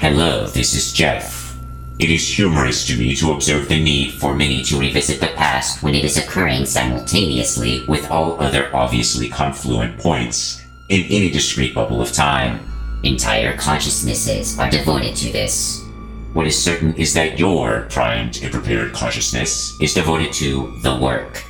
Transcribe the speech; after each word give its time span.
Hello, 0.00 0.46
this 0.46 0.74
is 0.76 0.92
Jeff. 0.92 1.58
It 1.98 2.08
is 2.08 2.36
humorous 2.36 2.86
to 2.86 2.96
me 2.96 3.16
to 3.16 3.32
observe 3.32 3.68
the 3.68 3.82
need 3.82 4.12
for 4.12 4.32
many 4.32 4.62
to 4.62 4.78
revisit 4.78 5.20
the 5.20 5.26
past 5.34 5.82
when 5.82 5.92
it 5.92 6.04
is 6.04 6.16
occurring 6.16 6.66
simultaneously 6.66 7.84
with 7.86 8.08
all 8.08 8.40
other 8.40 8.74
obviously 8.74 9.28
confluent 9.28 9.98
points 9.98 10.62
in 10.88 11.02
any 11.06 11.30
discrete 11.30 11.74
bubble 11.74 12.00
of 12.00 12.12
time. 12.12 12.60
Entire 13.02 13.56
consciousnesses 13.56 14.56
are 14.60 14.70
devoted 14.70 15.16
to 15.16 15.32
this. 15.32 15.84
What 16.32 16.46
is 16.46 16.56
certain 16.56 16.94
is 16.94 17.12
that 17.14 17.36
your 17.36 17.88
primed 17.90 18.40
and 18.40 18.52
prepared 18.52 18.92
consciousness 18.92 19.76
is 19.80 19.94
devoted 19.94 20.32
to 20.34 20.78
the 20.84 20.96
work. 20.96 21.42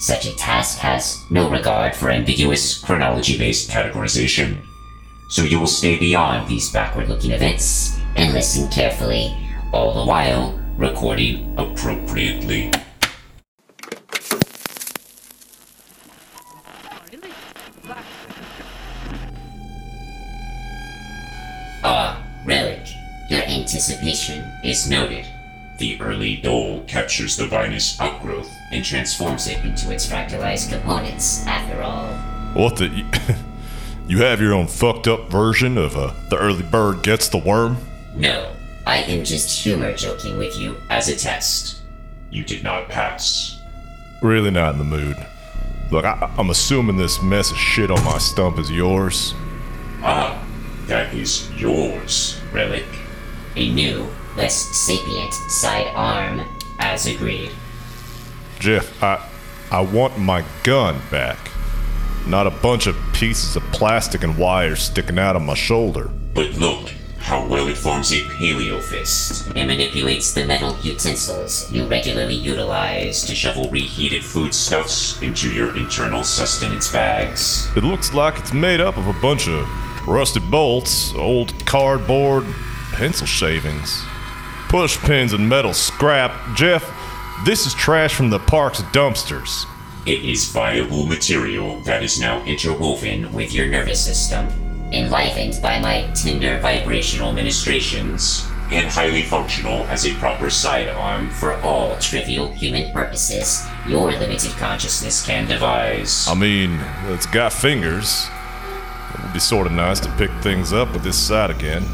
Such 0.00 0.26
a 0.26 0.36
task 0.36 0.76
has 0.80 1.24
no 1.30 1.48
regard 1.48 1.96
for 1.96 2.10
ambiguous 2.10 2.84
chronology 2.84 3.38
based 3.38 3.70
categorization. 3.70 4.58
So 5.30 5.42
you 5.42 5.58
will 5.58 5.66
stay 5.66 5.98
beyond 5.98 6.46
these 6.46 6.70
backward 6.70 7.08
looking 7.08 7.30
events 7.30 7.98
and 8.16 8.32
listen 8.32 8.68
carefully, 8.68 9.34
all 9.72 9.92
the 9.94 10.08
while 10.08 10.58
recording 10.76 11.54
appropriately. 11.58 12.72
Ah, 21.82 22.22
Relic, 22.46 22.86
your 23.28 23.42
anticipation 23.42 24.44
is 24.64 24.88
noted. 24.88 25.26
The 25.78 26.00
early 26.00 26.36
dole 26.36 26.84
captures 26.86 27.36
the 27.36 27.46
vinous 27.46 28.00
outgrowth 28.00 28.50
and 28.70 28.84
transforms 28.84 29.48
it 29.48 29.64
into 29.64 29.92
its 29.92 30.06
fractalized 30.06 30.70
components, 30.70 31.44
after 31.46 31.82
all. 31.82 32.12
What 32.54 32.76
the? 32.76 33.04
You 34.06 34.18
have 34.18 34.38
your 34.38 34.52
own 34.52 34.66
fucked 34.66 35.08
up 35.08 35.30
version 35.30 35.78
of 35.78 35.96
uh, 35.96 36.12
the 36.28 36.36
early 36.36 36.62
bird 36.62 37.02
gets 37.02 37.28
the 37.28 37.38
worm? 37.38 37.78
No, 38.16 38.52
I 38.86 38.98
am 38.98 39.24
just 39.24 39.50
humor 39.62 39.92
joking 39.92 40.38
with 40.38 40.56
you 40.56 40.76
as 40.88 41.08
a 41.08 41.16
test. 41.16 41.80
You 42.30 42.44
did 42.44 42.62
not 42.62 42.88
pass. 42.88 43.60
Really 44.22 44.52
not 44.52 44.74
in 44.74 44.78
the 44.78 44.84
mood. 44.84 45.16
Look, 45.90 46.04
I, 46.04 46.32
I'm 46.38 46.50
assuming 46.50 46.96
this 46.96 47.20
mess 47.20 47.50
of 47.50 47.56
shit 47.56 47.90
on 47.90 48.02
my 48.04 48.18
stump 48.18 48.58
is 48.58 48.70
yours. 48.70 49.34
Ah, 50.02 50.46
that 50.86 51.12
is 51.12 51.50
yours, 51.52 52.40
Relic. 52.52 52.86
A 53.56 53.72
new, 53.72 54.08
less 54.36 54.54
sapient 54.54 55.34
side 55.50 55.90
arm, 55.94 56.42
as 56.78 57.06
agreed. 57.06 57.50
Jeff, 58.60 59.02
I 59.02 59.28
I 59.72 59.80
want 59.80 60.18
my 60.18 60.44
gun 60.62 61.00
back. 61.10 61.50
Not 62.28 62.46
a 62.46 62.50
bunch 62.50 62.86
of 62.86 62.96
pieces 63.12 63.56
of 63.56 63.62
plastic 63.72 64.22
and 64.22 64.38
wires 64.38 64.80
sticking 64.80 65.18
out 65.18 65.34
of 65.34 65.42
my 65.42 65.54
shoulder. 65.54 66.10
But 66.32 66.52
look 66.52 66.92
how 67.24 67.46
well 67.46 67.68
it 67.68 67.76
forms 67.76 68.12
a 68.12 68.20
paleo 68.24 68.82
fist 68.82 69.50
and 69.56 69.66
manipulates 69.66 70.34
the 70.34 70.44
metal 70.44 70.76
utensils 70.82 71.72
you 71.72 71.86
regularly 71.86 72.34
utilize 72.34 73.24
to 73.24 73.34
shovel 73.34 73.70
reheated 73.70 74.22
foodstuffs 74.22 75.22
into 75.22 75.50
your 75.50 75.74
internal 75.74 76.22
sustenance 76.22 76.92
bags. 76.92 77.74
It 77.76 77.82
looks 77.82 78.12
like 78.12 78.38
it's 78.38 78.52
made 78.52 78.78
up 78.78 78.98
of 78.98 79.06
a 79.06 79.20
bunch 79.22 79.48
of 79.48 79.66
rusted 80.06 80.50
bolts, 80.50 81.14
old 81.14 81.54
cardboard, 81.64 82.44
pencil 82.92 83.26
shavings, 83.26 84.04
push 84.68 84.98
pins, 84.98 85.32
and 85.32 85.48
metal 85.48 85.72
scrap. 85.72 86.54
Jeff, 86.54 86.84
this 87.46 87.66
is 87.66 87.72
trash 87.72 88.14
from 88.14 88.28
the 88.28 88.38
park's 88.38 88.82
dumpsters. 88.92 89.64
It 90.04 90.22
is 90.22 90.52
viable 90.52 91.06
material 91.06 91.80
that 91.80 92.02
is 92.02 92.20
now 92.20 92.44
interwoven 92.44 93.32
with 93.32 93.54
your 93.54 93.66
nervous 93.66 94.04
system, 94.04 94.46
enlivened 94.94 95.60
by 95.62 95.80
my 95.80 96.10
tender 96.14 96.58
vibrational 96.60 97.32
ministrations, 97.32 98.46
and 98.70 98.86
highly 98.86 99.22
functional 99.22 99.84
as 99.84 100.06
a 100.06 100.14
proper 100.14 100.50
sidearm 100.50 101.30
for 101.30 101.60
all 101.60 101.96
trivial 101.98 102.50
human 102.52 102.90
purposes 102.92 103.66
your 103.86 104.10
limited 104.12 104.52
consciousness 104.52 105.24
can 105.24 105.46
devise. 105.46 106.26
I 106.26 106.34
mean, 106.34 106.80
it's 107.08 107.26
got 107.26 107.52
fingers. 107.52 108.26
It 109.14 109.22
would 109.22 109.32
be 109.32 109.38
sort 109.38 109.66
of 109.66 109.72
nice 109.72 110.00
to 110.00 110.10
pick 110.12 110.30
things 110.42 110.72
up 110.72 110.92
with 110.92 111.02
this 111.02 111.18
side 111.18 111.50
again. 111.50 111.84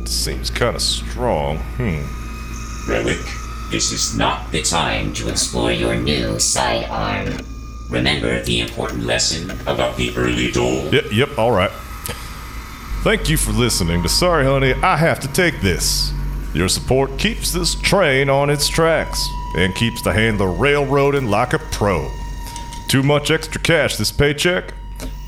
It 0.00 0.08
seems 0.08 0.50
kind 0.50 0.74
of 0.74 0.82
strong. 0.82 1.58
Hmm. 1.76 2.90
Relic, 2.90 3.18
this 3.70 3.92
is 3.92 4.16
not 4.16 4.50
the 4.50 4.62
time 4.62 5.12
to 5.14 5.28
explore 5.28 5.72
your 5.72 5.94
new 5.94 6.38
sidearm. 6.38 7.44
Remember 7.90 8.42
the 8.42 8.60
important 8.60 9.04
lesson 9.04 9.50
about 9.66 9.96
the 9.96 10.16
early 10.16 10.50
dole? 10.50 10.92
Yep, 10.92 11.04
yep, 11.12 11.38
all 11.38 11.50
right. 11.50 11.70
Thank 13.02 13.30
you 13.30 13.38
for 13.38 13.52
listening 13.52 14.02
to 14.02 14.10
Sorry 14.10 14.44
Honey, 14.44 14.74
I 14.74 14.94
Have 14.94 15.20
to 15.20 15.28
Take 15.32 15.62
This. 15.62 16.12
Your 16.52 16.68
support 16.68 17.18
keeps 17.18 17.50
this 17.50 17.74
train 17.74 18.28
on 18.28 18.50
its 18.50 18.68
tracks 18.68 19.26
and 19.56 19.74
keeps 19.74 20.02
the 20.02 20.12
handler 20.12 20.50
railroading 20.50 21.30
like 21.30 21.54
a 21.54 21.58
pro. 21.58 22.10
Too 22.88 23.02
much 23.02 23.30
extra 23.30 23.58
cash 23.58 23.96
this 23.96 24.12
paycheck? 24.12 24.74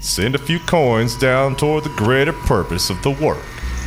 Send 0.03 0.35
a 0.35 0.39
few 0.39 0.59
coins 0.59 1.17
down 1.17 1.57
toward 1.57 1.85
the 1.85 1.95
greater 1.97 2.35
purpose 2.35 2.91
of 2.91 3.03
the 3.03 3.11
work 3.11 3.43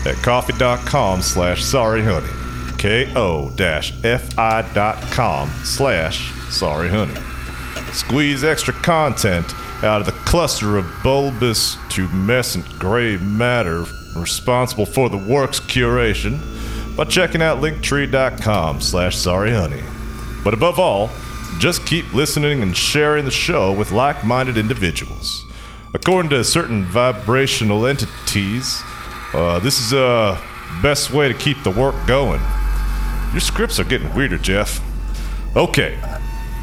at 0.08 0.16
ko-fi.com 0.16 1.22
slash 1.22 1.62
sorryhoney. 1.62 2.28
ko-fi.com 2.80 4.20
slash 5.64 6.32
sorryhoney. 6.50 7.94
Squeeze 7.94 8.44
extra 8.44 8.74
content 8.74 9.54
out 9.84 10.00
of 10.00 10.06
the 10.06 10.14
cluster 10.14 10.78
of 10.78 10.86
bulbous, 11.04 11.76
tumescent 11.90 12.80
gray 12.80 13.18
matter 13.18 13.86
responsible 14.16 14.86
for 14.86 15.10
the 15.10 15.18
work's 15.18 15.60
curation 15.60 16.40
by 16.96 17.04
checking 17.04 17.42
out 17.42 17.62
linktree.com 17.62 18.80
slash 18.82 19.16
sorryhoney. 19.16 19.84
But 20.44 20.54
above 20.54 20.80
all, 20.80 21.10
just 21.60 21.86
keep 21.86 22.14
listening 22.14 22.62
and 22.62 22.76
sharing 22.76 23.26
the 23.26 23.32
show 23.32 23.74
with 23.74 23.92
like-minded 23.92 24.58
individuals. 24.58 25.46
According 25.94 26.30
to 26.32 26.44
certain 26.44 26.86
vibrational 26.86 27.86
entities, 27.86 28.82
uh, 29.34 29.60
this 29.60 29.80
is 29.80 29.92
the 29.92 30.06
uh, 30.06 30.42
best 30.82 31.12
way 31.12 31.28
to 31.28 31.34
keep 31.34 31.62
the 31.64 31.72
work 31.72 31.96
going. 32.08 32.42
Your 33.32 33.42
scripts 33.42 33.80
are 33.80 33.84
getting 33.84 34.14
weirder, 34.14 34.38
Jeff. 34.38 34.82
Okay, 35.56 35.98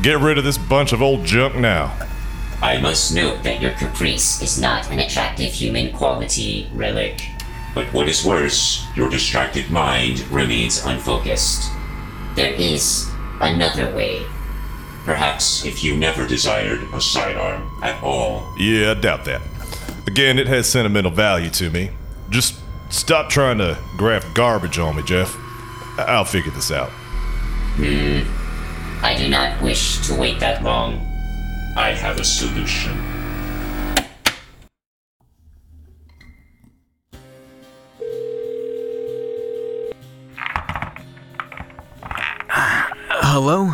get 0.02 0.18
rid 0.18 0.38
of 0.38 0.44
this 0.44 0.58
bunch 0.58 0.92
of 0.92 1.02
old 1.02 1.24
junk 1.24 1.54
now. 1.56 1.94
I 2.62 2.78
must 2.78 3.12
note 3.14 3.42
that 3.42 3.60
your 3.60 3.72
caprice 3.72 4.40
is 4.40 4.60
not 4.60 4.88
an 4.90 5.00
attractive 5.00 5.52
human 5.52 5.92
quality, 5.92 6.70
Relic. 6.72 7.20
But 7.74 7.92
what 7.92 8.08
is 8.08 8.24
worse, 8.24 8.86
your 8.94 9.10
distracted 9.10 9.68
mind 9.70 10.20
remains 10.30 10.84
unfocused. 10.86 11.70
There 12.36 12.52
is 12.52 13.10
another 13.40 13.92
way. 13.94 14.22
Perhaps 15.04 15.64
if 15.64 15.82
you 15.82 15.96
never 15.96 16.24
desired 16.26 16.80
a 16.94 17.00
sidearm 17.00 17.68
at 17.82 18.00
all. 18.02 18.54
Yeah, 18.56 18.92
I 18.92 18.94
doubt 18.94 19.24
that. 19.24 19.42
Again, 20.06 20.38
it 20.38 20.46
has 20.46 20.68
sentimental 20.68 21.10
value 21.10 21.50
to 21.50 21.68
me. 21.70 21.90
Just 22.30 22.54
stop 22.90 23.28
trying 23.28 23.58
to 23.58 23.76
graft 23.96 24.32
garbage 24.34 24.78
on 24.78 24.94
me, 24.96 25.02
Jeff. 25.02 25.36
I- 25.98 26.04
I'll 26.08 26.24
figure 26.24 26.52
this 26.52 26.70
out. 26.70 26.90
Hmm. 27.76 28.20
I 29.04 29.16
do 29.16 29.28
not 29.28 29.60
wish 29.60 29.98
to 30.06 30.14
wait 30.14 30.38
that 30.38 30.62
long. 30.62 31.08
I 31.74 31.92
have 31.92 32.20
a 32.20 32.24
solution. 32.24 32.92
Hello? 43.24 43.68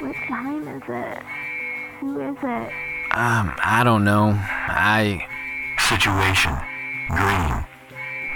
What 0.00 0.14
time 0.28 0.68
is 0.68 0.82
it? 0.88 1.22
Who 2.00 2.20
is 2.20 2.36
it? 2.42 2.72
Um, 3.12 3.54
I 3.64 3.80
don't 3.82 4.04
know. 4.04 4.34
I. 4.36 5.26
Situation. 5.78 6.54
Green. 7.08 7.64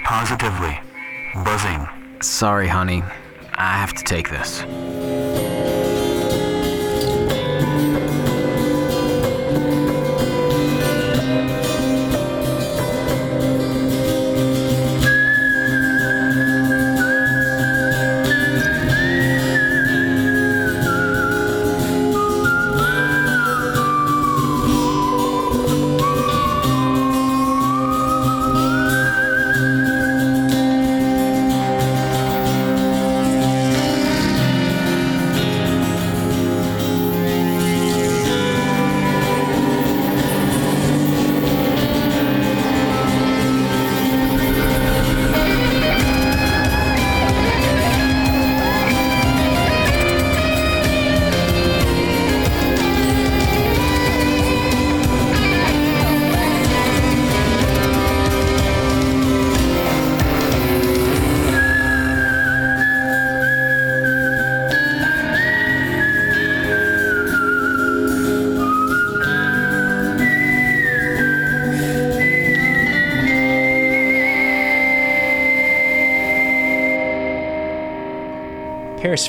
Positively. 0.03 0.79
Buzzing. 1.43 1.87
Sorry, 2.21 2.67
honey. 2.67 3.03
I 3.53 3.77
have 3.77 3.93
to 3.93 4.03
take 4.03 4.31
this. 4.31 4.63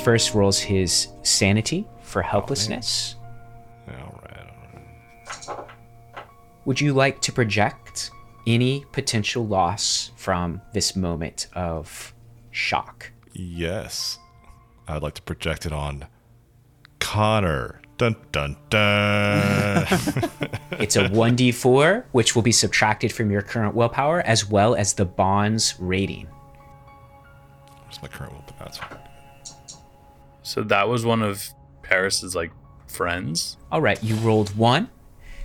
First 0.07 0.35
rolls 0.35 0.61
his 0.61 1.09
sanity 1.25 1.85
for 2.01 2.23
oh, 2.23 2.27
helplessness. 2.29 3.17
All 3.89 4.23
right. 4.23 4.47
all 5.49 5.57
right. 5.57 5.67
Would 6.65 6.81
you 6.81 6.93
like 6.93 7.21
to 7.23 7.33
project 7.33 8.13
any 8.47 8.85
potential 8.93 9.45
loss 9.45 10.13
from 10.15 10.63
this 10.73 10.95
moment 10.95 11.49
of 11.55 12.15
shock? 12.53 13.11
Yes. 13.33 14.21
I'd 14.87 15.03
like 15.03 15.15
to 15.15 15.23
project 15.23 15.67
it 15.67 15.73
on 15.73 16.07
Connor. 17.01 17.81
Dun 17.99 18.15
dun 18.31 18.57
dun. 18.71 19.87
It's 20.79 20.95
a 20.95 21.09
1d4, 21.09 22.05
which 22.13 22.37
will 22.37 22.43
be 22.43 22.53
subtracted 22.53 23.11
from 23.11 23.33
your 23.33 23.43
current 23.43 23.75
willpower, 23.75 24.21
as 24.21 24.49
well 24.49 24.77
as 24.77 24.93
the 24.93 25.05
bond's 25.05 25.75
rating. 25.81 26.29
What's 27.87 28.01
my 28.01 28.07
current 28.07 28.35
weapon? 28.35 29.06
That's 30.47 30.55
fine. 30.55 30.63
So 30.65 30.69
that 30.69 30.89
was 30.89 31.05
one 31.05 31.23
of 31.23 31.49
Paris's 31.83 32.35
like 32.35 32.53
friends. 32.87 33.57
All 33.71 33.81
right, 33.81 34.03
you 34.03 34.15
rolled 34.17 34.57
one. 34.57 34.89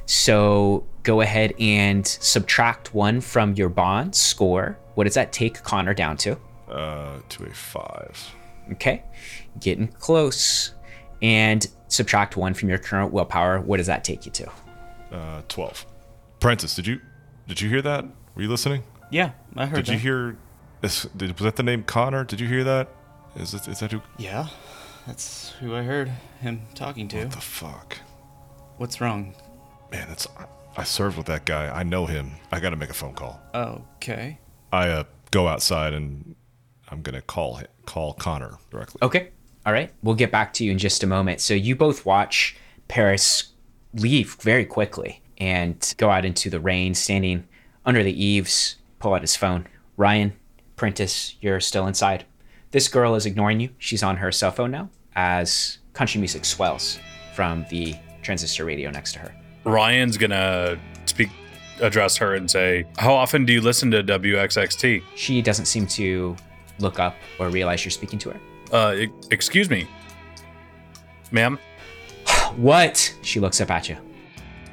So 0.06 0.86
go 1.04 1.22
ahead 1.22 1.54
and 1.60 2.06
subtract 2.06 2.94
one 2.94 3.22
from 3.22 3.54
your 3.56 3.70
bond 3.70 4.16
score. 4.16 4.78
What 4.96 5.06
does 5.06 5.14
that 5.16 5.32
take 5.32 5.64
Connor 5.64 5.94
down 5.94 6.18
to? 6.18 6.38
Uh, 6.70 7.20
to 7.30 7.46
a 7.46 7.50
five. 7.54 8.36
Okay, 8.74 9.04
getting 9.60 9.88
close. 9.88 10.74
And 11.24 11.68
subtract 11.88 12.36
one 12.36 12.56
from 12.56 12.70
your 12.70 12.80
current 12.80 13.14
willpower. 13.14 13.60
What 13.60 13.78
does 13.78 13.88
that 13.88 14.04
take 14.04 14.26
you 14.26 14.32
to? 14.32 14.52
Uh, 15.12 15.42
twelve. 15.48 15.86
Prentice, 16.40 16.76
did 16.76 16.88
you 16.88 17.00
did 17.48 17.62
you 17.62 17.70
hear 17.70 17.82
that? 17.84 18.06
Were 18.36 18.42
you 18.42 18.50
listening? 18.50 18.84
Yeah, 19.12 19.32
I 19.56 19.66
heard 19.68 19.86
Did 19.86 19.90
you 19.90 20.00
hear? 20.00 20.38
Is, 20.82 21.08
did, 21.16 21.34
was 21.34 21.44
that 21.44 21.58
the 21.58 21.64
name 21.64 21.84
Connor? 21.84 22.24
Did 22.24 22.40
you 22.40 22.48
hear 22.48 22.64
that? 22.64 22.90
Is 23.36 23.54
it, 23.54 23.68
is 23.68 23.80
that 23.80 23.92
who? 23.92 24.02
Yeah, 24.18 24.48
that's 25.08 25.50
who 25.60 25.76
I 25.76 25.84
heard 25.84 26.12
him 26.40 26.62
talking 26.76 27.08
to. 27.10 27.20
What 27.20 27.32
the 27.32 27.42
fuck? 27.42 27.98
What's 28.78 29.02
wrong? 29.02 29.36
Man, 29.92 30.08
that's. 30.08 30.28
I 30.78 30.84
served 30.84 31.18
with 31.18 31.26
that 31.26 31.46
guy. 31.46 31.68
I 31.68 31.84
know 31.84 32.06
him. 32.06 32.32
I 32.52 32.60
gotta 32.60 32.78
make 32.78 32.90
a 32.90 32.94
phone 32.94 33.14
call. 33.14 33.40
Okay. 33.54 34.40
I 34.72 34.90
uh, 34.90 35.04
go 35.32 35.48
outside 35.48 35.94
and 35.94 36.36
I'm 36.90 37.02
gonna 37.02 37.22
call 37.22 37.56
hi- 37.56 37.68
call 37.86 38.14
Connor 38.14 38.58
directly. 38.70 39.00
Okay. 39.02 39.32
All 39.66 39.74
right. 39.74 39.92
We'll 40.02 40.16
get 40.16 40.32
back 40.32 40.54
to 40.54 40.64
you 40.64 40.72
in 40.72 40.78
just 40.78 41.04
a 41.04 41.08
moment. 41.08 41.42
So 41.42 41.54
you 41.54 41.76
both 41.76 42.06
watch 42.06 42.56
Paris 42.88 43.52
leave 43.94 44.36
very 44.36 44.66
quickly 44.66 45.22
and 45.38 45.94
go 45.98 46.10
out 46.10 46.26
into 46.26 46.50
the 46.50 46.60
rain, 46.60 46.94
standing 46.96 47.48
under 47.86 48.04
the 48.04 48.24
eaves, 48.24 48.78
pull 49.00 49.14
out 49.14 49.22
his 49.22 49.36
phone. 49.36 49.68
Ryan, 49.98 50.34
Prentice, 50.76 51.36
you're 51.42 51.60
still 51.60 51.86
inside. 51.86 52.26
This 52.72 52.88
girl 52.88 53.16
is 53.16 53.26
ignoring 53.26 53.60
you. 53.60 53.70
She's 53.80 54.02
on 54.02 54.18
her 54.18 54.32
cell 54.32 54.52
phone 54.52 54.72
now 54.72 54.90
as 55.16 55.80
country 55.94 56.20
music 56.20 56.46
swells 56.46 57.00
from 57.36 57.66
the 57.70 57.96
transistor 58.22 58.64
radio 58.64 58.90
next 58.92 59.14
to 59.14 59.20
her. 59.20 59.36
Ryan's 59.66 60.18
gonna 60.18 60.78
speak, 61.06 61.30
address 61.82 62.16
her, 62.18 62.36
and 62.36 62.50
say, 62.50 62.86
"How 62.98 63.14
often 63.14 63.46
do 63.46 63.52
you 63.52 63.62
listen 63.62 63.92
to 63.92 64.02
WXXT?" 64.04 65.04
She 65.16 65.42
doesn't 65.42 65.66
seem 65.66 65.86
to 65.88 66.36
look 66.80 66.98
up 66.98 67.16
or 67.40 67.50
realize 67.50 67.84
you're 67.84 67.92
speaking 67.92 68.20
to 68.20 68.30
her. 68.32 68.40
Uh, 68.72 68.96
e- 68.96 69.10
excuse 69.32 69.70
me, 69.70 69.86
ma'am. 71.32 71.60
What? 72.56 73.14
She 73.22 73.40
looks 73.40 73.62
up 73.62 73.72
at 73.72 73.88
you. 73.88 73.98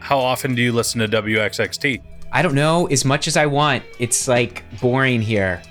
How 0.00 0.18
often 0.18 0.54
do 0.54 0.62
you 0.62 0.72
listen 0.72 1.00
to 1.00 1.08
WXXT? 1.08 2.02
I 2.32 2.42
don't 2.42 2.54
know 2.54 2.86
as 2.86 3.04
much 3.04 3.26
as 3.28 3.36
I 3.36 3.46
want. 3.46 3.82
It's 3.98 4.28
like 4.28 4.64
boring 4.80 5.20
here. 5.22 5.62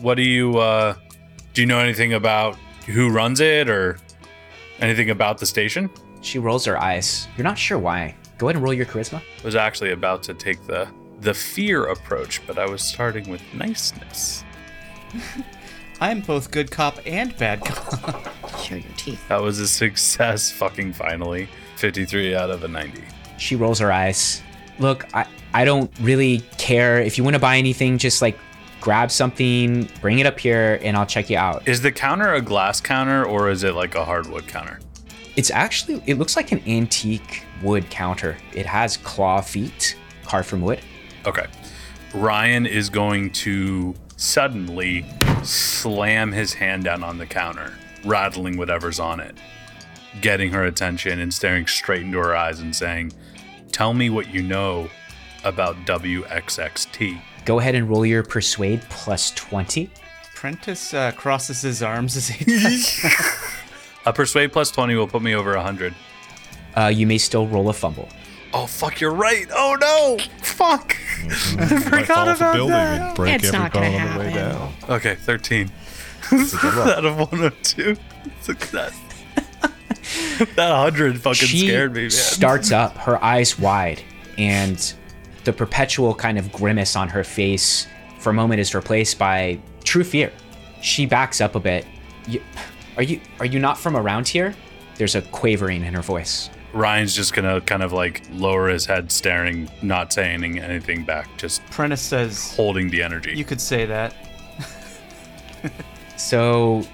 What 0.00 0.16
do 0.16 0.22
you 0.22 0.58
uh, 0.58 0.94
do? 1.52 1.62
You 1.62 1.66
know 1.66 1.78
anything 1.78 2.14
about 2.14 2.56
who 2.86 3.10
runs 3.10 3.40
it 3.40 3.68
or 3.68 3.98
anything 4.80 5.10
about 5.10 5.38
the 5.38 5.46
station? 5.46 5.90
She 6.20 6.38
rolls 6.38 6.64
her 6.64 6.78
eyes. 6.80 7.28
You're 7.36 7.44
not 7.44 7.58
sure 7.58 7.78
why. 7.78 8.14
Go 8.38 8.46
ahead 8.48 8.56
and 8.56 8.64
roll 8.64 8.74
your 8.74 8.86
charisma. 8.86 9.18
I 9.18 9.44
was 9.44 9.56
actually 9.56 9.92
about 9.92 10.22
to 10.24 10.34
take 10.34 10.66
the 10.66 10.88
the 11.20 11.32
fear 11.34 11.86
approach, 11.86 12.44
but 12.48 12.58
I 12.58 12.66
was 12.66 12.82
starting 12.82 13.28
with 13.30 13.42
niceness. 13.54 14.42
I'm 16.00 16.20
both 16.20 16.50
good 16.50 16.70
cop 16.70 16.98
and 17.06 17.36
bad 17.36 17.64
cop. 17.64 18.28
Show 18.58 18.74
your 18.74 18.92
teeth. 18.96 19.28
That 19.28 19.40
was 19.40 19.60
a 19.60 19.68
success. 19.68 20.50
Fucking 20.50 20.92
finally, 20.94 21.48
fifty-three 21.76 22.34
out 22.34 22.50
of 22.50 22.64
a 22.64 22.68
ninety. 22.68 23.04
She 23.38 23.54
rolls 23.54 23.78
her 23.78 23.92
eyes. 23.92 24.42
Look, 24.80 25.06
I, 25.14 25.26
I 25.54 25.64
don't 25.64 25.92
really 26.00 26.40
care. 26.58 27.00
If 27.00 27.18
you 27.18 27.24
want 27.24 27.34
to 27.34 27.40
buy 27.40 27.56
anything, 27.56 27.98
just 27.98 28.20
like 28.20 28.36
grab 28.82 29.12
something, 29.12 29.88
bring 30.00 30.18
it 30.18 30.26
up 30.26 30.38
here, 30.38 30.80
and 30.82 30.96
I'll 30.96 31.06
check 31.06 31.30
you 31.30 31.38
out. 31.38 31.66
Is 31.66 31.80
the 31.80 31.92
counter 31.92 32.34
a 32.34 32.42
glass 32.42 32.80
counter 32.80 33.24
or 33.24 33.48
is 33.48 33.62
it 33.62 33.74
like 33.74 33.94
a 33.94 34.04
hardwood 34.04 34.48
counter? 34.48 34.80
It's 35.36 35.50
actually, 35.50 36.02
it 36.06 36.18
looks 36.18 36.36
like 36.36 36.50
an 36.50 36.60
antique 36.66 37.44
wood 37.62 37.88
counter. 37.88 38.36
It 38.52 38.66
has 38.66 38.96
claw 38.98 39.40
feet 39.40 39.96
carved 40.24 40.48
from 40.48 40.62
wood. 40.62 40.80
Okay. 41.24 41.46
Ryan 42.12 42.66
is 42.66 42.90
going 42.90 43.30
to 43.30 43.94
suddenly 44.16 45.06
slam 45.44 46.32
his 46.32 46.52
hand 46.52 46.84
down 46.84 47.04
on 47.04 47.18
the 47.18 47.26
counter, 47.26 47.72
rattling 48.04 48.58
whatever's 48.58 48.98
on 48.98 49.20
it, 49.20 49.36
getting 50.20 50.50
her 50.50 50.64
attention 50.64 51.20
and 51.20 51.32
staring 51.32 51.68
straight 51.68 52.02
into 52.02 52.18
her 52.18 52.34
eyes 52.34 52.58
and 52.58 52.74
saying, 52.74 53.12
Tell 53.70 53.94
me 53.94 54.10
what 54.10 54.34
you 54.34 54.42
know 54.42 54.90
about 55.44 55.76
WXXT. 55.86 57.22
Go 57.44 57.58
ahead 57.58 57.74
and 57.74 57.88
roll 57.88 58.06
your 58.06 58.22
persuade 58.22 58.82
plus 58.88 59.30
20. 59.32 59.90
Prentice 60.34 60.94
uh, 60.94 61.12
crosses 61.12 61.62
his 61.62 61.82
arms 61.82 62.16
as 62.16 62.28
he 62.28 62.44
does. 62.60 63.04
A 64.06 64.12
persuade 64.12 64.52
plus 64.52 64.70
20 64.70 64.94
will 64.96 65.06
put 65.08 65.22
me 65.22 65.34
over 65.34 65.54
100. 65.54 65.94
Uh, 66.76 66.86
you 66.86 67.06
may 67.06 67.18
still 67.18 67.46
roll 67.46 67.68
a 67.68 67.72
fumble. 67.72 68.08
Oh, 68.54 68.66
fuck, 68.66 69.00
you're 69.00 69.12
right. 69.14 69.46
Oh, 69.52 69.76
no. 69.80 70.18
Fuck. 70.42 70.96
You 71.22 71.56
might 71.90 72.06
fall 72.06 72.28
off 72.28 72.40
a 72.40 72.52
building 72.52 72.74
and 72.74 73.14
break 73.14 73.34
It's 73.44 73.52
not 73.52 73.74
everybody 73.76 73.92
gonna 73.96 74.08
on 74.08 74.12
the 74.14 74.18
way 74.24 74.30
happen. 74.32 74.88
down. 74.88 74.96
Okay, 74.96 75.14
13. 75.14 75.70
out 76.32 77.04
of 77.04 77.16
102. 77.16 77.96
Success. 78.40 78.98
that 80.56 80.56
100 80.56 81.20
fucking 81.20 81.46
she 81.46 81.58
scared 81.68 81.92
me, 81.94 82.02
man. 82.02 82.10
She 82.10 82.16
starts 82.16 82.72
up, 82.72 82.96
her 82.96 83.22
eyes 83.22 83.56
wide, 83.56 84.02
and 84.36 84.92
the 85.44 85.52
perpetual 85.52 86.14
kind 86.14 86.38
of 86.38 86.52
grimace 86.52 86.96
on 86.96 87.08
her 87.08 87.24
face 87.24 87.86
for 88.18 88.30
a 88.30 88.34
moment 88.34 88.60
is 88.60 88.74
replaced 88.74 89.18
by 89.18 89.58
true 89.84 90.04
fear. 90.04 90.32
She 90.80 91.06
backs 91.06 91.40
up 91.40 91.54
a 91.54 91.60
bit. 91.60 91.86
You, 92.26 92.42
are 92.96 93.02
you 93.02 93.20
are 93.40 93.46
you 93.46 93.58
not 93.58 93.78
from 93.78 93.96
around 93.96 94.28
here? 94.28 94.54
There's 94.96 95.14
a 95.14 95.22
quavering 95.22 95.84
in 95.84 95.94
her 95.94 96.02
voice. 96.02 96.50
Ryan's 96.72 97.14
just 97.14 97.34
gonna 97.34 97.60
kind 97.60 97.82
of 97.82 97.92
like 97.92 98.22
lower 98.30 98.68
his 98.68 98.86
head, 98.86 99.10
staring, 99.12 99.68
not 99.82 100.12
saying 100.12 100.58
anything 100.58 101.04
back, 101.04 101.28
just 101.36 101.64
Prentice 101.66 102.00
says, 102.00 102.54
holding 102.56 102.90
the 102.90 103.02
energy. 103.02 103.32
"You 103.36 103.44
could 103.44 103.60
say 103.60 103.84
that." 103.86 104.14
So, 106.16 106.86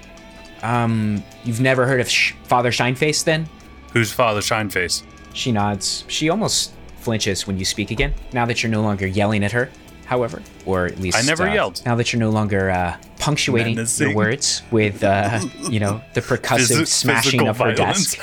um, 0.63 1.23
you've 1.43 1.61
never 1.61 1.85
heard 1.85 2.01
of 2.01 2.09
Sh- 2.09 2.33
Father 2.43 2.71
Shineface 2.71 3.23
then? 3.23 3.47
Who's 3.93 4.11
Father 4.11 4.41
Shineface? 4.41 5.03
She 5.33 5.51
nods. 5.51 6.03
She 6.07 6.29
almost 6.29 6.73
flinches 6.99 7.47
when 7.47 7.57
you 7.57 7.65
speak 7.65 7.91
again. 7.91 8.13
Now 8.33 8.45
that 8.45 8.61
you're 8.61 8.71
no 8.71 8.81
longer 8.81 9.07
yelling 9.07 9.43
at 9.43 9.51
her, 9.51 9.69
however, 10.05 10.41
or 10.65 10.85
at 10.87 10.99
least 10.99 11.17
I 11.17 11.21
never 11.21 11.47
uh, 11.47 11.53
yelled. 11.53 11.81
Now 11.85 11.95
that 11.95 12.11
you're 12.11 12.19
no 12.19 12.29
longer 12.29 12.69
uh, 12.69 12.97
punctuating 13.19 13.75
Menacing. 13.75 14.07
your 14.07 14.15
words 14.15 14.63
with, 14.71 15.03
uh, 15.03 15.39
you 15.69 15.79
know, 15.79 16.01
the 16.13 16.21
percussive 16.21 16.81
Physi- 16.81 16.87
smashing 16.87 17.47
of 17.47 17.57
her 17.59 17.73
desk. 17.73 18.19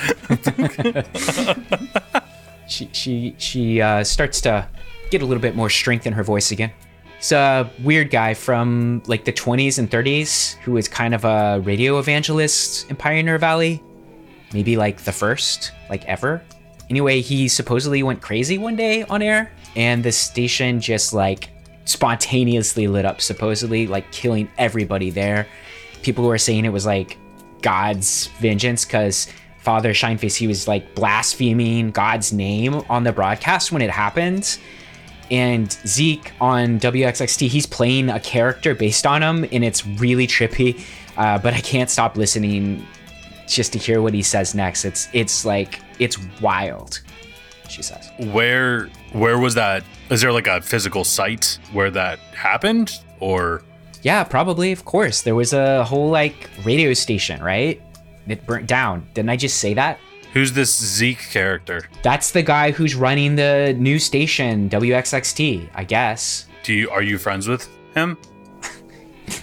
she 2.68 2.88
she 2.92 3.34
she 3.38 3.80
uh, 3.80 4.02
starts 4.04 4.40
to 4.42 4.66
get 5.10 5.22
a 5.22 5.24
little 5.24 5.40
bit 5.40 5.54
more 5.54 5.70
strength 5.70 6.06
in 6.06 6.12
her 6.12 6.24
voice 6.24 6.50
again. 6.50 6.72
He's 7.18 7.32
a 7.32 7.70
weird 7.82 8.10
guy 8.10 8.34
from 8.34 9.02
like 9.06 9.24
the 9.24 9.32
20s 9.32 9.78
and 9.78 9.90
30s 9.90 10.54
who 10.56 10.76
is 10.76 10.86
kind 10.88 11.14
of 11.14 11.24
a 11.24 11.60
radio 11.64 11.98
evangelist 11.98 12.90
in 12.90 12.96
Pioneer 12.96 13.38
Valley. 13.38 13.82
Maybe 14.52 14.76
like 14.76 14.98
the 15.04 15.12
first, 15.12 15.72
like 15.88 16.04
ever. 16.04 16.42
Anyway, 16.88 17.20
he 17.20 17.48
supposedly 17.48 18.02
went 18.02 18.22
crazy 18.22 18.58
one 18.58 18.76
day 18.76 19.02
on 19.04 19.22
air, 19.22 19.50
and 19.74 20.04
the 20.04 20.12
station 20.12 20.80
just 20.80 21.12
like 21.12 21.50
spontaneously 21.84 22.86
lit 22.86 23.04
up, 23.04 23.20
supposedly 23.20 23.86
like 23.86 24.10
killing 24.12 24.50
everybody 24.58 25.10
there. 25.10 25.46
People 26.02 26.24
were 26.24 26.38
saying 26.38 26.64
it 26.64 26.72
was 26.72 26.86
like 26.86 27.18
God's 27.62 28.28
vengeance 28.38 28.84
because 28.84 29.28
Father 29.58 29.90
Shineface, 29.92 30.36
he 30.36 30.46
was 30.46 30.68
like 30.68 30.94
blaspheming 30.94 31.90
God's 31.90 32.32
name 32.32 32.74
on 32.88 33.02
the 33.02 33.12
broadcast 33.12 33.72
when 33.72 33.82
it 33.82 33.90
happened. 33.90 34.58
And 35.28 35.72
Zeke 35.84 36.32
on 36.40 36.78
WXXT, 36.78 37.48
he's 37.48 37.66
playing 37.66 38.10
a 38.10 38.20
character 38.20 38.76
based 38.76 39.06
on 39.06 39.22
him, 39.22 39.44
and 39.50 39.64
it's 39.64 39.84
really 39.84 40.28
trippy. 40.28 40.80
Uh, 41.16 41.38
but 41.38 41.52
I 41.52 41.60
can't 41.60 41.90
stop 41.90 42.16
listening 42.16 42.86
just 43.48 43.72
to 43.72 43.78
hear 43.78 44.00
what 44.00 44.14
he 44.14 44.22
says 44.22 44.54
next. 44.54 44.84
It's 44.84 45.08
it's 45.12 45.44
like 45.44 45.80
it's 45.98 46.18
wild. 46.40 47.00
She 47.68 47.82
says. 47.82 48.10
Where 48.32 48.88
where 49.12 49.38
was 49.38 49.54
that? 49.54 49.84
Is 50.10 50.20
there 50.20 50.32
like 50.32 50.46
a 50.46 50.60
physical 50.60 51.02
site 51.04 51.58
where 51.72 51.90
that 51.90 52.18
happened, 52.34 53.00
or 53.20 53.62
Yeah, 54.02 54.22
probably. 54.24 54.72
Of 54.72 54.84
course, 54.84 55.22
there 55.22 55.34
was 55.34 55.52
a 55.52 55.84
whole 55.84 56.10
like 56.10 56.48
radio 56.64 56.94
station, 56.94 57.42
right? 57.42 57.82
It 58.28 58.46
burnt 58.46 58.66
down. 58.66 59.06
Didn't 59.14 59.30
I 59.30 59.36
just 59.36 59.58
say 59.58 59.74
that? 59.74 59.98
Who's 60.32 60.52
this 60.52 60.76
Zeke 60.76 61.30
character? 61.30 61.88
That's 62.02 62.30
the 62.32 62.42
guy 62.42 62.70
who's 62.70 62.94
running 62.94 63.36
the 63.36 63.74
new 63.78 63.98
station, 63.98 64.68
WXXT, 64.68 65.70
I 65.74 65.84
guess. 65.84 66.46
Do 66.62 66.72
you 66.74 66.90
are 66.90 67.02
you 67.02 67.18
friends 67.18 67.48
with 67.48 67.68
him? 67.94 68.16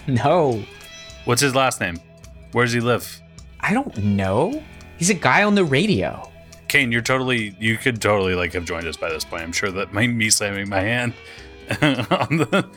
No, 0.06 0.62
What's 1.24 1.40
his 1.40 1.54
last 1.54 1.80
name? 1.80 1.98
Where 2.52 2.64
does 2.64 2.72
he 2.72 2.80
live? 2.80 3.20
I 3.60 3.72
don't 3.72 3.96
know. 3.98 4.62
He's 4.98 5.10
a 5.10 5.14
guy 5.14 5.42
on 5.42 5.54
the 5.54 5.64
radio. 5.64 6.30
Kane, 6.74 6.90
you're 6.90 7.02
totally 7.02 7.54
you 7.60 7.76
could 7.76 8.02
totally 8.02 8.34
like 8.34 8.52
have 8.54 8.64
joined 8.64 8.88
us 8.88 8.96
by 8.96 9.08
this 9.08 9.24
point. 9.24 9.44
I'm 9.44 9.52
sure 9.52 9.70
that 9.70 9.92
might 9.92 10.08
me 10.08 10.28
slamming 10.28 10.68
my 10.68 10.80
hand 10.80 11.12
on 11.80 12.38
the 12.38 12.68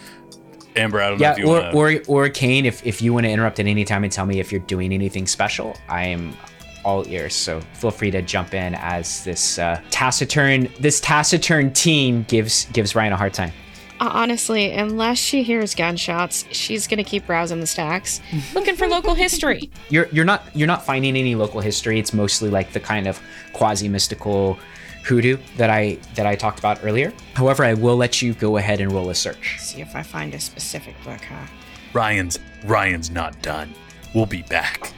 Amber. 0.76 1.02
I 1.02 1.10
don't 1.10 1.18
know 1.18 1.26
Yeah, 1.26 1.32
if 1.32 1.40
you 1.40 1.46
or, 1.48 1.62
wanna, 1.62 1.72
or 1.76 2.02
or 2.08 2.30
Kane, 2.30 2.68
if, 2.68 2.86
if 2.86 3.02
you 3.02 3.12
want 3.12 3.26
to 3.26 3.32
interrupt 3.32 3.60
at 3.60 3.66
any 3.66 3.86
time 3.86 4.04
and 4.04 4.14
tell 4.14 4.28
me 4.28 4.40
if 4.40 4.52
you're 4.52 4.62
doing 4.62 4.94
anything 4.94 5.26
special, 5.26 5.76
I 5.90 6.04
am 6.06 6.38
all 6.86 7.08
ears. 7.08 7.34
So 7.34 7.60
feel 7.74 7.90
free 7.90 8.12
to 8.12 8.22
jump 8.22 8.54
in 8.54 8.76
as 8.76 9.24
this 9.24 9.58
uh, 9.58 9.82
taciturn 9.90 10.70
this 10.80 11.02
taciturn 11.02 11.74
team 11.74 12.24
gives 12.28 12.66
gives 12.66 12.94
Ryan 12.94 13.14
a 13.14 13.18
hard 13.18 13.34
time. 13.34 13.52
Uh, 14.00 14.10
honestly, 14.14 14.72
unless 14.74 15.18
she 15.18 15.42
hears 15.44 15.74
gunshots, 15.74 16.46
she's 16.52 16.88
gonna 16.88 17.04
keep 17.04 17.26
browsing 17.26 17.60
the 17.60 17.68
stacks, 17.68 18.22
looking 18.54 18.76
for 18.76 18.88
local 18.88 19.16
history. 19.16 19.72
You're 19.90 20.08
you're 20.12 20.26
not 20.26 20.44
you're 20.56 20.68
not 20.68 20.86
finding 20.86 21.16
any 21.16 21.34
local 21.36 21.62
history. 21.62 22.00
It's 22.00 22.14
mostly 22.14 22.50
like 22.50 22.74
the 22.74 22.80
kind 22.80 23.08
of 23.08 23.20
quasi 23.54 23.88
mystical 23.90 24.60
hoodoo 25.04 25.38
that 25.56 25.70
I 25.70 25.98
that 26.16 26.26
I 26.28 26.36
talked 26.36 26.60
about 26.60 26.84
earlier. 26.84 27.12
However, 27.34 27.64
I 27.64 27.74
will 27.74 27.96
let 27.98 28.22
you 28.22 28.34
go 28.34 28.58
ahead 28.58 28.82
and 28.82 28.92
roll 28.92 29.10
a 29.10 29.16
search. 29.16 29.56
See 29.60 29.82
if 29.82 29.96
I 29.96 30.04
find 30.04 30.34
a 30.34 30.40
specific 30.40 30.96
book, 31.04 31.22
huh? 31.22 31.48
Ryan's 31.94 32.38
Ryan's 32.66 33.10
not 33.10 33.42
done. 33.42 33.74
We'll 34.14 34.26
be 34.26 34.44
back 34.44 34.94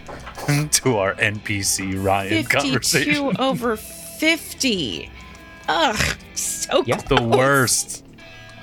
to 0.72 0.98
our 0.98 1.14
NPC 1.16 2.04
Ryan 2.04 2.44
conversation. 2.46 3.14
52 3.14 3.42
over 3.42 3.76
50. 3.78 5.10
Ugh, 5.68 6.18
so 6.34 6.84
Yeah. 6.86 6.98
The 6.98 7.22
worst. 7.22 8.04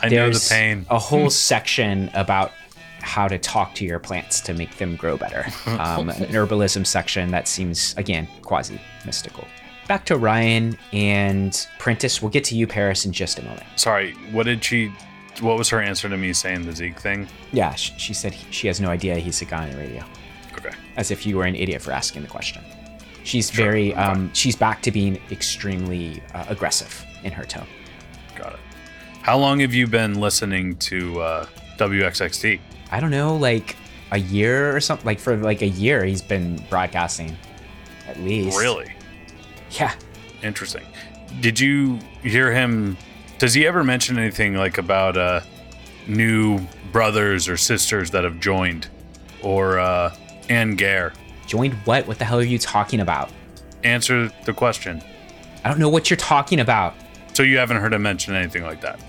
I 0.02 0.08
know 0.08 0.26
the 0.26 0.30
There's 0.32 0.48
pain. 0.48 0.86
a 0.90 0.98
whole 0.98 1.30
section 1.30 2.10
about 2.14 2.52
how 3.00 3.28
to 3.28 3.38
talk 3.38 3.74
to 3.76 3.84
your 3.84 3.98
plants 3.98 4.40
to 4.42 4.52
make 4.54 4.76
them 4.78 4.96
grow 4.96 5.16
better. 5.16 5.46
Um, 5.66 6.08
an 6.10 6.26
herbalism 6.26 6.86
section 6.86 7.30
that 7.30 7.46
seems 7.48 7.94
again 7.96 8.26
quasi 8.42 8.80
mystical. 9.04 9.46
Back 9.88 10.04
to 10.06 10.16
Ryan 10.16 10.76
and 10.92 11.66
Prentice. 11.78 12.20
We'll 12.20 12.30
get 12.30 12.42
to 12.44 12.56
you, 12.56 12.66
Paris, 12.66 13.04
in 13.06 13.12
just 13.12 13.38
a 13.38 13.42
moment. 13.44 13.62
Sorry, 13.76 14.12
what 14.32 14.44
did 14.46 14.64
she? 14.64 14.92
What 15.40 15.58
was 15.58 15.68
her 15.68 15.80
answer 15.80 16.08
to 16.08 16.16
me 16.16 16.32
saying 16.32 16.64
the 16.66 16.72
Zeke 16.72 16.98
thing? 16.98 17.28
Yeah, 17.52 17.74
she, 17.74 17.92
she 17.98 18.14
said 18.14 18.32
he- 18.32 18.50
she 18.50 18.66
has 18.68 18.80
no 18.80 18.88
idea 18.88 19.16
he's 19.16 19.40
a 19.42 19.44
guy 19.44 19.64
on 19.64 19.70
the 19.72 19.76
radio. 19.78 20.02
Okay. 20.54 20.70
as 20.96 21.10
if 21.10 21.26
you 21.26 21.36
were 21.36 21.44
an 21.44 21.54
idiot 21.54 21.82
for 21.82 21.92
asking 21.92 22.22
the 22.22 22.28
question. 22.28 22.62
She's 23.22 23.50
very, 23.50 23.92
um, 23.94 24.32
she's 24.32 24.56
back 24.56 24.80
to 24.82 24.90
being 24.90 25.20
extremely 25.30 26.22
uh, 26.32 26.46
aggressive 26.48 27.04
in 27.24 27.32
her 27.32 27.44
tone. 27.44 27.66
How 29.26 29.36
long 29.36 29.58
have 29.58 29.74
you 29.74 29.88
been 29.88 30.20
listening 30.20 30.76
to 30.76 31.20
uh, 31.20 31.46
WXXT? 31.78 32.60
I 32.92 33.00
don't 33.00 33.10
know, 33.10 33.34
like 33.36 33.74
a 34.12 34.20
year 34.20 34.74
or 34.74 34.78
something. 34.78 35.04
Like 35.04 35.18
for 35.18 35.36
like 35.36 35.62
a 35.62 35.66
year, 35.66 36.04
he's 36.04 36.22
been 36.22 36.64
broadcasting, 36.70 37.36
at 38.06 38.20
least. 38.20 38.56
Really 38.56 38.86
Yeah. 39.72 39.92
interesting. 40.44 40.84
Did 41.40 41.58
you 41.58 41.98
hear 42.22 42.52
him? 42.52 42.96
Does 43.40 43.52
he 43.52 43.66
ever 43.66 43.82
mention 43.82 44.16
anything 44.16 44.54
like 44.54 44.78
about 44.78 45.16
uh, 45.16 45.40
new 46.06 46.60
brothers 46.92 47.48
or 47.48 47.56
sisters 47.56 48.12
that 48.12 48.22
have 48.22 48.38
joined, 48.38 48.86
or 49.42 49.80
uh, 49.80 50.14
Anne 50.48 50.76
Gare? 50.76 51.12
Joined 51.48 51.74
what? 51.84 52.06
What 52.06 52.20
the 52.20 52.24
hell 52.24 52.38
are 52.38 52.44
you 52.44 52.60
talking 52.60 53.00
about? 53.00 53.28
Answer 53.82 54.30
the 54.44 54.52
question. 54.52 55.02
I 55.64 55.68
don't 55.68 55.80
know 55.80 55.88
what 55.88 56.10
you're 56.10 56.16
talking 56.16 56.60
about. 56.60 56.94
So 57.32 57.42
you 57.42 57.58
haven't 57.58 57.78
heard 57.78 57.92
him 57.92 58.02
mention 58.02 58.32
anything 58.36 58.62
like 58.62 58.80
that? 58.82 59.00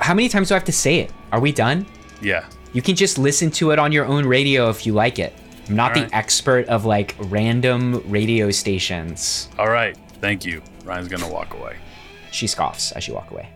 How 0.00 0.14
many 0.14 0.28
times 0.28 0.48
do 0.48 0.54
I 0.54 0.58
have 0.58 0.64
to 0.64 0.72
say 0.72 0.98
it? 1.00 1.12
Are 1.32 1.40
we 1.40 1.52
done? 1.52 1.86
Yeah. 2.20 2.46
You 2.72 2.82
can 2.82 2.96
just 2.96 3.18
listen 3.18 3.50
to 3.52 3.70
it 3.70 3.78
on 3.78 3.92
your 3.92 4.04
own 4.04 4.26
radio 4.26 4.68
if 4.68 4.86
you 4.86 4.92
like 4.92 5.18
it. 5.18 5.32
I'm 5.68 5.76
not 5.76 5.92
Alright. 5.96 6.10
the 6.10 6.16
expert 6.16 6.66
of 6.68 6.84
like 6.84 7.14
random 7.18 8.02
radio 8.10 8.50
stations. 8.50 9.48
All 9.58 9.68
right. 9.70 9.96
Thank 10.20 10.44
you. 10.44 10.62
Ryan's 10.84 11.08
gonna 11.08 11.28
walk 11.28 11.54
away. 11.54 11.76
She 12.30 12.46
scoffs 12.46 12.92
as 12.92 13.08
you 13.08 13.14
walk 13.14 13.30
away. 13.30 13.48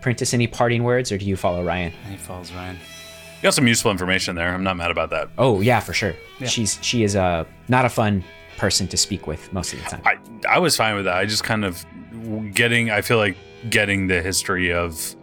Prentice, 0.00 0.34
any 0.34 0.46
parting 0.46 0.84
words, 0.84 1.10
or 1.10 1.18
do 1.18 1.24
you 1.24 1.36
follow 1.36 1.64
Ryan? 1.64 1.92
He 2.08 2.16
follows 2.16 2.52
Ryan. 2.52 2.76
You 2.76 3.42
got 3.42 3.54
some 3.54 3.66
useful 3.66 3.90
information 3.90 4.36
there. 4.36 4.52
I'm 4.52 4.62
not 4.62 4.76
mad 4.76 4.90
about 4.90 5.10
that. 5.10 5.28
Oh 5.38 5.60
yeah, 5.60 5.80
for 5.80 5.92
sure. 5.92 6.14
Yeah. 6.38 6.46
She's 6.46 6.78
she 6.82 7.02
is 7.02 7.14
a 7.14 7.46
not 7.68 7.84
a 7.84 7.88
fun 7.88 8.24
person 8.56 8.86
to 8.88 8.96
speak 8.96 9.26
with 9.26 9.52
most 9.52 9.72
of 9.72 9.82
the 9.82 9.90
time. 9.90 10.02
I 10.04 10.16
I 10.48 10.58
was 10.58 10.76
fine 10.76 10.94
with 10.94 11.04
that. 11.06 11.16
I 11.16 11.26
just 11.26 11.44
kind 11.44 11.64
of 11.64 11.84
getting. 12.54 12.90
I 12.90 13.00
feel 13.00 13.18
like 13.18 13.36
getting 13.68 14.06
the 14.06 14.22
history 14.22 14.72
of 14.72 15.16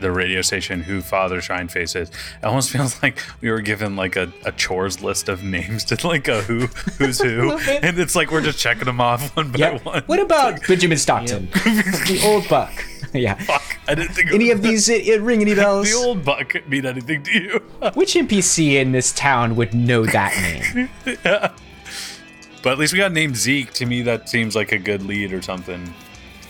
the 0.00 0.10
radio 0.10 0.42
station 0.42 0.82
who 0.82 1.00
Father 1.00 1.40
Shineface 1.40 1.96
is. 1.96 2.08
It 2.10 2.44
almost 2.44 2.70
feels 2.70 3.02
like 3.02 3.18
we 3.40 3.50
were 3.50 3.60
given 3.60 3.96
like 3.96 4.16
a, 4.16 4.32
a 4.44 4.52
chores 4.52 5.02
list 5.02 5.28
of 5.28 5.42
names 5.42 5.84
to 5.86 6.06
like 6.06 6.28
a 6.28 6.42
who 6.42 6.66
who's 6.98 7.20
who, 7.20 7.52
and 7.68 7.98
it's 7.98 8.14
like 8.14 8.30
we're 8.30 8.42
just 8.42 8.58
checking 8.58 8.84
them 8.84 9.00
off 9.00 9.34
one 9.36 9.50
by 9.52 9.58
Yeah. 9.58 9.78
one. 9.82 10.02
What 10.06 10.20
about 10.20 10.60
Benjamin 10.66 10.98
Stockton, 10.98 11.46
the 11.52 12.20
old 12.24 12.48
buck? 12.48 12.72
yeah. 13.12 13.34
Fuck! 13.34 13.78
I 13.88 13.94
didn't 13.94 14.14
think 14.14 14.32
Any 14.32 14.50
of 14.50 14.62
these 14.62 14.88
it, 14.88 15.06
it 15.06 15.20
ring 15.22 15.40
any 15.40 15.54
bells? 15.54 15.88
the 15.88 15.96
old 15.96 16.24
buck 16.24 16.54
mean 16.68 16.84
anything 16.84 17.22
to 17.22 17.32
you. 17.40 17.50
Which 17.94 18.14
NPC 18.14 18.74
in 18.74 18.92
this 18.92 19.12
town 19.12 19.56
would 19.56 19.72
know 19.74 20.04
that 20.06 20.34
name? 20.74 20.88
but 22.62 22.72
at 22.72 22.78
least 22.78 22.92
we 22.92 22.98
got 22.98 23.12
named 23.12 23.36
Zeke. 23.36 23.72
To 23.74 23.86
me, 23.86 24.02
that 24.02 24.28
seems 24.28 24.56
like 24.56 24.72
a 24.72 24.78
good 24.78 25.02
lead 25.02 25.32
or 25.32 25.40
something. 25.40 25.94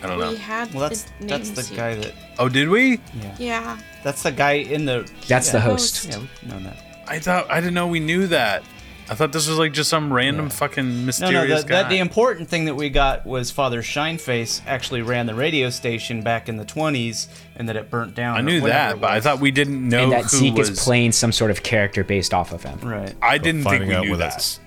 I 0.03 0.07
don't 0.07 0.19
know. 0.19 0.31
We 0.31 0.37
had 0.37 0.73
Well, 0.75 0.89
that's 0.89 1.05
the 1.21 1.27
that's 1.27 1.51
the 1.51 1.75
guy 1.75 1.95
that. 1.95 2.13
Oh, 2.39 2.49
did 2.49 2.69
we? 2.69 3.01
Yeah. 3.39 3.79
That's 4.03 4.23
the 4.23 4.33
guy 4.33 4.53
in 4.53 4.85
the. 4.85 5.11
That's 5.27 5.51
the 5.51 5.61
host. 5.61 6.07
Yeah, 6.09 6.19
we've 6.19 6.43
known 6.49 6.65
that. 6.65 6.77
I 7.09 7.19
thought 7.19 7.51
I 7.51 7.61
didn't 7.61 7.75
know 7.75 7.87
we 7.87 8.01
knew 8.01 8.27
that. 8.29 8.63
I 9.09 9.15
thought 9.15 9.31
this 9.31 9.47
was 9.49 9.57
like 9.57 9.73
just 9.73 9.89
some 9.89 10.13
random 10.13 10.51
fucking 10.51 10.85
No, 11.01 11.07
mysterious 11.07 11.49
no. 11.49 11.63
The, 11.63 11.69
guy. 11.69 11.83
the, 11.85 11.89
the 11.91 11.99
important 11.99 12.49
thing 12.49 12.65
that 12.65 12.75
we 12.75 12.91
got 12.91 13.25
was 13.25 13.53
Father 13.53 13.81
Shineface 13.81 14.63
actually 14.67 15.03
ran 15.03 15.27
the 15.27 15.35
radio 15.35 15.71
station 15.71 16.23
back 16.23 16.49
in 16.49 16.57
the 16.57 16.65
20s, 16.65 17.29
and 17.55 17.69
that 17.69 17.77
it 17.77 17.89
burnt 17.89 18.17
down. 18.17 18.37
I 18.37 18.41
knew 18.41 18.61
that, 18.63 19.01
but 19.01 19.11
I 19.11 19.21
thought 19.21 19.39
we 19.39 19.53
didn't 19.53 19.89
know 19.89 20.03
and 20.05 20.13
that 20.13 20.23
who 20.23 20.29
Zeke 20.39 20.55
was. 20.57 20.71
is 20.71 20.83
playing 20.83 21.13
some 21.13 21.31
sort 21.31 21.53
of 21.53 21.63
character 21.63 22.03
based 22.03 22.35
off 22.35 22.53
of 22.53 22.65
him. 22.65 22.81
Right. 22.81 23.15
I 23.23 23.39
didn't 23.39 23.63
think 23.63 23.87
we 23.87 23.97
knew 24.01 24.17
that. 24.17 24.59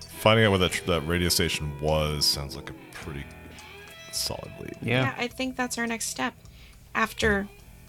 finding 0.00 0.44
out 0.46 0.50
what 0.50 0.58
that, 0.58 0.82
that 0.86 1.06
radio 1.06 1.28
station 1.28 1.70
was 1.80 2.26
sounds 2.26 2.56
like 2.56 2.70
a 2.70 2.74
pretty 2.92 3.24
solid 4.16 4.50
lead. 4.60 4.76
yeah. 4.82 5.02
Yeah. 5.02 5.14
I 5.16 5.28
think 5.28 5.56
that's 5.56 5.78
our 5.78 5.86
next 5.86 6.06
step 6.06 6.34
after 6.94 7.48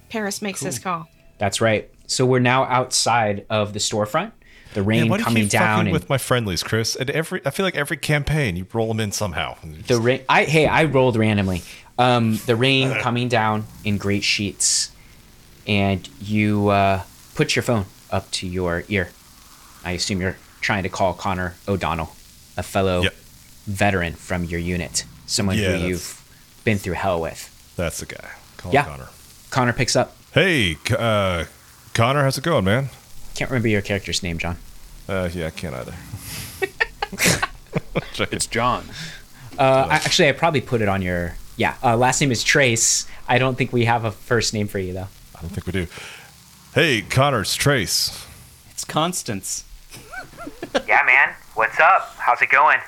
Paris 0.10 0.42
makes 0.42 0.62
this 0.62 0.80
call. 0.80 1.08
That's 1.38 1.62
right. 1.62 1.90
So 2.08 2.26
we're 2.26 2.40
now 2.40 2.64
outside 2.66 3.46
of 3.50 3.74
the 3.74 3.80
storefront. 3.80 4.32
The 4.74 4.84
rain 4.84 5.02
Man, 5.02 5.10
why 5.10 5.18
do 5.18 5.22
you 5.22 5.26
coming 5.26 5.44
keep 5.44 5.52
down 5.52 5.78
fucking 5.78 5.88
and 5.88 5.94
with 5.94 6.10
my 6.10 6.18
friendlies, 6.18 6.62
Chris? 6.62 6.96
And 6.96 7.10
every 7.10 7.42
I 7.46 7.50
feel 7.52 7.66
like 7.66 7.76
every 7.76 7.98
campaign 7.98 8.56
you 8.58 8.66
roll 8.74 8.88
them 8.90 9.00
in 9.00 9.12
somehow. 9.12 9.56
the 9.88 10.00
rain. 10.00 10.22
I 10.30 10.44
hey, 10.44 10.68
I 10.68 10.84
rolled 10.86 11.16
randomly. 11.16 11.64
Um, 11.98 12.38
the 12.46 12.56
rain 12.56 12.94
coming 13.02 13.28
down 13.28 13.66
in 13.84 13.98
great 13.98 14.24
sheets, 14.24 14.92
and 15.68 16.08
you 16.22 16.68
uh, 16.70 17.02
put 17.36 17.56
your 17.56 17.64
phone 17.64 17.86
up 18.12 18.30
to 18.32 18.48
your 18.48 18.84
ear. 18.90 19.10
I 19.84 19.92
assume 19.92 20.22
you're 20.22 20.38
trying 20.62 20.84
to 20.84 20.90
call 20.90 21.14
Connor 21.14 21.56
O'Donnell, 21.68 22.14
a 22.58 22.64
fellow 22.64 23.02
Yep. 23.04 23.16
veteran 23.66 24.14
from 24.14 24.44
your 24.44 24.60
unit, 24.60 25.06
someone 25.26 25.58
Yeah, 25.58 25.78
who 25.78 25.88
you've 25.88 26.17
been 26.68 26.78
through 26.78 26.96
hell 26.96 27.22
with. 27.22 27.50
That's 27.78 28.02
the 28.02 28.06
guy. 28.06 28.30
Call 28.58 28.74
Yeah. 28.74 28.84
Connor. 28.84 29.08
Connor 29.52 29.72
picks 29.72 29.96
up. 29.96 30.14
Hey, 30.34 30.76
uh, 30.92 31.46
Connor, 31.94 32.24
how's 32.24 32.38
it 32.38 32.44
going, 32.44 32.66
man? 32.66 32.90
Can't 33.36 33.50
remember 33.50 33.70
your 33.70 33.82
character's 33.82 34.22
name, 34.22 34.38
John. 34.38 34.58
Uh, 35.08 35.30
yeah, 35.34 35.48
I 35.48 35.50
can't 35.52 35.74
either. 35.74 35.94
It's 38.20 38.48
John. 38.48 38.84
Uh, 39.58 39.88
I, 39.90 39.96
actually, 39.96 40.28
I 40.28 40.32
probably 40.34 40.60
put 40.62 40.82
it 40.82 40.90
on 40.90 41.02
your. 41.04 41.36
Yeah, 41.56 41.76
uh, 41.84 41.96
last 41.96 42.20
name 42.20 42.32
is 42.32 42.44
Trace. 42.44 43.08
I 43.28 43.38
don't 43.38 43.56
think 43.58 43.72
we 43.72 43.86
have 43.86 44.04
a 44.06 44.12
first 44.12 44.54
name 44.54 44.68
for 44.68 44.80
you 44.80 44.92
though. 44.94 45.08
I 45.36 45.42
don't 45.42 45.50
think 45.52 45.66
we 45.68 45.72
do. 45.72 45.88
Hey, 46.74 47.02
Connor, 47.04 47.42
it's 47.42 47.56
Trace. 47.56 48.26
It's 48.72 48.84
Constance. 48.84 49.64
Yeah, 50.88 51.04
man. 51.06 51.34
What's 51.56 51.80
up? 51.80 52.16
How's 52.18 52.42
it 52.42 52.50
going? 52.50 52.80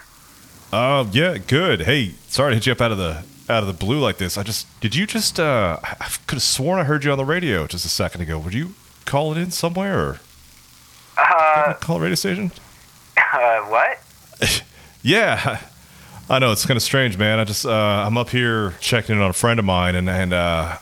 Uh, 0.71 1.05
yeah, 1.11 1.37
good. 1.37 1.81
Hey, 1.81 2.13
sorry 2.27 2.51
to 2.51 2.55
hit 2.55 2.65
you 2.65 2.71
up 2.73 2.81
out 2.81 2.91
of 2.91 2.97
the 2.97 3.23
out 3.49 3.63
of 3.63 3.67
the 3.67 3.73
blue 3.73 3.99
like 3.99 4.17
this. 4.17 4.37
I 4.37 4.43
just 4.43 4.67
did 4.81 4.95
you 4.95 5.05
just 5.07 5.39
uh 5.39 5.79
I 5.83 6.05
could 6.27 6.35
have 6.35 6.43
sworn 6.43 6.79
I 6.79 6.83
heard 6.83 7.03
you 7.03 7.11
on 7.11 7.17
the 7.17 7.25
radio 7.25 7.67
just 7.67 7.85
a 7.85 7.89
second 7.89 8.21
ago. 8.21 8.37
Would 8.39 8.53
you 8.53 8.73
call 9.05 9.31
it 9.31 9.37
in 9.37 9.51
somewhere 9.51 9.99
or 9.99 10.19
Uh, 11.17 11.73
call 11.79 11.97
a 11.97 12.01
radio 12.01 12.15
station? 12.15 12.51
uh, 13.17 13.59
what? 13.61 13.99
Yeah. 15.01 15.61
I 16.29 16.39
know 16.39 16.51
it's 16.51 16.65
kind 16.65 16.75
of 16.77 16.83
strange, 16.83 17.17
man. 17.17 17.39
I 17.39 17.43
just 17.45 17.65
uh 17.65 17.71
I'm 18.05 18.17
up 18.17 18.29
here 18.29 18.75
checking 18.81 19.15
in 19.15 19.21
on 19.21 19.29
a 19.29 19.33
friend 19.33 19.59
of 19.59 19.65
mine 19.65 19.95
and 19.95 20.09
and 20.09 20.33
uh 20.33 20.77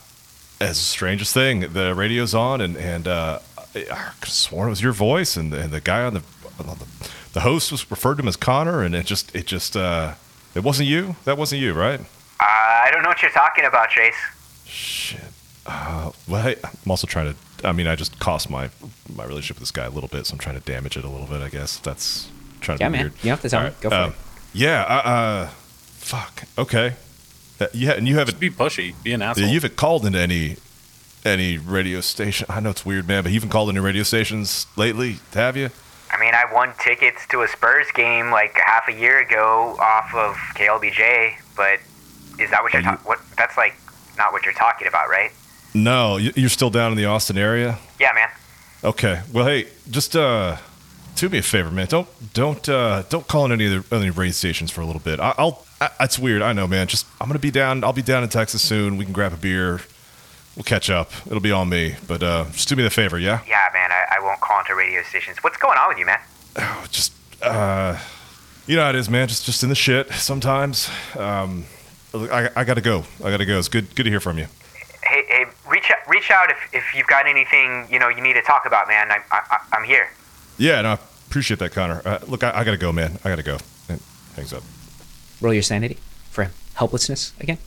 it's 0.60 0.80
the 0.80 0.86
strangest 0.86 1.34
thing. 1.34 1.60
The 1.74 1.94
radio's 1.96 2.34
on 2.34 2.60
and 2.62 2.76
and 2.78 3.08
uh 3.08 3.40
I, 3.76 3.80
I 3.80 3.84
could 4.20 4.26
have 4.26 4.30
sworn 4.30 4.68
it 4.68 4.72
was 4.72 4.82
your 4.82 4.92
voice 4.92 5.38
and 5.38 5.54
the, 5.54 5.60
and 5.62 5.72
the 5.72 5.80
guy 5.82 6.02
on 6.04 6.16
the 6.16 6.24
well, 6.66 6.76
the, 6.76 7.10
the 7.34 7.42
host 7.42 7.72
was 7.72 7.90
referred 7.92 8.16
to 8.16 8.24
him 8.24 8.28
as 8.28 8.36
Connor, 8.36 8.82
and 8.82 8.96
it 8.96 9.06
just 9.06 9.34
it 9.36 9.46
just 9.46 9.78
uh, 9.78 10.16
it 10.56 10.64
wasn't 10.64 10.90
you. 10.90 11.16
That 11.26 11.38
wasn't 11.38 11.62
you, 11.62 11.74
right? 11.74 12.00
Uh, 12.40 12.44
I 12.44 12.90
don't 12.92 13.04
know 13.04 13.10
what 13.10 13.22
you're 13.22 13.32
talking 13.32 13.66
about, 13.66 13.90
Trace. 13.90 14.16
Shit. 14.66 15.22
Uh, 15.66 16.12
well, 16.28 16.44
hey, 16.44 16.56
I'm 16.64 16.92
also 16.92 17.08
trying 17.08 17.34
to. 17.34 17.68
I 17.68 17.72
mean, 17.72 17.88
I 17.88 17.96
just 17.96 18.20
cost 18.20 18.50
my 18.50 18.70
my 19.16 19.24
relationship 19.26 19.56
with 19.58 19.62
this 19.62 19.72
guy 19.72 19.86
a 19.86 19.90
little 19.90 20.08
bit, 20.10 20.26
so 20.28 20.34
I'm 20.34 20.38
trying 20.40 20.60
to 20.60 20.66
damage 20.66 20.96
it 20.98 21.04
a 21.04 21.10
little 21.10 21.26
bit. 21.28 21.42
I 21.42 21.50
guess 21.50 21.78
that's 21.80 22.30
trying 22.62 22.78
to 22.78 22.84
Yeah, 22.84 22.90
be 22.90 22.92
man. 22.94 23.02
weird. 23.04 23.14
You 23.16 23.20
don't 23.24 23.30
have 23.32 23.42
to 23.42 23.50
tell 23.50 23.64
me. 23.64 23.72
Go 23.82 23.90
for 23.90 23.96
um, 23.96 24.10
it. 24.12 24.16
Yeah. 24.54 24.82
Uh, 24.84 25.10
uh, 25.10 25.48
fuck. 25.48 26.44
Okay. 26.58 26.94
Uh, 27.60 27.68
yeah, 27.74 27.92
and 27.94 28.08
you 28.08 28.16
haven't 28.18 28.40
Be 28.40 28.50
pushy. 28.52 28.94
Be 29.04 29.14
an 29.14 29.22
asshole. 29.24 29.48
you 29.48 29.56
haven't 29.56 29.76
called 29.76 30.06
into 30.06 30.20
any 30.20 30.58
any 31.26 31.58
radio 31.58 32.02
station. 32.02 32.46
I 32.50 32.60
know 32.60 32.70
it's 32.70 32.86
weird, 32.86 33.08
man, 33.08 33.24
but 33.24 33.32
you 33.32 33.36
haven't 33.40 33.50
called 33.50 33.70
into 33.70 33.82
radio 33.82 34.04
stations 34.04 34.68
lately, 34.78 35.18
have 35.34 35.58
you? 35.58 35.70
I 36.12 36.20
mean, 36.20 36.34
I 36.34 36.46
won 36.54 36.72
tickets 36.80 37.26
to 37.32 37.42
a 37.42 37.48
Spurs 37.48 37.88
game 37.94 38.30
like 38.32 38.56
half 38.56 38.88
a 38.88 38.94
year 38.94 39.20
ago 39.20 39.76
off 39.82 40.14
of 40.16 40.36
KLBJ, 40.56 41.34
but 41.58 41.80
is 42.40 42.50
that 42.52 42.62
what 42.64 42.74
you're 42.74 42.82
you- 42.82 42.88
talking? 42.88 43.06
What? 43.06 43.20
That's 43.38 43.58
like 43.58 43.76
not 44.18 44.32
what 44.32 44.46
you're 44.46 44.54
talking 44.54 44.88
about, 44.88 45.10
right? 45.10 45.32
No, 45.74 46.18
you- 46.18 46.34
you're 46.36 46.50
still 46.50 46.70
down 46.70 46.92
in 46.92 46.98
the 46.98 47.06
Austin 47.06 47.38
area. 47.38 47.78
Yeah, 48.00 48.12
man. 48.14 48.30
Okay. 48.84 49.22
Well, 49.34 49.46
hey, 49.46 49.68
just 49.90 50.16
uh, 50.16 50.58
do 51.16 51.30
me 51.30 51.40
a 51.40 51.42
favor, 51.42 51.72
man. 51.72 51.88
Don't 51.88 52.08
don't 52.34 52.68
uh, 52.70 53.04
don't 53.10 53.28
call 53.28 53.46
in 53.46 53.52
any 53.52 53.74
of 53.76 53.90
the 53.90 53.96
any 53.96 54.10
radio 54.10 54.32
stations 54.32 54.72
for 54.72 54.82
a 54.82 54.86
little 54.86 55.02
bit. 55.02 55.20
I, 55.20 55.34
I'll. 55.38 55.66
I, 55.80 55.90
it's 56.00 56.18
weird. 56.18 56.42
I 56.42 56.54
know, 56.54 56.66
man. 56.68 56.88
Just 56.88 57.06
I'm 57.22 57.28
gonna 57.28 57.40
be 57.40 57.52
down. 57.52 57.84
I'll 57.84 57.94
be 57.94 58.02
down 58.02 58.24
in 58.24 58.30
Texas 58.30 58.62
soon. 58.62 58.98
We 58.98 59.04
can 59.06 59.14
grab 59.14 59.34
a 59.34 59.38
beer. 59.38 59.82
We'll 60.56 60.64
catch 60.64 60.90
up. 60.90 61.12
It'll 61.28 61.40
be 61.40 61.52
on 61.52 61.70
me. 61.70 61.96
But 62.08 62.24
uh, 62.24 62.46
just 62.52 62.68
do 62.68 62.76
me 62.76 62.82
the 62.82 62.90
favor, 62.90 63.20
yeah. 63.20 63.42
Yeah, 63.48 63.70
man. 63.74 63.92
I, 63.92 64.16
I 64.18 64.24
won't 64.24 64.40
call 64.40 64.60
into 64.60 64.74
radio 64.74 65.04
stations. 65.04 65.38
What's 65.44 65.58
going 65.58 65.78
on 65.78 65.90
with 65.90 66.00
you, 66.00 66.06
man? 66.08 66.18
Oh, 66.56 66.86
just 66.90 67.14
uh, 67.44 67.96
you 68.66 68.76
know 68.76 68.84
how 68.84 68.90
it 68.90 68.96
is, 68.96 69.08
man. 69.08 69.28
Just 69.28 69.46
just 69.46 69.62
in 69.62 69.70
the 69.70 69.76
shit 69.76 70.12
sometimes. 70.14 70.90
Um, 71.16 71.66
I, 72.26 72.50
I 72.56 72.64
gotta 72.64 72.82
go. 72.82 73.06
I 73.24 73.32
gotta 73.32 73.46
go. 73.46 73.58
It's 73.60 73.68
good 73.68 73.94
good 73.96 74.04
to 74.04 74.10
hear 74.10 74.20
from 74.20 74.38
you. 74.38 74.48
Hey, 75.04 75.24
hey, 75.28 75.46
reach 75.70 75.90
out, 75.90 76.08
reach 76.08 76.32
out 76.32 76.50
if, 76.50 76.58
if 76.74 76.96
you've 76.96 77.08
got 77.08 77.28
anything 77.28 77.88
you 77.90 78.00
know 78.00 78.10
you 78.10 78.22
need 78.22 78.34
to 78.34 78.42
talk 78.42 78.66
about, 78.66 78.88
man. 78.88 79.12
I, 79.12 79.20
I, 79.32 79.60
I'm 79.74 79.84
here. 79.84 80.10
Yeah, 80.58 80.82
no, 80.82 80.90
I 80.92 81.00
appreciate 81.28 81.60
that, 81.60 81.72
Connor. 81.72 82.02
Uh, 82.04 82.20
look, 82.28 82.44
I, 82.44 82.52
I 82.54 82.64
gotta 82.64 82.78
go, 82.78 82.92
man. 82.92 83.20
I 83.24 83.30
gotta 83.30 83.44
go. 83.44 83.58
And 83.90 84.02
hangs 84.36 84.54
up. 84.54 84.64
Roll 85.42 85.54
your 85.54 85.64
sanity 85.64 85.98
for 86.32 86.52
helplessness 86.74 87.34
again. 87.40 87.58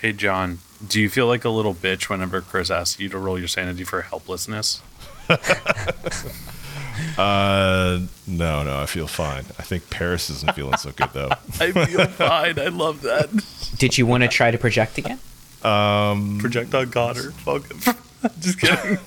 hey, 0.00 0.12
John, 0.12 0.58
do 0.86 1.00
you 1.00 1.08
feel 1.08 1.26
like 1.26 1.44
a 1.44 1.50
little 1.50 1.74
bitch 1.74 2.08
whenever 2.08 2.40
Chris 2.40 2.70
asks 2.70 3.00
you 3.00 3.08
to 3.08 3.18
roll 3.18 3.38
your 3.38 3.48
sanity 3.48 3.84
for 3.84 4.02
helplessness? 4.02 4.82
Uh, 7.18 8.00
no, 8.26 8.62
no, 8.62 8.80
I 8.80 8.86
feel 8.86 9.06
fine. 9.06 9.44
I 9.58 9.62
think 9.62 9.88
Paris 9.90 10.28
isn't 10.30 10.54
feeling 10.54 10.76
so 10.76 10.90
good 10.92 11.10
though. 11.12 11.30
I 11.60 11.72
feel 11.72 12.06
fine. 12.08 12.58
I 12.58 12.66
love 12.68 13.00
that. 13.02 13.30
Did 13.78 13.96
you 13.96 14.04
want 14.06 14.22
to 14.22 14.28
try 14.28 14.50
to 14.50 14.58
project 14.58 14.98
again? 14.98 15.18
Um, 15.62 16.38
Project 16.38 16.74
on 16.74 16.90
Connor. 16.90 17.30
Fuck 17.32 17.70
him. 17.70 17.94
Just 18.40 18.60
kidding. 18.60 18.98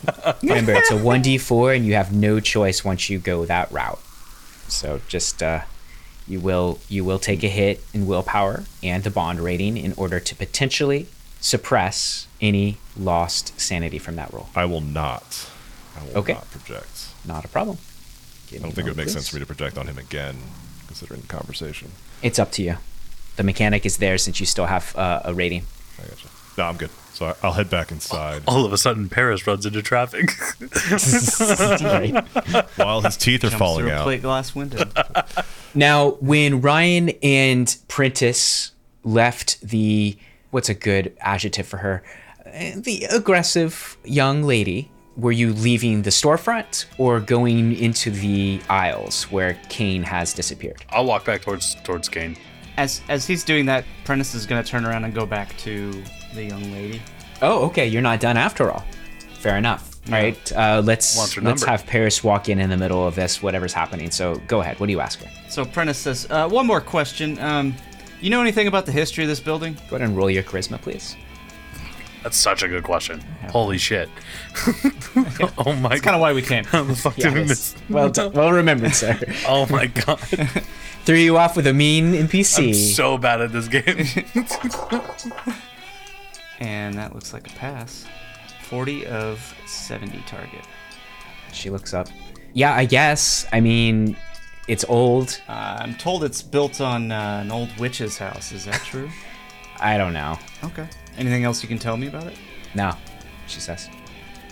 Remember, 0.41 0.73
it's 0.73 0.91
a 0.91 0.95
1d4, 0.95 1.75
and 1.75 1.85
you 1.85 1.93
have 1.95 2.11
no 2.13 2.39
choice 2.39 2.83
once 2.83 3.09
you 3.09 3.19
go 3.19 3.45
that 3.45 3.71
route. 3.71 3.99
So 4.67 5.01
just 5.07 5.41
uh, 5.43 5.61
you 6.27 6.39
will 6.39 6.79
you 6.89 7.03
will 7.03 7.19
take 7.19 7.43
a 7.43 7.47
hit 7.49 7.83
in 7.93 8.05
willpower 8.07 8.63
and 8.83 9.03
the 9.03 9.09
bond 9.11 9.39
rating 9.39 9.77
in 9.77 9.93
order 9.97 10.19
to 10.19 10.35
potentially 10.35 11.07
suppress 11.41 12.27
any 12.41 12.77
lost 12.97 13.59
sanity 13.59 13.97
from 13.99 14.15
that 14.17 14.31
roll. 14.33 14.47
I 14.55 14.65
will 14.65 14.81
not. 14.81 15.49
I 15.99 16.03
will 16.05 16.17
Okay. 16.19 16.33
not 16.33 16.49
project. 16.51 17.07
Not 17.25 17.45
a 17.45 17.47
problem. 17.47 17.77
I 18.53 18.57
don't 18.57 18.71
think 18.71 18.87
it 18.87 18.91
would 18.91 18.97
make 18.97 19.09
sense 19.09 19.29
for 19.29 19.35
me 19.35 19.39
to 19.41 19.45
project 19.45 19.77
on 19.77 19.87
him 19.87 19.97
again, 19.97 20.37
considering 20.87 21.21
the 21.21 21.27
conversation. 21.27 21.91
It's 22.21 22.39
up 22.39 22.51
to 22.53 22.63
you. 22.63 22.77
The 23.35 23.43
mechanic 23.43 23.85
is 23.85 23.97
there 23.97 24.17
since 24.17 24.39
you 24.39 24.45
still 24.45 24.65
have 24.65 24.95
uh, 24.95 25.21
a 25.25 25.33
rating. 25.33 25.63
I 25.97 26.07
gotcha. 26.07 26.27
No, 26.57 26.63
I'm 26.65 26.77
good. 26.77 26.89
So 27.13 27.27
I, 27.27 27.35
I'll 27.43 27.53
head 27.53 27.69
back 27.69 27.91
inside 27.91 28.43
All 28.47 28.65
of 28.65 28.73
a 28.73 28.77
sudden, 28.77 29.09
Paris 29.09 29.45
runs 29.47 29.65
into 29.65 29.81
traffic. 29.81 30.29
While 32.75 33.01
his 33.01 33.17
teeth 33.17 33.43
are 33.43 33.49
Jumps 33.49 33.57
falling 33.59 33.85
through 33.85 33.93
a 33.93 33.95
out. 33.95 34.03
plate 34.03 34.21
glass 34.21 34.55
window. 34.55 34.83
Now, 35.75 36.11
when 36.19 36.61
Ryan 36.61 37.09
and 37.21 37.77
Prentice 37.87 38.71
left 39.03 39.61
the 39.61 40.17
what's 40.49 40.67
a 40.67 40.73
good 40.73 41.15
adjective 41.19 41.67
for 41.67 41.77
her? 41.77 42.01
Uh, 42.43 42.71
The 42.77 43.03
aggressive 43.11 43.95
young 44.03 44.41
lady. 44.43 44.89
Were 45.19 45.33
you 45.33 45.51
leaving 45.51 46.01
the 46.01 46.11
storefront 46.11 46.85
or 46.97 47.19
going 47.19 47.75
into 47.75 48.09
the 48.09 48.61
aisles 48.69 49.23
where 49.23 49.59
Kane 49.67 50.01
has 50.03 50.33
disappeared? 50.33 50.85
I'll 50.91 51.03
walk 51.03 51.25
back 51.25 51.41
towards 51.41 51.75
towards 51.83 52.07
Kane. 52.07 52.37
As 52.77 53.01
as 53.09 53.27
he's 53.27 53.43
doing 53.43 53.65
that, 53.65 53.83
Prentice 54.05 54.33
is 54.33 54.45
gonna 54.45 54.63
turn 54.63 54.85
around 54.85 55.03
and 55.03 55.13
go 55.13 55.25
back 55.25 55.57
to 55.57 55.91
the 56.33 56.45
young 56.45 56.71
lady. 56.71 57.01
Oh, 57.41 57.65
okay. 57.65 57.85
You're 57.85 58.01
not 58.01 58.21
done 58.21 58.37
after 58.37 58.71
all. 58.71 58.85
Fair 59.33 59.57
enough. 59.57 59.99
All 60.07 60.13
right. 60.13 60.51
Uh, 60.53 60.81
let's 60.85 61.17
let's 61.17 61.37
number. 61.37 61.65
have 61.65 61.85
Paris 61.85 62.23
walk 62.23 62.47
in 62.47 62.59
in 62.59 62.69
the 62.69 62.77
middle 62.77 63.05
of 63.05 63.15
this, 63.15 63.43
whatever's 63.43 63.73
happening. 63.73 64.11
So 64.11 64.41
go 64.47 64.61
ahead. 64.61 64.79
What 64.79 64.85
do 64.85 64.93
you 64.93 65.01
ask 65.01 65.19
her? 65.19 65.29
So 65.49 65.65
Prentice 65.65 65.97
says, 65.97 66.27
uh, 66.29 66.47
"One 66.47 66.65
more 66.65 66.79
question. 66.79 67.37
Um, 67.39 67.75
you 68.21 68.29
know 68.29 68.39
anything 68.39 68.67
about 68.67 68.85
the 68.85 68.93
history 68.93 69.25
of 69.25 69.29
this 69.29 69.41
building?" 69.41 69.73
Go 69.89 69.97
ahead 69.97 70.07
and 70.07 70.15
roll 70.15 70.29
your 70.29 70.43
charisma, 70.43 70.81
please. 70.81 71.17
That's 72.23 72.37
such 72.37 72.63
a 72.63 72.67
good 72.67 72.83
question. 72.83 73.21
Holy 73.49 73.77
shit. 73.77 74.09
oh 75.57 75.73
my 75.73 75.89
god. 75.89 75.91
That's 75.91 76.01
kind 76.01 76.15
of 76.15 76.21
why 76.21 76.33
we 76.33 76.41
came. 76.41 76.63
How 76.65 76.83
the 76.83 76.95
fuck 76.95 77.15
did 77.15 77.33
we 77.33 77.45
miss? 77.45 77.75
Well 77.89 78.09
done. 78.09 78.33
Well 78.33 78.51
remembered, 78.51 78.93
sir. 78.93 79.17
Oh 79.47 79.65
my 79.69 79.87
god. 79.87 80.19
Threw 81.05 81.15
you 81.15 81.37
off 81.37 81.55
with 81.55 81.67
a 81.67 81.73
mean 81.73 82.13
NPC. 82.13 82.67
I'm 82.67 82.73
so 82.73 83.17
bad 83.17 83.41
at 83.41 83.51
this 83.51 83.67
game. 83.67 84.05
And 86.59 86.95
that 86.95 87.15
looks 87.15 87.33
like 87.33 87.47
a 87.47 87.55
pass. 87.55 88.05
40 88.63 89.07
of 89.07 89.55
70 89.65 90.21
target. 90.27 90.65
She 91.53 91.69
looks 91.69 91.93
up. 91.93 92.09
Yeah, 92.53 92.75
I 92.75 92.85
guess. 92.85 93.47
I 93.53 93.61
mean, 93.61 94.17
it's 94.67 94.85
old. 94.87 95.41
Uh, 95.47 95.77
I'm 95.79 95.95
told 95.95 96.23
it's 96.23 96.41
built 96.41 96.81
on 96.81 97.11
uh, 97.11 97.39
an 97.43 97.51
old 97.51 97.75
witch's 97.79 98.17
house. 98.17 98.51
Is 98.51 98.65
that 98.65 98.81
true? 98.81 99.09
I 99.79 99.97
don't 99.97 100.13
know. 100.13 100.37
okay. 100.63 100.87
Anything 101.17 101.43
else 101.43 101.61
you 101.61 101.67
can 101.69 101.79
tell 101.79 101.97
me 101.97 102.07
about 102.07 102.27
it? 102.27 102.35
No, 102.75 102.93
she 103.47 103.59
says. 103.59 103.89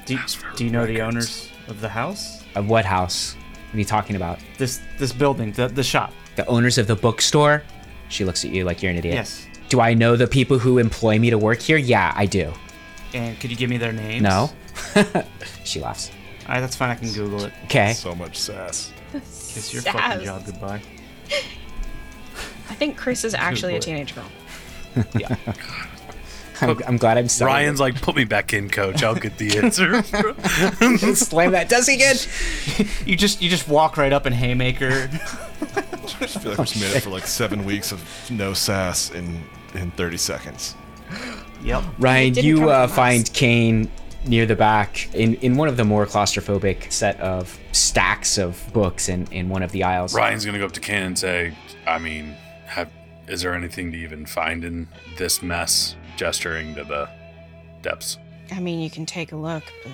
Do, 0.06 0.14
you- 0.16 0.20
do 0.56 0.66
you 0.66 0.70
know 0.72 0.86
the 0.86 1.02
owners 1.02 1.50
of 1.68 1.82
the 1.82 1.90
house? 1.90 2.44
Of 2.56 2.70
what 2.70 2.86
house? 2.86 3.36
Are 3.74 3.78
you 3.78 3.86
talking 3.86 4.16
about? 4.16 4.40
This 4.58 4.80
this 4.98 5.12
building, 5.12 5.52
the 5.52 5.68
the 5.68 5.84
shop. 5.84 6.14
The 6.36 6.46
owners 6.48 6.78
of 6.78 6.88
the 6.88 6.96
bookstore? 6.96 7.64
She 8.10 8.24
looks 8.26 8.46
at 8.46 8.52
you 8.52 8.64
like 8.64 8.82
you're 8.82 8.92
an 8.92 8.98
idiot. 8.98 9.16
Yes. 9.16 9.46
Do 9.70 9.82
I 9.82 9.94
know 9.94 10.16
the 10.16 10.28
people 10.28 10.58
who 10.58 10.78
employ 10.78 11.20
me 11.20 11.30
to 11.30 11.38
work 11.38 11.60
here? 11.60 11.78
Yeah, 11.78 12.14
I 12.16 12.26
do. 12.26 12.54
And 13.14 13.38
could 13.40 13.52
you 13.52 13.58
give 13.58 13.70
me 13.70 13.78
their 13.78 13.92
names? 13.92 14.24
No? 14.24 14.50
she 15.66 15.82
laughs. 15.82 16.10
All 16.48 16.54
right, 16.56 16.62
that's 16.62 16.76
fine. 16.78 16.90
I 16.90 16.96
can 16.96 17.12
Google 17.12 17.44
it. 17.44 17.54
Okay. 17.66 17.92
So 17.94 18.16
much 18.16 18.38
sass. 18.38 18.92
Kiss 19.12 19.74
your 19.74 19.82
Sass. 19.82 19.94
fucking 19.96 20.26
job 20.26 20.46
goodbye. 20.46 20.82
I 22.70 22.74
think 22.76 22.98
Chris 22.98 23.24
is 23.26 23.34
actually 23.34 23.76
a 23.76 23.80
teenage 23.80 24.14
girl. 24.16 24.26
I'm, 26.62 26.82
I'm 26.88 26.98
glad 26.98 27.18
I'm 27.18 27.30
sorry. 27.30 27.52
Ryan's 27.52 27.80
like, 27.80 28.02
put 28.02 28.16
me 28.16 28.24
back 28.24 28.54
in, 28.54 28.70
coach. 28.70 29.04
I'll 29.04 29.16
get 29.16 29.38
the 29.38 29.60
answer. 29.60 30.02
slam 31.16 31.52
that 31.52 31.70
desk 31.70 31.92
again. 31.92 32.16
You 33.06 33.16
just 33.16 33.42
you 33.42 33.50
just 33.50 33.68
walk 33.68 33.98
right 33.98 34.12
up 34.12 34.26
in 34.26 34.34
haymaker. 34.34 35.10
I 35.76 35.82
just 36.18 36.40
feel 36.40 36.52
like 36.52 36.60
we 36.60 36.66
just 36.66 36.82
made 36.82 36.96
it 36.96 37.04
for 37.04 37.10
like 37.10 37.28
seven 37.28 37.66
weeks 37.66 37.92
of 37.92 38.04
no 38.32 38.54
sass 38.54 39.12
in 39.12 39.44
in 39.76 39.92
30 39.92 40.18
seconds. 40.18 40.76
yep. 41.62 41.84
Ryan, 42.00 42.34
you 42.36 42.70
uh, 42.70 42.88
find 42.88 43.32
Kane 43.34 43.92
near 44.26 44.46
the 44.46 44.56
back 44.56 45.14
in, 45.14 45.36
in 45.36 45.56
one 45.56 45.68
of 45.68 45.78
the 45.78 45.86
more 45.86 46.06
claustrophobic 46.06 46.92
set 46.92 47.20
of 47.20 47.58
stacks 47.72 48.38
of 48.38 48.62
books 48.74 49.10
in, 49.10 49.28
in 49.32 49.50
one 49.50 49.64
of 49.64 49.72
the 49.72 49.84
aisles. 49.84 50.14
Ryan's 50.14 50.46
gonna 50.46 50.58
go 50.58 50.66
up 50.66 50.72
to 50.74 50.80
Ken 50.80 51.04
and 51.04 51.20
say, 51.20 51.56
I 51.86 52.00
mean, 52.00 52.36
have 52.66 52.90
is 53.28 53.42
there 53.42 53.54
anything 53.54 53.92
to 53.92 53.98
even 53.98 54.26
find 54.26 54.64
in 54.64 54.88
this 55.18 55.42
mess? 55.42 55.96
Gesturing 56.16 56.74
to 56.76 56.84
the 56.84 57.08
depths. 57.82 58.18
I 58.52 58.60
mean, 58.60 58.80
you 58.80 58.90
can 58.90 59.06
take 59.06 59.32
a 59.34 59.36
look, 59.36 59.64
but 59.84 59.92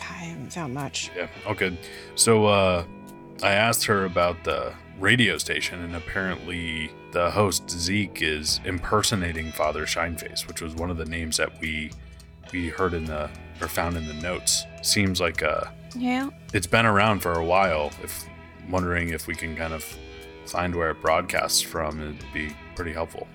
I 0.00 0.24
haven't 0.24 0.52
found 0.52 0.74
much. 0.74 1.10
Yeah. 1.16 1.28
Okay. 1.46 1.78
So 2.14 2.46
uh 2.46 2.84
I 3.42 3.52
asked 3.52 3.84
her 3.86 4.04
about 4.04 4.42
the 4.44 4.74
radio 4.98 5.38
station 5.38 5.80
and 5.82 5.96
apparently 5.96 6.90
the 7.12 7.30
host 7.30 7.70
Zeke 7.70 8.20
is 8.22 8.60
impersonating 8.64 9.50
Father 9.52 9.86
Shineface, 9.86 10.46
which 10.46 10.60
was 10.60 10.74
one 10.74 10.90
of 10.90 10.98
the 10.98 11.06
names 11.06 11.38
that 11.38 11.58
we 11.60 11.90
we 12.52 12.68
heard 12.68 12.92
in 12.92 13.04
the 13.06 13.30
or 13.62 13.68
found 13.68 13.96
in 13.96 14.06
the 14.06 14.14
notes. 14.14 14.64
Seems 14.82 15.20
like 15.20 15.42
uh 15.42 15.64
Yeah. 15.96 16.28
it's 16.52 16.66
been 16.66 16.84
around 16.86 17.20
for 17.20 17.32
a 17.32 17.44
while. 17.44 17.92
If 18.02 18.26
wondering 18.68 19.08
if 19.08 19.26
we 19.26 19.34
can 19.34 19.56
kind 19.56 19.72
of 19.72 19.84
find 20.50 20.74
where 20.74 20.90
it 20.90 21.00
broadcasts 21.00 21.60
from, 21.60 22.00
it'd 22.00 22.24
be 22.32 22.54
pretty 22.74 22.92
helpful. 22.92 23.26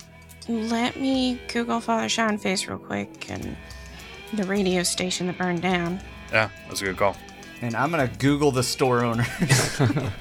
Let 0.48 0.96
me 1.00 1.40
Google 1.52 1.80
Father 1.80 2.08
Shineface 2.08 2.68
real 2.68 2.78
quick 2.78 3.30
and 3.32 3.56
the 4.34 4.44
radio 4.44 4.84
station 4.84 5.28
that 5.28 5.38
burned 5.38 5.62
down. 5.62 6.00
Yeah, 6.32 6.50
that's 6.68 6.82
a 6.82 6.86
good 6.86 6.98
call. 6.98 7.16
And 7.62 7.76
I'm 7.76 7.90
gonna 7.90 8.10
Google 8.20 8.52
the 8.52 8.64
store 8.64 9.04
owner. 9.04 9.26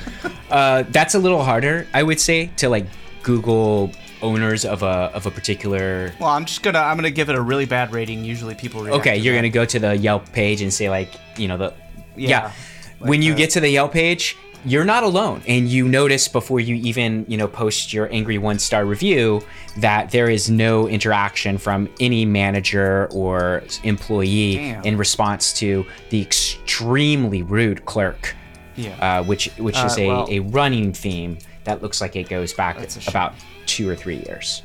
Uh, 0.50 0.84
that's 0.90 1.14
a 1.16 1.18
little 1.18 1.42
harder, 1.42 1.84
I 1.92 2.02
would 2.04 2.20
say, 2.20 2.46
to 2.58 2.68
like 2.68 2.86
Google 3.24 3.90
owners 4.22 4.64
of 4.64 4.82
a 4.84 5.10
of 5.12 5.26
a 5.26 5.30
particular. 5.30 6.12
well, 6.20 6.28
I'm 6.30 6.44
just 6.44 6.62
gonna 6.62 6.78
I'm 6.78 6.96
gonna 6.96 7.10
give 7.10 7.28
it 7.28 7.34
a 7.34 7.40
really 7.40 7.64
bad 7.66 7.92
rating. 7.92 8.24
Usually 8.24 8.54
people 8.54 8.82
react 8.84 9.00
Okay, 9.00 9.14
to 9.16 9.20
you're 9.20 9.34
that. 9.34 9.38
gonna 9.38 9.48
go 9.48 9.64
to 9.64 9.78
the 9.80 9.96
Yelp 9.96 10.30
page 10.32 10.62
and 10.62 10.72
say 10.72 10.88
like, 10.90 11.12
you 11.36 11.48
know, 11.48 11.56
the 11.56 11.74
Yeah, 12.16 12.28
yeah. 12.28 12.52
like 13.00 13.10
when 13.10 13.20
you 13.22 13.34
get 13.34 13.50
to 13.50 13.60
the 13.60 13.68
Yelp 13.68 13.92
page, 13.92 14.36
you're 14.64 14.84
not 14.84 15.02
alone, 15.02 15.42
and 15.46 15.68
you 15.68 15.86
notice 15.88 16.28
before 16.28 16.60
you 16.60 16.74
even 16.76 17.24
you 17.28 17.36
know 17.36 17.46
post 17.48 17.92
your 17.92 18.10
angry 18.12 18.38
one 18.38 18.58
star 18.58 18.84
review 18.84 19.42
that 19.78 20.10
there 20.10 20.28
is 20.30 20.48
no 20.50 20.88
interaction 20.88 21.58
from 21.58 21.88
any 22.00 22.24
manager 22.24 23.08
or 23.12 23.62
employee 23.82 24.56
Damn. 24.56 24.84
in 24.84 24.96
response 24.96 25.52
to 25.54 25.84
the 26.10 26.20
extremely 26.22 27.42
rude 27.42 27.84
clerk. 27.84 28.34
Yeah. 28.76 29.18
uh, 29.20 29.22
which 29.24 29.46
which 29.58 29.76
is 29.76 29.96
Uh, 29.98 30.00
a, 30.02 30.06
well- 30.08 30.26
a 30.30 30.38
running 30.40 30.92
theme 30.92 31.38
that 31.64 31.80
looks 31.82 32.00
like 32.00 32.16
it 32.16 32.28
goes 32.28 32.52
back 32.52 32.76
about 33.08 33.34
two 33.66 33.88
or 33.88 33.94
three 33.94 34.16
years. 34.26 34.62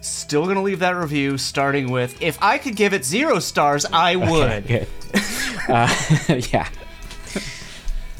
Still 0.00 0.46
gonna 0.46 0.62
leave 0.62 0.78
that 0.78 0.92
review 0.96 1.36
starting 1.36 1.90
with 1.90 2.22
if 2.22 2.38
I 2.40 2.58
could 2.58 2.76
give 2.76 2.94
it 2.94 3.04
zero 3.04 3.38
stars, 3.40 3.84
I 3.92 4.16
would. 4.30 4.66
Good. 4.66 4.86
uh, 5.68 5.88
yeah. 6.52 6.68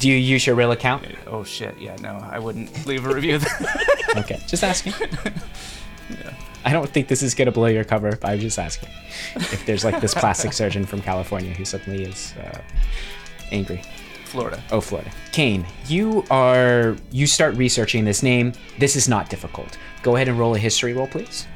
Do 0.01 0.09
you 0.09 0.15
use 0.15 0.47
your 0.47 0.55
real 0.55 0.71
account? 0.71 1.05
Oh 1.27 1.43
shit, 1.43 1.77
yeah, 1.79 1.95
no, 1.97 2.17
I 2.27 2.39
wouldn't 2.39 2.87
leave 2.87 3.05
a 3.05 3.13
review. 3.13 3.39
Okay, 4.17 4.41
just 4.45 4.61
asking. 4.61 4.93
I 6.65 6.73
don't 6.73 6.89
think 6.89 7.07
this 7.07 7.23
is 7.23 7.33
gonna 7.33 7.51
blow 7.51 7.67
your 7.67 7.85
cover. 7.85 8.17
But 8.17 8.31
I'm 8.31 8.39
just 8.39 8.59
asking 8.59 8.89
if 9.35 9.65
there's 9.65 9.85
like 9.85 10.01
this 10.01 10.13
plastic 10.13 10.51
surgeon 10.51 10.85
from 10.85 11.01
California 11.01 11.53
who 11.53 11.63
suddenly 11.63 12.03
is 12.03 12.33
uh, 12.33 12.59
angry. 13.53 13.81
Florida. 14.25 14.61
Oh, 14.69 14.81
Florida. 14.81 15.11
Kane, 15.31 15.65
you 15.87 16.25
are 16.29 16.97
you 17.11 17.25
start 17.25 17.55
researching 17.55 18.03
this 18.03 18.21
name. 18.21 18.51
This 18.79 18.97
is 18.97 19.07
not 19.07 19.29
difficult. 19.29 19.77
Go 20.03 20.17
ahead 20.17 20.27
and 20.27 20.37
roll 20.37 20.55
a 20.55 20.59
history 20.59 20.91
roll, 20.91 21.07
please. 21.07 21.47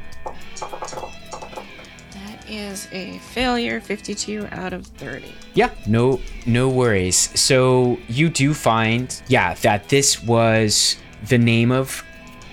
Is 2.48 2.88
a 2.92 3.18
failure, 3.20 3.80
52 3.80 4.48
out 4.52 4.74
of 4.74 4.86
30. 4.86 5.26
Yeah, 5.54 5.72
no 5.88 6.20
no 6.46 6.70
worries. 6.70 7.18
So 7.40 7.98
you 8.08 8.30
do 8.30 8.54
find 8.54 9.22
yeah 9.28 9.56
that 9.56 9.90
this 9.90 10.24
was 10.24 10.98
the 11.28 11.38
name 11.38 11.72
of 11.72 12.04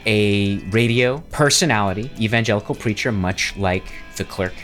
a 0.07 0.59
radio 0.71 1.19
personality, 1.31 2.11
evangelical 2.19 2.75
preacher 2.75 3.13
much 3.13 3.57
like 3.57 3.85
the 4.17 4.25
clerk 4.25 4.55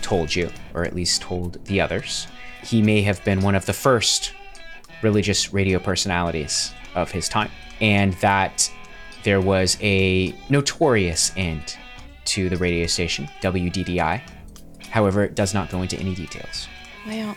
told 0.00 0.34
you 0.34 0.50
or 0.74 0.84
at 0.84 0.94
least 0.94 1.22
told 1.22 1.64
the 1.66 1.80
others. 1.80 2.26
He 2.62 2.82
may 2.82 3.02
have 3.02 3.22
been 3.24 3.40
one 3.40 3.54
of 3.54 3.66
the 3.66 3.72
first 3.72 4.32
religious 5.02 5.52
radio 5.52 5.78
personalities 5.78 6.72
of 6.94 7.10
his 7.10 7.28
time 7.28 7.50
and 7.80 8.14
that 8.14 8.70
there 9.22 9.40
was 9.40 9.76
a 9.80 10.34
notorious 10.48 11.32
end 11.36 11.76
to 12.24 12.48
the 12.48 12.56
radio 12.56 12.86
station 12.86 13.28
WDDI. 13.40 14.20
However, 14.98 15.22
it 15.22 15.36
does 15.36 15.54
not 15.54 15.70
go 15.70 15.80
into 15.82 15.96
any 15.96 16.12
details. 16.12 16.66
Well, 17.06 17.36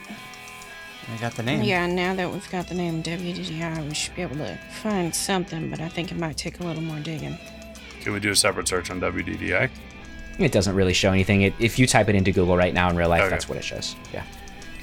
I 1.14 1.18
got 1.22 1.36
the 1.36 1.44
name. 1.44 1.62
yeah, 1.62 1.86
now 1.86 2.16
that 2.16 2.32
we've 2.32 2.50
got 2.50 2.68
the 2.68 2.74
name 2.74 3.04
WDDI, 3.04 3.88
we 3.88 3.94
should 3.94 4.16
be 4.16 4.24
able 4.24 4.38
to 4.38 4.58
find 4.82 5.14
something, 5.14 5.70
but 5.70 5.80
I 5.80 5.88
think 5.88 6.12
it 6.12 6.18
might 6.18 6.38
take 6.38 6.60
a 6.60 6.64
little 6.64 6.82
more 6.82 6.98
digging. 7.00 7.38
Can 8.02 8.14
we 8.14 8.20
do 8.20 8.32
a 8.32 8.36
separate 8.36 8.68
search 8.68 8.90
on 8.90 9.00
WDDI? 9.00 9.70
It 10.40 10.52
doesn't 10.52 10.74
really 10.74 10.94
show 10.94 11.12
anything. 11.12 11.44
It, 11.44 11.54
if 11.60 11.78
you 11.78 11.86
type 11.86 12.10
it 12.10 12.16
into 12.16 12.32
Google 12.32 12.58
right 12.58 12.74
now 12.74 12.90
in 12.90 12.96
real 12.96 13.10
life, 13.10 13.22
Okay. 13.22 13.30
that's 13.30 13.48
what 13.48 13.60
it 13.60 13.64
shows. 13.64 13.96
Yeah. 14.12 14.24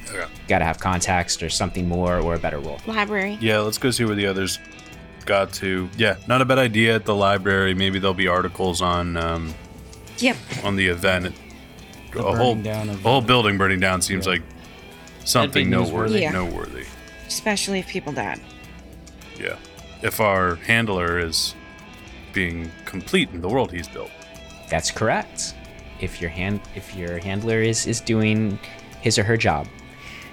Okay. 0.09 0.25
Got 0.47 0.61
to 0.61 0.65
have 0.65 0.79
context 0.79 1.43
or 1.43 1.51
something 1.51 1.89
more 1.89 2.21
or 2.21 2.35
a 2.37 2.39
better 2.39 2.61
role. 2.61 2.79
Library. 2.87 3.39
Yeah, 3.41 3.59
let's 3.59 3.79
go 3.79 3.91
see 3.91 4.05
where 4.05 4.15
the 4.15 4.27
others 4.27 4.61
got 5.27 5.53
to. 5.55 5.89
Yeah, 5.97 6.15
not 6.29 6.43
a 6.43 6.45
bad 6.45 6.59
idea 6.59 6.95
at 6.95 7.07
the 7.07 7.15
library. 7.17 7.75
Maybe 7.75 7.99
there'll 7.99 8.15
be 8.15 8.29
articles 8.29 8.81
on 8.81 9.17
um, 9.17 9.53
Yep. 10.19 10.37
on 10.63 10.77
the 10.77 10.87
event. 10.87 11.35
The 12.13 12.25
a 12.27 12.37
whole 12.37 12.55
down 12.55 12.89
of 12.89 12.97
a 12.97 13.09
whole 13.09 13.21
the- 13.21 13.27
building 13.27 13.59
burning 13.59 13.81
down 13.81 14.03
seems 14.03 14.27
like 14.27 14.43
something 15.25 15.69
noteworthy. 15.71 16.17
newsworthy. 16.17 16.21
Yeah. 16.23 16.31
Noteworthy. 16.33 16.85
Especially 17.27 17.79
if 17.81 17.89
people 17.89 18.13
died. 18.13 18.41
Yeah. 19.39 19.57
If 20.03 20.21
our 20.21 20.57
handler 20.57 21.19
is 21.19 21.55
being 22.33 22.71
complete 22.85 23.31
in 23.33 23.41
the 23.41 23.49
world 23.49 23.73
he's 23.73 23.89
built. 23.89 24.11
That's 24.69 24.91
correct. 24.91 25.55
If 26.01 26.21
your 26.21 26.31
hand 26.31 26.61
if 26.75 26.95
your 26.95 27.19
handler 27.19 27.61
is 27.61 27.87
is 27.87 28.01
doing 28.01 28.59
his 29.01 29.19
or 29.19 29.25
her 29.25 29.37
job. 29.37 29.67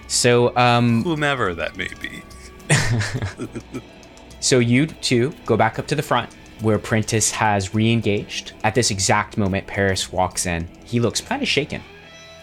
So 0.07 0.55
um 0.55 1.03
Whomever 1.03 1.53
that 1.55 1.75
may 1.77 1.89
be. 2.01 2.21
so 4.39 4.59
you 4.59 4.85
two 4.87 5.33
go 5.45 5.57
back 5.57 5.79
up 5.79 5.87
to 5.87 5.95
the 5.95 6.03
front 6.03 6.29
where 6.61 6.79
Prentice 6.79 7.31
has 7.31 7.73
re-engaged. 7.73 8.53
At 8.63 8.75
this 8.75 8.91
exact 8.91 9.37
moment 9.37 9.67
Paris 9.67 10.11
walks 10.11 10.45
in. 10.45 10.67
He 10.85 10.99
looks 10.99 11.21
kind 11.21 11.41
of 11.41 11.47
shaken. 11.47 11.81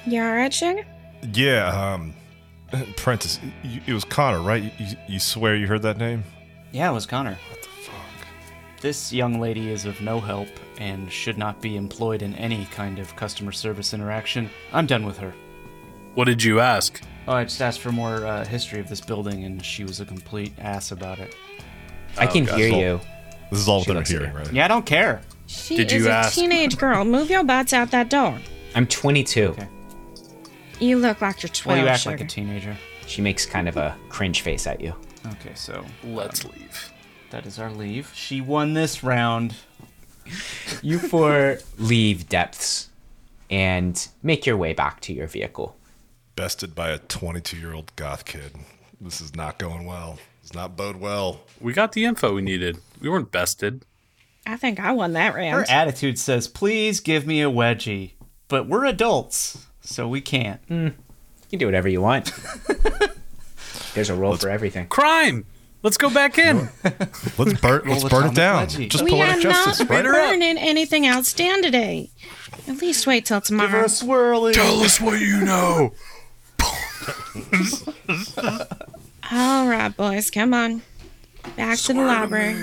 You 0.07 0.23
alright, 0.23 0.53
Sugar? 0.53 0.85
Yeah, 1.33 1.69
um, 1.95 2.15
Prentice, 2.97 3.39
you, 3.63 3.81
it 3.87 3.93
was 3.93 4.05
Connor, 4.05 4.41
right? 4.41 4.63
You, 4.79 4.97
you 5.09 5.19
swear 5.21 5.55
you 5.57 5.67
heard 5.67 5.83
that 5.83 5.99
name? 5.99 6.25
Yeah, 6.73 6.91
it 6.91 6.95
was 6.95 7.07
Connor. 7.07 7.39
What 7.51 7.63
the 7.63 7.69
fuck? 7.69 7.95
This 8.81 9.13
young 9.13 9.41
lady 9.41 9.71
is 9.71 9.85
of 9.85 10.01
no 10.01 10.19
help 10.21 10.49
and 10.79 11.11
should 11.13 11.39
not 11.39 11.61
be 11.61 11.77
employed 11.77 12.23
in 12.23 12.35
any 12.35 12.65
kind 12.67 12.99
of 12.99 13.15
customer 13.15 13.53
service 13.53 13.95
interaction. 13.95 14.51
I'm 14.73 14.87
done 14.87 15.07
with 15.07 15.19
her. 15.19 15.33
What 16.15 16.25
did 16.25 16.43
you 16.43 16.61
ask? 16.61 17.01
Oh, 17.29 17.35
I 17.35 17.45
just 17.45 17.63
asked 17.63 17.81
for 17.81 17.93
more 17.93 18.27
uh, 18.27 18.45
history 18.45 18.81
of 18.81 18.89
this 18.89 19.01
building, 19.01 19.45
and 19.45 19.65
she 19.65 19.85
was 19.85 20.01
a 20.01 20.05
complete 20.05 20.53
ass 20.59 20.91
about 20.91 21.21
it. 21.21 21.37
I 22.19 22.27
can 22.27 22.45
God. 22.45 22.59
hear 22.59 22.71
So- 22.71 22.79
you. 22.81 23.01
This 23.53 23.61
is 23.61 23.69
all 23.69 23.81
She 23.83 23.91
within 23.91 23.97
our 23.97 24.01
looks 24.01 24.09
hearing, 24.11 24.33
right? 24.33 24.51
Yeah, 24.51 24.65
I 24.65 24.69
don't 24.69 24.87
care. 24.87 25.21
She 25.47 25.77
Did 25.77 25.93
is 25.93 26.05
you 26.05 26.09
a 26.09 26.13
ask? 26.13 26.35
teenage 26.35 26.79
girl. 26.79 27.05
Move 27.05 27.29
your 27.29 27.45
butts 27.45 27.75
out 27.75 27.91
that 27.91 28.09
door. 28.09 28.39
I'm 28.75 28.87
22. 28.87 29.49
Okay. 29.49 29.69
You 30.81 30.99
look 30.99 31.21
like 31.21 31.43
you're 31.43 31.51
12. 31.51 31.67
Well, 31.77 31.85
you 31.85 31.91
act 31.91 32.01
Sugar. 32.05 32.17
like 32.17 32.25
a 32.25 32.27
teenager. 32.27 32.75
She 33.07 33.21
makes 33.21 33.45
kind 33.45 33.69
of 33.69 33.77
a 33.77 33.95
cringe 34.09 34.41
face 34.41 34.67
at 34.67 34.81
you. 34.81 34.95
Okay, 35.33 35.53
so 35.55 35.85
Let's 36.03 36.47
um, 36.47 36.53
leave. 36.53 36.93
that 37.29 37.45
is 37.45 37.59
our 37.59 37.71
leave. 37.71 38.11
She 38.15 38.41
won 38.41 38.73
this 38.73 39.05
round. 39.05 39.55
You 40.83 40.99
four 40.99 41.59
leave 41.79 42.29
depths 42.31 42.89
and 43.51 44.09
make 44.23 44.47
your 44.47 44.57
way 44.57 44.73
back 44.73 45.01
to 45.01 45.13
your 45.13 45.27
vehicle. 45.27 45.77
Bested 46.37 46.75
by 46.75 46.89
a 46.89 46.99
22 46.99 47.59
year 47.59 47.75
old 47.75 47.95
goth 47.97 48.25
kid. 48.25 48.53
This 49.01 49.21
is 49.21 49.37
not 49.37 49.59
going 49.59 49.85
well. 49.85 50.19
Does 50.43 50.55
not 50.55 50.77
bode 50.77 50.97
well. 50.97 51.41
We 51.61 51.73
got 51.73 51.93
the 51.93 52.05
info 52.05 52.35
we 52.35 52.43
needed. 52.43 52.79
We 53.01 53.09
weren't 53.09 53.31
bested. 53.33 53.85
I 54.47 54.57
think 54.57 54.81
I 54.81 54.91
won 54.93 55.13
that 55.13 55.35
round. 55.35 55.55
Her 55.55 55.71
attitude 55.71 56.19
says, 56.19 56.49
"Please 56.49 57.01
give 57.01 57.27
me 57.27 57.41
a 57.43 57.51
wedgie," 57.51 58.13
but 58.49 58.67
we're 58.67 58.85
adults, 58.85 59.67
so 59.81 60.09
we 60.09 60.21
can't. 60.21 60.61
Hmm. 60.67 60.85
You 60.87 60.95
can 61.51 61.59
do 61.61 61.67
whatever 61.67 61.89
you 61.89 62.01
want. 62.01 62.33
There's 63.95 64.11
a 64.11 64.15
role 64.15 64.37
for 64.37 64.49
everything. 64.51 64.89
Crime! 64.89 65.45
Let's 65.83 65.97
go 65.97 66.11
back 66.11 66.39
in. 66.39 66.69
Let's 66.85 67.61
burn, 67.61 67.83
let's 67.87 68.03
the 68.05 68.09
burn 68.09 68.27
it 68.27 68.33
atomic 68.33 68.35
down. 68.35 68.67
wedgie. 68.67 68.89
Just 68.89 69.05
we 69.05 69.21
are 69.21 69.39
justice, 69.39 69.81
not 69.81 69.91
right? 69.91 70.05
burning 70.05 70.57
anything 70.59 71.07
else 71.07 71.33
down 71.33 71.63
today. 71.63 72.11
At 72.69 72.81
least 72.81 73.07
wait 73.07 73.27
till 73.27 73.41
tomorrow. 73.41 73.69
Give 73.69 73.79
her 73.79 73.85
a 73.85 73.89
swirly. 73.89 74.53
Tell 74.55 74.81
us 74.81 75.01
what 75.01 75.21
you 75.21 75.41
know. 75.45 75.93
All 79.31 79.69
right, 79.69 79.95
boys, 79.97 80.31
come 80.31 80.55
on. 80.55 80.83
Back 81.57 81.79
to 81.79 81.93
the 81.93 82.01
library. 82.03 82.57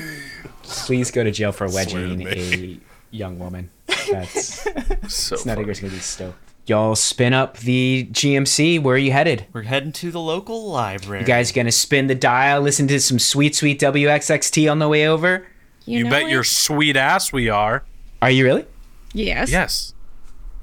Please 0.64 1.12
go 1.12 1.24
to 1.24 1.32
jail 1.32 1.52
for 1.52 1.68
wedging 1.70 2.28
a 2.28 2.80
young 3.12 3.40
woman. 3.40 3.70
That's 4.12 4.68
So 5.08 5.36
Snedeker's 5.36 5.80
gonna 5.80 5.94
be 5.94 6.00
stoked. 6.00 6.38
Y'all 6.68 6.96
spin 6.96 7.34
up 7.34 7.58
the 7.58 8.08
GMC. 8.12 8.82
Where 8.82 8.96
are 8.96 9.00
you 9.00 9.12
headed? 9.12 9.48
We're 9.54 9.64
heading 9.64 9.92
to 9.94 10.12
the 10.12 10.20
local 10.20 10.70
library. 10.70 11.22
You 11.22 11.28
guys 11.28 11.52
gonna 11.52 11.72
spin 11.72 12.08
the 12.08 12.16
dial, 12.16 12.62
listen 12.62 12.88
to 12.90 13.00
some 13.00 13.18
sweet, 13.20 13.56
sweet 13.56 13.80
WXXT 13.80 14.72
on 14.72 14.80
the 14.80 14.88
way 14.88 15.08
over? 15.08 15.48
You, 15.86 16.04
know 16.04 16.10
bet 16.12 16.24
it? 16.24 16.30
your 16.30 16.44
sweet 16.44 16.96
ass 16.96 17.34
we 17.34 17.50
are. 17.50 17.84
Are 18.22 18.30
you 18.30 18.44
really? 18.44 18.66
Yes. 19.14 19.52
Yes. 19.52 19.94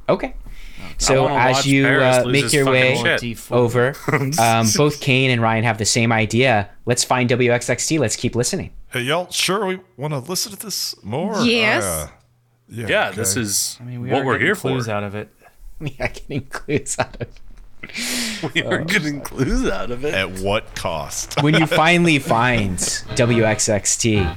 Okay. 0.08 0.34
So 0.98 1.28
as 1.28 1.66
you 1.66 1.86
uh, 1.86 2.24
make 2.26 2.52
your 2.52 2.66
way 2.66 2.96
shit. 2.96 3.52
over, 3.52 3.94
um, 4.40 4.66
both 4.76 5.00
Kane 5.00 5.30
and 5.30 5.42
Ryan 5.42 5.64
have 5.64 5.78
the 5.78 5.84
same 5.84 6.12
idea. 6.12 6.70
Let's 6.86 7.04
find 7.04 7.28
WXXT. 7.28 7.98
Let's 7.98 8.16
keep 8.16 8.34
listening. 8.34 8.72
Hey, 8.90 9.00
y'all 9.02 9.30
sure 9.30 9.66
we 9.66 9.80
want 9.96 10.12
to 10.14 10.18
listen 10.20 10.52
to 10.52 10.58
this 10.58 10.94
more? 11.02 11.38
Yes. 11.42 11.84
Uh, 11.84 12.08
yeah, 12.68 12.86
Yeah, 12.88 13.08
okay. 13.08 13.16
this 13.16 13.36
is 13.36 13.76
I 13.80 13.84
mean, 13.84 14.00
we 14.00 14.10
what 14.10 14.22
are 14.22 14.24
we're 14.24 14.32
getting 14.34 14.46
here 14.46 14.54
clues 14.56 14.86
for. 14.86 14.92
out 14.92 15.02
of 15.04 15.14
it. 15.14 15.28
Yeah, 15.78 16.06
getting 16.08 16.46
clues 16.46 16.98
out 16.98 17.14
of 17.16 17.22
it. 17.22 17.40
We 18.54 18.62
are 18.62 18.78
getting 18.82 19.20
clues 19.20 19.68
out 19.68 19.90
of 19.90 20.04
it. 20.04 20.14
At 20.14 20.38
what 20.40 20.74
cost? 20.74 21.42
when 21.42 21.54
you 21.54 21.66
finally 21.66 22.18
find 22.18 22.78
WXXT, 22.78 24.36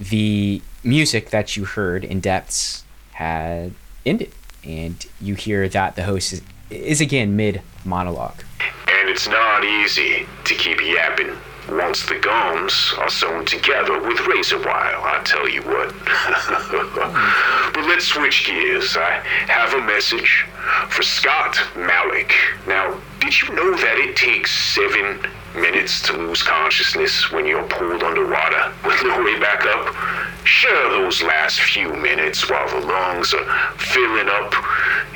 the 0.00 0.62
music 0.82 1.30
that 1.30 1.56
you 1.56 1.64
heard 1.64 2.04
in 2.04 2.20
depths 2.20 2.84
had 3.12 3.72
ended, 4.04 4.32
and 4.66 5.06
you 5.20 5.34
hear 5.34 5.68
that 5.68 5.96
the 5.96 6.02
host 6.02 6.32
is, 6.32 6.42
is 6.70 7.00
again 7.00 7.36
mid 7.36 7.62
monologue. 7.84 8.42
And 8.88 9.08
it's 9.08 9.28
not 9.28 9.64
easy 9.64 10.26
to 10.44 10.54
keep 10.54 10.80
yapping 10.82 11.36
once 11.68 12.06
the 12.06 12.18
gums 12.18 12.94
are 12.98 13.10
sewn 13.10 13.44
together 13.44 14.00
with 14.00 14.20
razor 14.26 14.58
wire, 14.58 14.96
I 14.96 15.20
tell 15.24 15.48
you 15.48 15.62
what. 15.62 15.94
but 17.74 17.84
let's 17.86 18.06
switch 18.06 18.46
gears. 18.46 18.96
I 18.96 19.20
have 19.48 19.74
a 19.74 19.82
message 19.82 20.46
for 20.88 21.02
Scott 21.02 21.58
Malik. 21.76 22.32
Now, 22.66 22.96
did 23.20 23.40
you 23.42 23.54
know 23.54 23.72
that 23.76 23.98
it 23.98 24.16
takes 24.16 24.52
seven 24.74 25.18
minutes 25.54 26.02
to 26.02 26.12
lose 26.12 26.42
consciousness 26.42 27.32
when 27.32 27.46
you're 27.46 27.66
pulled 27.68 28.02
underwater 28.02 28.72
with 28.84 29.02
no 29.04 29.22
way 29.24 29.38
back 29.40 29.64
up? 29.66 29.94
Share 30.44 30.90
those 30.90 31.22
last 31.22 31.60
few 31.60 31.92
minutes 31.92 32.48
while 32.48 32.68
the 32.68 32.86
lungs 32.86 33.34
are 33.34 33.72
filling 33.78 34.28
up 34.28 34.54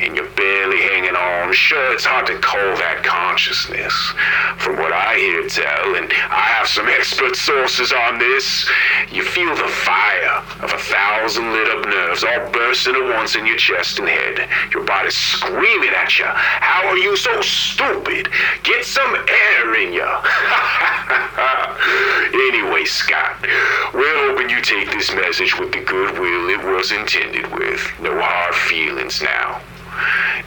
and 0.01 0.17
you're 0.17 0.31
barely 0.31 0.81
hanging 0.81 1.15
on. 1.15 1.53
Sure, 1.53 1.93
it's 1.93 2.05
hard 2.05 2.27
to 2.27 2.39
call 2.39 2.59
that 2.59 3.05
consciousness. 3.05 3.95
From 4.59 4.77
what 4.77 4.90
Tell, 5.31 5.95
and 5.95 6.13
I 6.29 6.43
have 6.59 6.67
some 6.67 6.89
expert 6.89 7.37
sources 7.37 7.93
on 7.93 8.19
this, 8.19 8.69
you 9.13 9.23
feel 9.23 9.55
the 9.55 9.69
fire 9.69 10.43
of 10.61 10.73
a 10.73 10.79
thousand 10.79 11.53
lit 11.53 11.71
up 11.71 11.87
nerves 11.87 12.25
all 12.25 12.51
bursting 12.51 12.97
at 12.97 13.17
once 13.17 13.37
in 13.37 13.47
your 13.47 13.57
chest 13.57 14.01
and 14.01 14.09
head. 14.09 14.49
Your 14.75 14.83
body's 14.83 15.17
screaming 15.17 15.91
at 15.91 16.19
you. 16.19 16.27
How 16.27 16.89
are 16.89 16.99
you 16.99 17.17
so 17.17 17.41
stupid? 17.43 18.29
Get 18.65 18.85
some 18.85 19.15
air 19.15 19.81
in 19.81 19.93
you. 19.93 20.03
anyway, 22.51 22.85
Scott, 22.85 23.37
we're 23.95 24.27
hoping 24.27 24.51
you 24.51 24.61
take 24.61 24.91
this 24.91 25.15
message 25.15 25.57
with 25.59 25.73
the 25.73 25.81
goodwill 25.81 26.51
it 26.51 26.65
was 26.75 26.91
intended 26.91 27.47
with. 27.55 27.81
No 28.01 28.21
hard 28.21 28.55
feelings 28.55 29.23
now. 29.23 29.63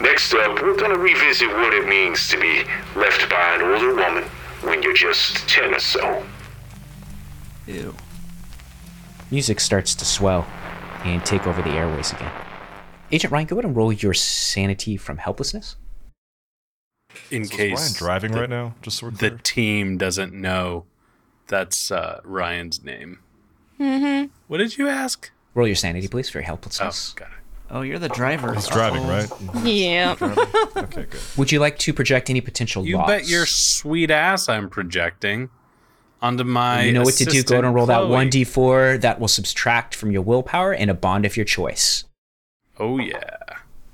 Next 0.02 0.34
up, 0.34 0.62
we're 0.62 0.76
gonna 0.76 1.00
revisit 1.00 1.50
what 1.50 1.74
it 1.74 1.88
means 1.88 2.28
to 2.30 2.38
be 2.38 2.65
left 2.96 3.30
by 3.30 3.56
an 3.56 3.62
older 3.62 3.96
woman 3.96 4.26
when 4.63 4.82
you're 4.84 4.93
just 4.93 5.47
10 5.49 5.73
or 5.73 5.80
so. 5.80 6.23
Ew. 7.67 7.95
Music 9.32 9.60
starts 9.60 9.95
to 9.95 10.06
swell 10.06 10.45
and 11.04 11.26
take 11.26 11.47
over 11.47 11.62
the 11.62 11.71
airways 11.71 12.12
again. 12.12 12.32
Agent 13.12 13.32
Ryan, 13.32 13.47
go 13.47 13.56
ahead 13.56 13.65
and 13.65 13.76
roll 13.76 13.91
your 13.93 14.13
sanity 14.13 14.97
from 14.97 15.17
helplessness. 15.17 15.76
In 17.30 17.45
So 17.45 17.54
is 17.54 17.58
case 17.58 17.80
Ryan 17.80 17.93
driving 17.93 18.32
the- 18.32 18.39
right 18.41 18.49
now? 18.49 18.76
Just 18.82 18.97
so 18.99 19.08
we're 19.08 19.12
the 19.12 19.32
team 19.43 19.97
doesn't 19.97 20.34
know 20.34 20.86
that's 21.47 21.91
uh, 21.91 22.21
Ryan's 22.23 22.84
name. 22.84 23.19
Mm-hmm. 23.80 24.28
What 24.47 24.58
did 24.58 24.78
you 24.78 24.88
ask? 24.88 25.30
Roll 25.54 25.67
your 25.67 25.76
sanity, 25.76 26.08
please, 26.08 26.30
for 26.30 26.39
your 26.39 26.45
Oh, 26.45 26.47
helplessness. 26.47 27.13
got 27.13 27.28
it. 27.30 27.42
Oh, 27.69 27.82
you're 27.82 27.99
the 27.99 28.10
driver. 28.10 28.54
He's 28.54 28.67
driving, 28.67 29.08
right? 29.08 29.30
Yeah. 29.63 30.15
Okay, 30.76 31.06
good. 31.10 31.19
Would 31.38 31.52
you 31.52 31.60
like 31.60 31.80
to 31.80 31.93
project 31.93 32.30
any 32.30 32.41
potential 32.41 32.86
You 32.86 32.97
loss? 32.97 33.08
bet 33.08 33.28
your 33.28 33.45
sweet 33.45 34.12
ass 34.12 34.47
I'm 34.49 34.69
projecting 34.69 35.49
onto 36.21 36.43
my. 36.43 36.84
You 36.84 36.91
know 36.93 37.02
what 37.04 37.15
to 37.15 37.26
do. 37.26 37.41
Go 37.43 37.56
ahead 37.56 37.65
and 37.65 37.73
roll 37.73 37.86
that 37.88 38.02
Chloe. 38.02 38.26
1d4 38.30 39.02
that 39.02 39.19
will 39.19 39.28
subtract 39.28 39.95
from 39.95 40.12
your 40.12 40.21
willpower 40.21 40.73
and 40.73 40.91
a 40.91 40.93
bond 40.93 41.26
of 41.26 41.36
your 41.36 41.45
choice. 41.45 42.04
Oh 42.80 42.99
yeah. 42.99 43.38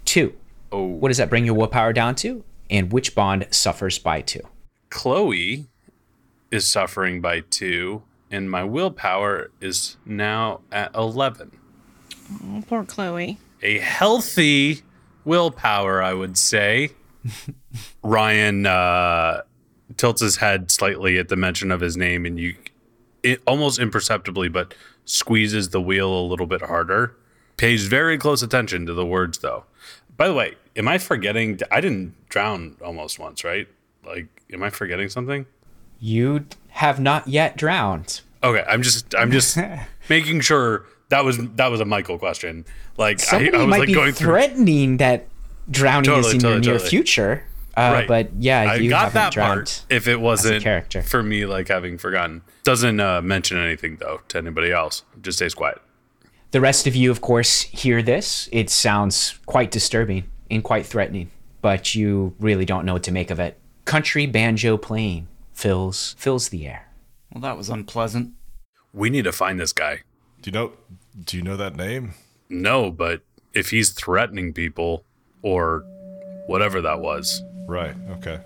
Two. 0.06 0.34
Oh. 0.72 0.84
What 0.86 1.08
does 1.10 1.18
that 1.18 1.30
bring 1.30 1.46
your 1.46 1.56
willpower 1.56 1.94
down 1.94 2.16
to? 2.16 2.44
And 2.70 2.92
which 2.92 3.16
bond 3.16 3.48
suffers 3.52 3.98
by 3.98 4.22
two? 4.22 4.42
Chloe 4.90 5.68
is 6.52 6.68
suffering 6.68 7.22
by 7.22 7.42
two, 7.42 8.04
and 8.30 8.50
my 8.52 8.64
willpower 8.64 9.52
is 9.62 9.98
now 10.06 10.62
at 10.72 10.94
eleven. 10.96 11.52
Oh, 12.44 12.64
poor 12.68 12.84
Chloe. 12.84 13.38
A 13.62 13.80
healthy 13.80 14.82
willpower, 15.26 16.02
I 16.02 16.14
would 16.14 16.38
say. 16.38 16.92
Ryan 18.04 18.66
uh, 18.66 19.42
tilts 19.98 20.22
his 20.22 20.38
head 20.38 20.72
slightly 20.72 21.18
at 21.18 21.28
the 21.28 21.36
mention 21.36 21.72
of 21.72 21.82
his 21.82 21.98
name, 21.98 22.26
and 22.26 22.40
you, 22.40 22.56
it, 23.24 23.42
almost 23.46 23.80
imperceptibly, 23.80 24.50
but 24.50 24.74
squeezes 25.06 25.70
the 25.70 25.82
wheel 25.82 26.12
a 26.12 26.26
little 26.26 26.48
bit 26.48 26.62
harder. 26.62 27.16
Pays 27.58 27.88
very 27.88 28.18
close 28.18 28.42
attention 28.42 28.86
to 28.86 28.94
the 28.94 29.06
words, 29.06 29.40
though. 29.40 29.66
By 30.16 30.28
the 30.28 30.34
way, 30.34 30.56
am 30.76 30.88
I 30.88 30.98
forgetting? 30.98 31.60
I 31.72 31.82
didn't 31.82 32.14
drown 32.30 32.78
almost 32.84 33.20
once, 33.20 33.44
right? 33.44 33.68
Like, 34.06 34.28
am 34.52 34.64
I 34.64 34.70
forgetting 34.70 35.10
something? 35.10 35.46
You 36.00 36.46
have 36.70 37.00
not 37.00 37.28
yet 37.28 37.58
drowned. 37.58 38.22
Okay, 38.42 38.64
I'm 38.68 38.82
just, 38.82 39.14
I'm 39.16 39.32
just 39.32 39.58
making 40.10 40.40
sure 40.42 40.86
that 41.10 41.24
was 41.26 41.38
that 41.56 41.68
was 41.68 41.80
a 41.82 41.86
Michael 41.86 42.18
question. 42.18 42.66
Like, 42.98 43.20
Somebody 43.20 43.56
I 43.56 43.60
was 43.60 43.68
might 43.68 43.80
like 43.80 43.88
be 43.88 43.94
going 43.94 44.14
through. 44.14 44.28
threatening 44.28 44.98
that 44.98 45.28
drowning 45.70 46.06
Totally, 46.06 46.28
is 46.30 46.34
in 46.36 46.40
totally, 46.40 46.66
your 46.66 46.78
near 46.80 46.88
future. 46.88 47.44
Uh, 47.78 47.92
Right. 47.94 48.08
But 48.08 48.30
yeah, 48.40 48.62
I 48.62 48.88
got 48.88 49.14
that 49.14 49.34
part. 49.36 49.86
If 49.90 50.08
it 50.08 50.20
wasn't 50.20 50.64
character. 50.64 51.02
for 51.02 51.24
me, 51.24 51.46
like 51.46 51.68
having 51.70 51.98
forgotten, 51.98 52.42
doesn't 52.64 53.00
uh, 53.00 53.22
mention 53.22 53.58
anything 53.58 53.98
though 53.98 54.22
to 54.30 54.38
anybody 54.38 54.72
else. 54.72 55.04
Just 55.22 55.38
stays 55.38 55.54
quiet. 55.54 55.80
The 56.52 56.60
rest 56.60 56.88
of 56.88 56.96
you, 56.96 57.12
of 57.12 57.22
course, 57.22 57.62
hear 57.62 58.02
this. 58.02 58.50
It 58.52 58.70
sounds 58.70 59.40
quite 59.46 59.70
disturbing 59.72 60.26
and 60.50 60.64
quite 60.64 60.86
threatening, 60.88 61.30
but 61.62 61.94
you 61.96 62.36
really 62.40 62.66
don't 62.66 62.86
know 62.86 62.94
what 62.94 63.04
to 63.04 63.12
make 63.12 63.30
of 63.30 63.40
it. 63.40 63.58
Country 63.86 64.26
banjo 64.26 64.76
playing 64.76 65.28
fills 65.54 66.16
fills 66.18 66.50
the 66.50 66.68
air. 66.68 66.88
Well, 67.34 67.42
that 67.42 67.56
was 67.56 67.70
unpleasant. 67.70 68.34
We 68.94 69.10
need 69.12 69.24
to 69.26 69.32
find 69.32 69.60
this 69.60 69.72
guy. 69.72 70.02
Do 70.42 70.50
you 70.50 70.52
know? 70.54 70.74
Do 71.24 71.38
you 71.38 71.44
know 71.44 71.58
that 71.58 71.76
name? 71.76 72.14
No, 72.50 72.92
but 72.92 73.22
if 73.54 73.70
he's 73.70 73.92
threatening 73.92 74.54
people 74.54 75.06
or 75.42 75.84
whatever 76.48 76.82
that 76.82 77.00
was, 77.00 77.44
Right. 77.70 77.96
Okay. 78.10 78.40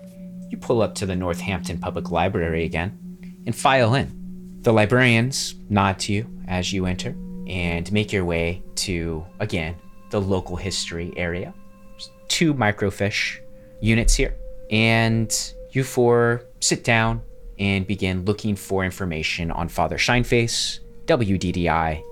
You 0.50 0.58
pull 0.58 0.82
up 0.82 0.94
to 0.96 1.06
the 1.06 1.16
Northampton 1.16 1.78
Public 1.78 2.10
Library 2.10 2.64
again 2.64 3.42
and 3.46 3.56
file 3.56 3.94
in. 3.94 4.60
The 4.60 4.72
librarians 4.72 5.54
nod 5.70 5.98
to 6.00 6.12
you 6.12 6.26
as 6.46 6.74
you 6.74 6.84
enter 6.84 7.16
and 7.48 7.90
make 7.90 8.12
your 8.12 8.26
way 8.26 8.62
to, 8.76 9.24
again, 9.40 9.76
the 10.10 10.20
local 10.20 10.56
history 10.56 11.10
area. 11.16 11.54
There's 11.92 12.10
two 12.28 12.52
microfiche 12.52 13.38
units 13.80 14.14
here. 14.14 14.36
And 14.70 15.34
you 15.70 15.84
four 15.84 16.44
sit 16.60 16.84
down 16.84 17.22
and 17.58 17.86
begin 17.86 18.26
looking 18.26 18.56
for 18.56 18.84
information 18.84 19.50
on 19.50 19.68
Father 19.68 19.96
Shineface, 19.96 20.80
WDDI, 21.06 22.02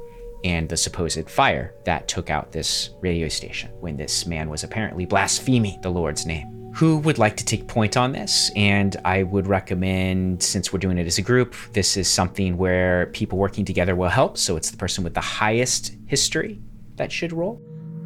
and 0.45 0.69
the 0.69 0.77
supposed 0.77 1.29
fire 1.31 1.75
that 1.85 2.09
took 2.09 2.31
out 2.31 2.53
this 2.53 2.91
radio 3.01 3.29
station 3.29 3.71
when 3.81 3.97
this 3.97 4.27
man 4.27 4.49
was 4.49 4.65
apparently 4.65 5.05
blaspheming 5.07 5.81
the 5.83 5.91
Lord's 5.91 6.27
name. 6.27 6.49
Who 6.75 6.99
would 6.99 7.19
like 7.19 7.37
to 7.37 7.45
take 7.45 7.69
point 7.69 7.97
on 7.99 8.13
this? 8.13 8.51
And 8.57 8.97
I 9.05 9.25
would 9.25 9.47
recommend, 9.47 10.43
since 10.43 10.73
we're 10.73 10.79
doing 10.79 10.97
it 10.97 11.07
as 11.07 11.19
a 11.19 11.23
group, 11.23 11.55
this 11.73 11.97
is 11.99 12.09
something 12.09 12.57
where 12.57 13.07
people 13.07 13.37
working 13.37 13.65
together 13.67 13.95
will 13.95 14.09
help. 14.09 14.39
So 14.39 14.57
it's 14.57 14.71
the 14.71 14.79
person 14.79 15.05
with 15.05 15.13
the 15.13 15.21
highest 15.21 15.93
history 16.07 16.59
that 16.97 17.13
should 17.13 17.33
roll. 17.33 17.61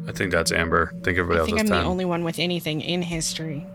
I 0.05 0.11
think 0.11 0.31
that's 0.31 0.51
Amber. 0.51 0.91
I 0.93 0.99
think 1.01 1.17
everybody 1.17 1.37
I 1.37 1.39
else 1.39 1.47
think 1.47 1.59
I'm 1.61 1.67
ten. 1.67 1.79
the 1.79 1.85
only 1.85 2.05
one 2.05 2.23
with 2.25 2.39
anything 2.39 2.81
in 2.81 3.01
history. 3.01 3.65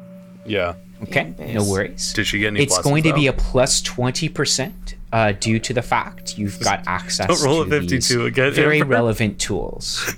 yeah. 0.47 0.75
Okay, 1.05 1.35
no 1.53 1.65
worries. 1.65 2.13
Did 2.13 2.29
she 2.29 2.39
get 2.39 2.49
any? 2.49 2.63
It's 2.63 2.79
pluses, 2.79 2.85
going 2.85 3.03
to 3.03 3.13
be 3.13 3.27
a 3.27 3.33
plus 3.33 3.83
20% 3.83 4.95
uh, 5.13 5.33
due 5.33 5.59
to 5.59 5.73
the 5.75 5.83
fact 5.83 6.39
you've 6.39 6.59
got 6.61 6.83
access 6.87 7.27
Don't 7.29 7.43
roll 7.43 7.63
a 7.63 7.65
to 7.67 7.71
52 7.71 7.89
these 7.89 8.11
again, 8.11 8.53
very 8.53 8.81
Amber. 8.81 8.93
relevant 8.95 9.39
tools. 9.41 10.15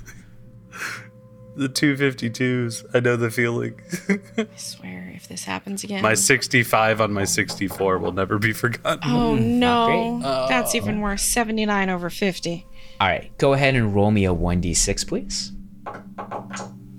the 1.55 1.69
two 1.69 1.95
fifty 1.95 2.29
twos. 2.29 2.83
I 2.93 2.99
know 2.99 3.15
the 3.15 3.29
feeling. 3.29 3.79
I 4.37 4.47
swear, 4.55 5.11
if 5.15 5.27
this 5.27 5.43
happens 5.45 5.83
again. 5.83 6.01
my 6.01 6.13
sixty 6.13 6.63
five 6.63 6.99
on 7.01 7.13
my 7.13 7.23
sixty 7.25 7.67
four 7.67 7.97
will 7.97 8.11
never 8.11 8.37
be 8.39 8.51
forgotten. 8.53 8.99
Oh 9.09 9.35
no, 9.35 10.19
great. 10.21 10.47
that's 10.49 10.75
even 10.75 11.01
worse. 11.01 11.23
Seventy-nine 11.23 11.89
over 11.89 12.09
fifty. 12.09 12.65
All 13.01 13.07
right, 13.07 13.37
go 13.37 13.53
ahead 13.53 13.75
and 13.75 13.93
roll 13.93 14.09
me 14.09 14.25
a 14.25 14.33
1d6, 14.33 15.05
please. 15.05 15.51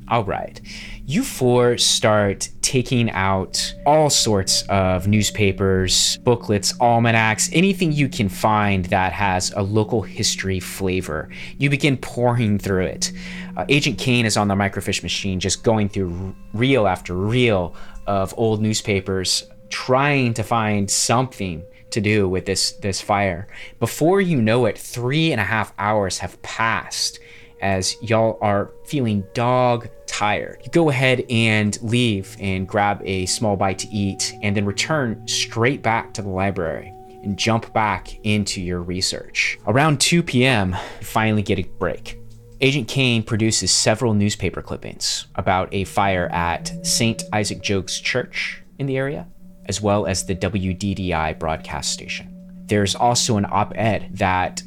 All 0.08 0.24
right. 0.24 0.60
You 1.04 1.24
four 1.24 1.78
start 1.78 2.48
taking 2.62 3.10
out 3.10 3.74
all 3.84 4.08
sorts 4.08 4.62
of 4.68 5.08
newspapers, 5.08 6.18
booklets, 6.18 6.78
almanacs, 6.80 7.50
anything 7.52 7.90
you 7.90 8.08
can 8.08 8.28
find 8.28 8.84
that 8.86 9.12
has 9.12 9.52
a 9.56 9.62
local 9.62 10.02
history 10.02 10.60
flavor. 10.60 11.28
You 11.58 11.70
begin 11.70 11.96
pouring 11.96 12.58
through 12.58 12.86
it. 12.86 13.12
Uh, 13.56 13.64
Agent 13.68 13.98
Kane 13.98 14.26
is 14.26 14.36
on 14.36 14.46
the 14.46 14.54
microfiche 14.54 15.02
machine, 15.02 15.40
just 15.40 15.64
going 15.64 15.88
through 15.88 16.36
reel 16.52 16.86
after 16.86 17.14
reel 17.14 17.74
of 18.06 18.32
old 18.36 18.62
newspapers, 18.62 19.44
trying 19.70 20.34
to 20.34 20.44
find 20.44 20.88
something 20.88 21.64
to 21.90 22.00
do 22.00 22.28
with 22.28 22.46
this 22.46 22.72
this 22.72 23.00
fire. 23.00 23.48
Before 23.80 24.20
you 24.20 24.40
know 24.40 24.66
it, 24.66 24.78
three 24.78 25.32
and 25.32 25.40
a 25.40 25.44
half 25.44 25.72
hours 25.78 26.18
have 26.18 26.40
passed 26.42 27.18
as 27.66 28.00
y'all 28.00 28.38
are 28.40 28.70
feeling 28.84 29.24
dog 29.34 29.88
tired. 30.06 30.60
You 30.64 30.70
go 30.70 30.88
ahead 30.88 31.24
and 31.28 31.76
leave 31.82 32.36
and 32.38 32.66
grab 32.68 33.02
a 33.04 33.26
small 33.26 33.56
bite 33.56 33.80
to 33.80 33.88
eat, 33.88 34.34
and 34.40 34.56
then 34.56 34.64
return 34.64 35.26
straight 35.26 35.82
back 35.82 36.14
to 36.14 36.22
the 36.22 36.28
library 36.28 36.92
and 37.24 37.36
jump 37.36 37.72
back 37.72 38.24
into 38.24 38.62
your 38.62 38.80
research. 38.82 39.58
Around 39.66 40.00
2 40.00 40.22
p.m., 40.22 40.76
you 41.00 41.06
finally 41.06 41.42
get 41.42 41.58
a 41.58 41.64
break. 41.78 42.20
Agent 42.60 42.86
Kane 42.86 43.24
produces 43.24 43.72
several 43.72 44.14
newspaper 44.14 44.62
clippings 44.62 45.26
about 45.34 45.68
a 45.74 45.82
fire 45.84 46.28
at 46.30 46.86
St. 46.86 47.24
Isaac 47.32 47.62
Jogues 47.62 48.00
Church 48.00 48.62
in 48.78 48.86
the 48.86 48.96
area, 48.96 49.26
as 49.64 49.82
well 49.82 50.06
as 50.06 50.24
the 50.24 50.36
WDDI 50.36 51.36
broadcast 51.40 51.90
station. 51.90 52.32
There's 52.66 52.94
also 52.94 53.36
an 53.36 53.46
op 53.50 53.72
ed 53.76 54.10
that 54.12 54.62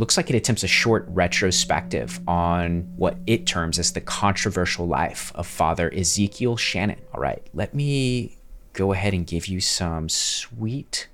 looks 0.00 0.16
like 0.16 0.30
it 0.30 0.34
attempts 0.34 0.62
a 0.62 0.66
short 0.66 1.04
retrospective 1.08 2.18
on 2.26 2.90
what 2.96 3.18
it 3.26 3.46
terms 3.46 3.78
as 3.78 3.92
the 3.92 4.00
controversial 4.00 4.86
life 4.86 5.30
of 5.34 5.46
Father 5.46 5.92
Ezekiel 5.94 6.56
Shannon. 6.56 6.98
All 7.12 7.20
right, 7.20 7.46
let 7.52 7.74
me 7.74 8.38
go 8.72 8.92
ahead 8.92 9.12
and 9.12 9.26
give 9.26 9.46
you 9.46 9.60
some 9.60 10.08
sweet, 10.08 11.06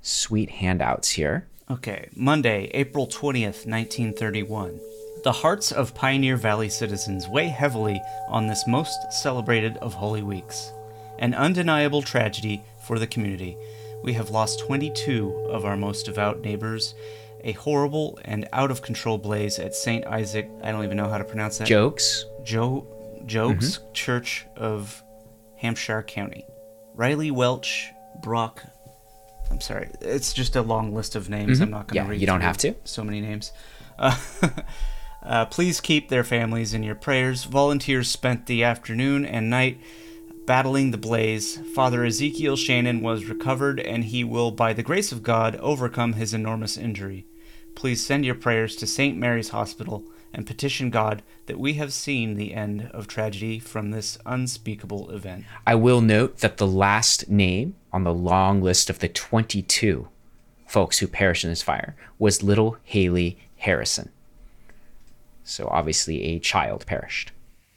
sweet 0.00 0.48
handouts 0.48 1.10
here. 1.10 1.46
Okay, 1.70 2.08
Monday, 2.16 2.70
April 2.72 3.06
20th, 3.06 3.66
1931. 3.66 4.80
The 5.22 5.32
hearts 5.32 5.70
of 5.70 5.94
Pioneer 5.94 6.36
Valley 6.36 6.70
citizens 6.70 7.28
weigh 7.28 7.48
heavily 7.48 8.00
on 8.28 8.46
this 8.46 8.66
most 8.66 9.12
celebrated 9.12 9.76
of 9.78 9.92
Holy 9.92 10.22
Weeks. 10.22 10.72
An 11.18 11.34
undeniable 11.34 12.00
tragedy 12.00 12.62
for 12.86 12.98
the 12.98 13.06
community. 13.06 13.58
We 14.02 14.14
have 14.14 14.30
lost 14.30 14.60
22 14.60 15.48
of 15.50 15.64
our 15.64 15.76
most 15.76 16.06
devout 16.06 16.40
neighbors. 16.40 16.94
A 17.46 17.52
horrible 17.52 18.18
and 18.24 18.48
out 18.52 18.70
of 18.72 18.82
control 18.82 19.18
blaze 19.18 19.58
at 19.60 19.72
St. 19.74 20.04
Isaac, 20.04 20.50
I 20.64 20.72
don't 20.72 20.82
even 20.84 20.96
know 20.96 21.08
how 21.08 21.16
to 21.18 21.24
pronounce 21.24 21.58
that. 21.58 21.68
Jokes. 21.68 22.24
Joe 22.44 22.86
Jokes 23.24 23.78
Church 23.92 24.46
of 24.56 25.02
Hampshire 25.56 26.02
County. 26.02 26.44
Riley 26.94 27.30
Welch, 27.30 27.90
Brock. 28.22 28.62
I'm 29.50 29.60
sorry, 29.60 29.88
it's 30.00 30.32
just 30.32 30.56
a 30.56 30.62
long 30.62 30.92
list 30.92 31.14
of 31.14 31.28
names. 31.30 31.58
Mhm. 31.60 31.62
I'm 31.62 31.70
not 31.70 31.86
going 31.86 32.02
to 32.02 32.06
Yeah, 32.06 32.10
read. 32.10 32.20
you 32.20 32.26
don't 32.26 32.40
have 32.40 32.58
to. 32.58 32.74
So 32.84 33.02
many 33.04 33.20
names. 33.20 33.52
Uh, 33.98 34.14
uh, 35.22 35.46
please 35.46 35.80
keep 35.80 36.08
their 36.10 36.22
families 36.24 36.74
in 36.74 36.82
your 36.82 36.94
prayers. 36.94 37.44
Volunteers 37.44 38.10
spent 38.10 38.44
the 38.46 38.62
afternoon 38.62 39.24
and 39.24 39.48
night 39.48 39.80
battling 40.46 40.90
the 40.90 40.98
blaze. 40.98 41.58
Father 41.74 42.04
Ezekiel 42.04 42.56
Shannon 42.56 43.00
was 43.00 43.24
recovered, 43.24 43.80
and 43.80 44.04
he 44.04 44.22
will, 44.22 44.50
by 44.50 44.74
the 44.74 44.82
grace 44.82 45.12
of 45.12 45.22
God, 45.22 45.56
overcome 45.56 46.12
his 46.12 46.34
enormous 46.34 46.76
injury. 46.76 47.24
Please 47.76 48.04
send 48.04 48.24
your 48.24 48.34
prayers 48.34 48.74
to 48.76 48.86
St. 48.86 49.16
Mary's 49.16 49.50
Hospital 49.50 50.02
and 50.32 50.46
petition 50.46 50.90
God 50.90 51.22
that 51.44 51.60
we 51.60 51.74
have 51.74 51.92
seen 51.92 52.34
the 52.34 52.54
end 52.54 52.90
of 52.92 53.06
tragedy 53.06 53.58
from 53.58 53.90
this 53.90 54.18
unspeakable 54.26 55.10
event. 55.10 55.44
I 55.66 55.76
will 55.76 56.00
note 56.00 56.38
that 56.38 56.56
the 56.56 56.66
last 56.66 57.28
name 57.28 57.76
on 57.92 58.02
the 58.02 58.14
long 58.14 58.62
list 58.62 58.90
of 58.90 58.98
the 58.98 59.08
22 59.08 60.08
folks 60.66 60.98
who 60.98 61.06
perished 61.06 61.44
in 61.44 61.50
this 61.50 61.62
fire 61.62 61.94
was 62.18 62.42
little 62.42 62.78
Haley 62.82 63.38
Harrison. 63.58 64.10
So 65.44 65.68
obviously 65.68 66.22
a 66.24 66.38
child 66.38 66.86
perished. 66.86 67.30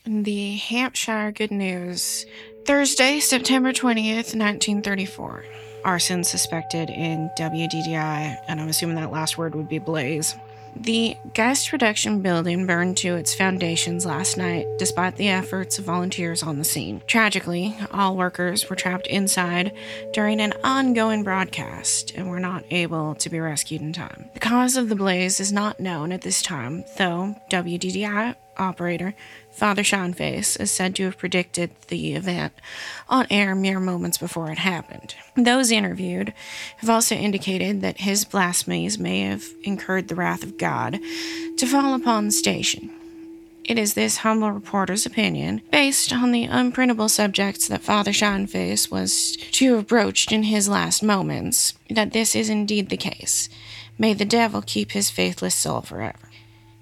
The 0.06 0.56
Hampshire 0.56 1.32
Good 1.32 1.52
News. 1.52 2.26
Thursday, 2.66 3.20
September 3.20 3.74
20th, 3.74 4.34
1934. 4.34 5.44
Arson 5.84 6.24
suspected 6.24 6.90
in 6.90 7.30
WDDI, 7.38 8.38
and 8.48 8.62
I'm 8.62 8.70
assuming 8.70 8.96
that 8.98 9.12
last 9.12 9.38
word 9.38 9.56
would 9.56 9.70
be 9.70 9.80
blaze. 9.80 10.36
The 10.76 11.18
Geist 11.34 11.70
Production 11.70 12.22
building 12.22 12.66
burned 12.66 12.98
to 12.98 13.16
its 13.16 13.34
foundations 13.34 14.06
last 14.06 14.38
night, 14.38 14.66
despite 14.78 15.16
the 15.16 15.28
efforts 15.28 15.80
of 15.80 15.86
volunteers 15.86 16.44
on 16.44 16.58
the 16.58 16.64
scene. 16.64 17.02
Tragically, 17.08 17.76
all 17.92 18.16
workers 18.16 18.70
were 18.70 18.76
trapped 18.76 19.08
inside 19.08 19.74
during 20.14 20.40
an 20.40 20.54
ongoing 20.64 21.24
broadcast 21.24 22.14
and 22.16 22.30
were 22.30 22.40
not 22.40 22.64
able 22.70 23.16
to 23.16 23.30
be 23.30 23.40
rescued 23.40 23.82
in 23.82 23.94
time. 23.94 24.30
The 24.34 24.40
cause 24.40 24.78
of 24.78 24.90
the 24.90 24.96
blaze 24.96 25.40
is 25.40 25.52
not 25.52 25.80
known 25.80 26.12
at 26.12 26.22
this 26.22 26.42
time, 26.42 26.84
though 26.98 27.36
WDDI 27.50 28.36
operator 28.58 29.16
Father 29.60 29.84
Shineface 29.84 30.58
is 30.58 30.72
said 30.72 30.96
to 30.96 31.04
have 31.04 31.18
predicted 31.18 31.72
the 31.90 32.14
event 32.14 32.54
on 33.10 33.28
air 33.30 33.54
mere 33.56 33.82
moments 33.82 34.18
before 34.18 34.50
it 34.50 34.58
happened. 34.58 35.16
Those 35.36 35.70
interviewed 35.70 36.34
have 36.78 36.90
also 36.90 37.16
indicated 37.16 37.82
that 37.82 38.00
his 38.00 38.24
blasphemies 38.24 38.98
may 38.98 39.24
have 39.24 39.44
incurred 39.64 40.08
the 40.08 40.16
wrath 40.16 40.44
of 40.44 40.58
God 40.58 41.02
to 41.58 41.68
fall 41.68 41.94
upon 41.94 42.28
the 42.28 42.32
station. 42.32 42.90
It 43.66 43.78
is 43.78 43.96
this 43.96 44.18
humble 44.18 44.50
reporter's 44.50 45.06
opinion, 45.06 45.62
based 45.72 46.14
on 46.14 46.32
the 46.32 46.48
unprintable 46.48 47.10
subjects 47.10 47.68
that 47.68 47.82
Father 47.82 48.12
Shineface 48.12 48.90
was 48.90 49.36
to 49.52 49.76
have 49.76 49.88
broached 49.88 50.32
in 50.32 50.44
his 50.44 50.70
last 50.70 51.04
moments, 51.04 51.74
that 51.90 52.14
this 52.14 52.34
is 52.34 52.50
indeed 52.50 52.88
the 52.88 52.96
case. 52.96 53.50
May 53.98 54.14
the 54.14 54.24
devil 54.24 54.64
keep 54.66 54.94
his 54.94 55.10
faithless 55.10 55.54
soul 55.54 55.82
forever. 55.82 56.29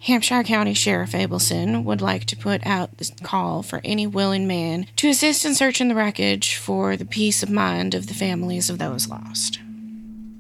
Hampshire 0.07 0.43
County 0.43 0.73
Sheriff 0.73 1.11
Abelson 1.11 1.83
would 1.83 1.99
like 1.99 2.23
to 2.27 2.37
put 2.37 2.65
out 2.65 2.97
the 2.97 3.11
call 3.23 3.61
for 3.61 3.81
any 3.83 4.07
willing 4.07 4.47
man 4.47 4.87
to 4.95 5.09
assist 5.09 5.43
in 5.43 5.53
searching 5.53 5.89
the 5.89 5.95
wreckage 5.95 6.55
for 6.55 6.95
the 6.95 7.03
peace 7.03 7.43
of 7.43 7.49
mind 7.49 7.93
of 7.93 8.07
the 8.07 8.13
families 8.13 8.69
of 8.69 8.77
those 8.77 9.09
lost. 9.09 9.59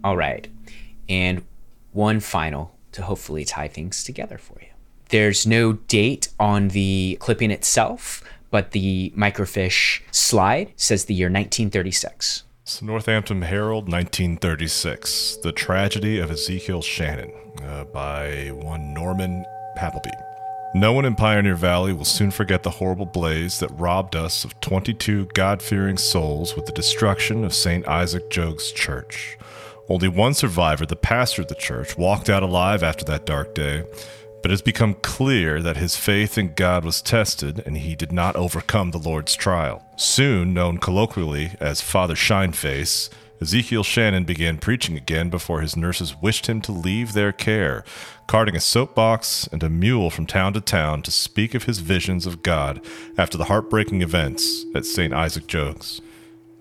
All 0.05 0.15
right. 0.15 0.47
And 1.09 1.43
one 1.91 2.21
final 2.21 2.77
to 2.93 3.01
hopefully 3.01 3.43
tie 3.43 3.67
things 3.67 4.05
together 4.05 4.37
for 4.37 4.57
you. 4.61 4.69
There's 5.09 5.45
no 5.45 5.73
date 5.73 6.29
on 6.39 6.69
the 6.69 7.17
clipping 7.19 7.51
itself, 7.51 8.23
but 8.49 8.71
the 8.71 9.11
microfiche 9.17 9.99
slide 10.11 10.71
says 10.77 11.03
the 11.05 11.13
year 11.13 11.27
1936. 11.27 12.43
So 12.63 12.85
Northampton 12.85 13.41
Herald, 13.41 13.91
1936. 13.91 15.39
The 15.43 15.51
Tragedy 15.51 16.19
of 16.19 16.31
Ezekiel 16.31 16.81
Shannon 16.81 17.33
uh, 17.61 17.83
by 17.83 18.51
one 18.53 18.93
Norman 18.93 19.45
Pappleby. 19.77 20.11
No 20.75 20.91
one 20.91 21.05
in 21.05 21.15
Pioneer 21.15 21.55
Valley 21.55 21.93
will 21.93 22.05
soon 22.05 22.29
forget 22.29 22.63
the 22.63 22.69
horrible 22.69 23.05
blaze 23.05 23.59
that 23.59 23.79
robbed 23.79 24.15
us 24.15 24.43
of 24.43 24.59
22 24.59 25.27
God 25.33 25.61
fearing 25.61 25.97
souls 25.97 26.55
with 26.55 26.65
the 26.65 26.73
destruction 26.73 27.45
of 27.45 27.53
St. 27.53 27.87
Isaac 27.87 28.29
Jogues 28.29 28.73
Church. 28.73 29.37
Only 29.89 30.09
one 30.09 30.33
survivor, 30.33 30.85
the 30.85 30.97
pastor 30.97 31.41
of 31.41 31.47
the 31.47 31.55
church, 31.55 31.97
walked 31.97 32.29
out 32.29 32.43
alive 32.43 32.83
after 32.83 33.05
that 33.05 33.25
dark 33.25 33.55
day, 33.55 33.85
but 34.41 34.51
it 34.51 34.53
has 34.53 34.61
become 34.61 34.95
clear 34.95 35.61
that 35.61 35.77
his 35.77 35.95
faith 35.95 36.37
in 36.37 36.53
God 36.53 36.83
was 36.83 37.01
tested 37.01 37.63
and 37.65 37.77
he 37.77 37.95
did 37.95 38.11
not 38.11 38.35
overcome 38.35 38.91
the 38.91 38.99
Lord's 38.99 39.35
trial. 39.35 39.85
Soon 39.95 40.53
known 40.53 40.77
colloquially 40.77 41.51
as 41.61 41.81
Father 41.81 42.15
Shineface, 42.15 43.09
Ezekiel 43.39 43.83
Shannon 43.83 44.23
began 44.23 44.57
preaching 44.57 44.97
again 44.97 45.29
before 45.29 45.61
his 45.61 45.77
nurses 45.77 46.15
wished 46.21 46.47
him 46.47 46.59
to 46.61 46.71
leave 46.71 47.13
their 47.13 47.31
care, 47.31 47.83
carting 48.25 48.55
a 48.55 48.59
soapbox 48.59 49.47
and 49.51 49.61
a 49.61 49.69
mule 49.69 50.09
from 50.09 50.25
town 50.25 50.53
to 50.53 50.61
town 50.61 51.03
to 51.03 51.11
speak 51.11 51.53
of 51.53 51.65
his 51.65 51.79
visions 51.79 52.25
of 52.25 52.41
God 52.41 52.81
after 53.17 53.37
the 53.37 53.45
heartbreaking 53.45 54.01
events 54.01 54.65
at 54.73 54.85
St. 54.85 55.13
Isaac 55.13 55.45
Jogues. 55.45 56.01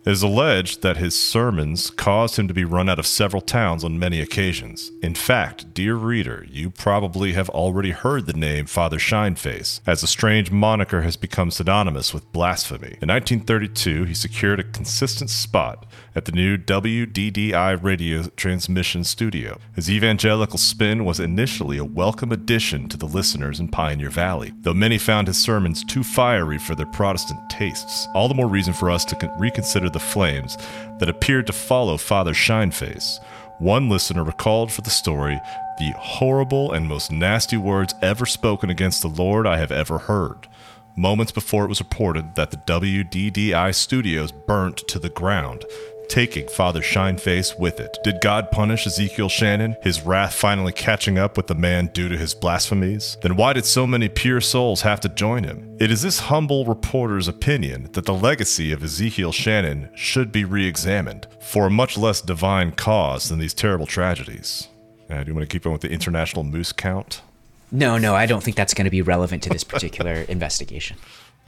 It 0.07 0.13
is 0.13 0.23
alleged 0.23 0.83
that 0.83 0.99
his 0.99 1.21
sermons 1.21 1.91
caused 1.91 2.39
him 2.39 2.47
to 2.47 2.55
be 2.55 2.65
run 2.65 2.89
out 2.89 3.01
of 3.01 3.09
several 3.09 3.43
towns 3.43 3.83
on 3.83 3.99
many 3.99 4.21
occasions. 4.21 4.93
In 5.03 5.17
fact, 5.17 5.75
dear 5.75 5.97
reader, 5.97 6.47
you 6.49 6.71
probably 6.71 7.33
have 7.33 7.51
already 7.51 7.91
heard 7.91 8.27
the 8.27 8.33
name 8.33 8.67
Father 8.67 8.99
Shineface, 8.99 9.81
as 9.85 10.05
a 10.05 10.07
strange 10.07 10.53
moniker 10.53 11.03
has 11.03 11.17
become 11.17 11.51
synonymous 11.51 12.15
with 12.15 12.31
blasphemy. 12.31 12.99
In 13.03 13.09
1932, 13.09 14.05
he 14.05 14.15
secured 14.15 14.61
a 14.61 14.63
consistent 14.63 15.29
spot 15.29 15.85
at 16.15 16.25
the 16.25 16.31
new 16.31 16.57
WDDI 16.57 17.83
radio 17.83 18.23
transmission 18.37 19.03
studio. 19.03 19.59
His 19.75 19.91
evangelical 19.91 20.57
spin 20.57 21.05
was 21.05 21.19
initially 21.19 21.79
a 21.79 21.85
welcome 21.85 22.31
addition 22.31 22.89
to 22.91 22.97
the 22.97 23.07
listeners 23.07 23.59
in 23.59 23.67
Pioneer 23.67 24.11
Valley, 24.11 24.53
though 24.61 24.73
many 24.73 24.99
found 24.99 25.27
his 25.27 25.37
sermons 25.37 25.83
too 25.83 26.05
fiery 26.05 26.59
for 26.59 26.77
their 26.77 26.87
Protestant 26.87 27.41
tastes. 27.51 28.07
All 28.15 28.29
the 28.29 28.35
more 28.35 28.47
reason 28.47 28.73
for 28.73 28.89
us 28.89 29.05
to 29.07 29.17
con- 29.17 29.37
reconsider 29.37 29.91
the 29.97 30.01
flames 30.01 30.59
that 30.99 31.09
appeared 31.09 31.47
to 31.47 31.55
follow 31.55 31.97
Father 31.97 32.35
Shineface. 32.35 33.19
One 33.59 33.89
listener 33.89 34.23
recalled 34.23 34.71
for 34.71 34.83
the 34.83 34.91
story 34.91 35.41
the 35.79 35.93
horrible 35.97 36.73
and 36.73 36.87
most 36.87 37.11
nasty 37.11 37.57
words 37.57 37.95
ever 38.03 38.27
spoken 38.27 38.69
against 38.69 39.01
the 39.01 39.09
Lord 39.09 39.47
I 39.47 39.57
have 39.57 39.73
ever 39.73 39.99
heard. 39.99 40.49
Moments 40.97 41.33
before 41.33 41.65
it 41.65 41.69
was 41.69 41.81
reported 41.81 42.35
that 42.35 42.51
the 42.51 42.59
WDDI 42.59 43.75
studios 43.75 44.33
burnt 44.33 44.87
to 44.89 44.99
the 44.99 45.09
ground, 45.09 45.65
taking 46.09 46.49
Father 46.49 46.81
Shineface 46.81 47.59
with 47.59 47.81
it. 47.81 47.99
Did 48.05 48.21
God 48.23 48.51
punish 48.51 48.87
Ezekiel 48.87 49.29
Shannon, 49.29 49.77
his 49.83 50.03
wrath 50.03 50.35
finally 50.35 50.73
catching 50.73 51.19
up 51.19 51.37
with 51.37 51.47
the 51.47 51.55
man 51.55 51.87
due 51.89 52.09
to 52.09 52.17
his 52.17 52.35
blasphemies? 52.35 53.17
Then 53.23 53.37
why 53.37 53.53
did 53.53 53.65
so 53.65 53.87
many 53.87 54.09
pure 54.09 54.41
souls 54.41 54.83
have 54.83 55.01
to 55.01 55.09
join 55.09 55.45
him? 55.45 55.77
It 55.81 55.91
is 55.91 56.03
this 56.03 56.21
humble 56.21 56.65
reporter's 56.65 57.29
opinion 57.29 57.91
that 57.93 58.05
the 58.05 58.15
legacy 58.15 58.73
of 58.73 58.83
Ezekiel 58.83 59.33
Shannon 59.33 59.91
should 59.95 60.33
be 60.33 60.45
re 60.45 60.67
examined 60.67 61.27
for 61.41 61.67
a 61.67 61.71
much 61.71 61.97
less 61.97 62.21
divine 62.21 62.73
cause 62.73 63.29
than 63.29 63.39
these 63.39 63.55
terrible 63.55 63.87
tragedies. 63.87 64.69
Uh, 65.09 65.23
do 65.23 65.29
you 65.29 65.35
want 65.35 65.49
to 65.49 65.53
keep 65.53 65.67
on 65.67 65.73
with 65.73 65.83
the 65.83 65.91
international 65.91 66.45
moose 66.45 66.73
count? 66.73 67.23
No, 67.71 67.99
no, 67.99 68.15
I 68.15 68.27
don't 68.27 68.43
think 68.43 68.57
that's 68.57 68.75
going 68.75 68.85
to 68.85 68.91
be 68.91 69.03
relevant 69.03 69.43
to 69.45 69.49
this 69.49 69.65
particular 69.65 70.15
investigation. 70.29 70.97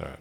All 0.00 0.06
right. 0.06 0.18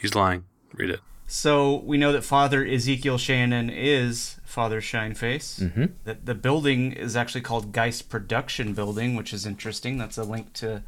He's 0.00 0.14
lying. 0.14 0.44
Read 0.74 0.90
it. 0.90 1.00
So 1.36 1.78
we 1.84 1.98
know 1.98 2.12
that 2.12 2.22
Father 2.22 2.64
Ezekiel 2.64 3.18
Shannon 3.18 3.68
is 3.68 4.36
Father 4.44 4.80
Shineface. 4.80 5.60
Mhm. 5.68 5.90
That 6.04 6.26
the 6.26 6.34
building 6.36 6.92
is 6.92 7.16
actually 7.16 7.40
called 7.40 7.72
Geist 7.72 8.08
Production 8.08 8.72
Building, 8.72 9.16
which 9.16 9.32
is 9.34 9.44
interesting. 9.44 9.98
That's 9.98 10.16
a 10.16 10.22
link 10.22 10.52
to 10.54 10.84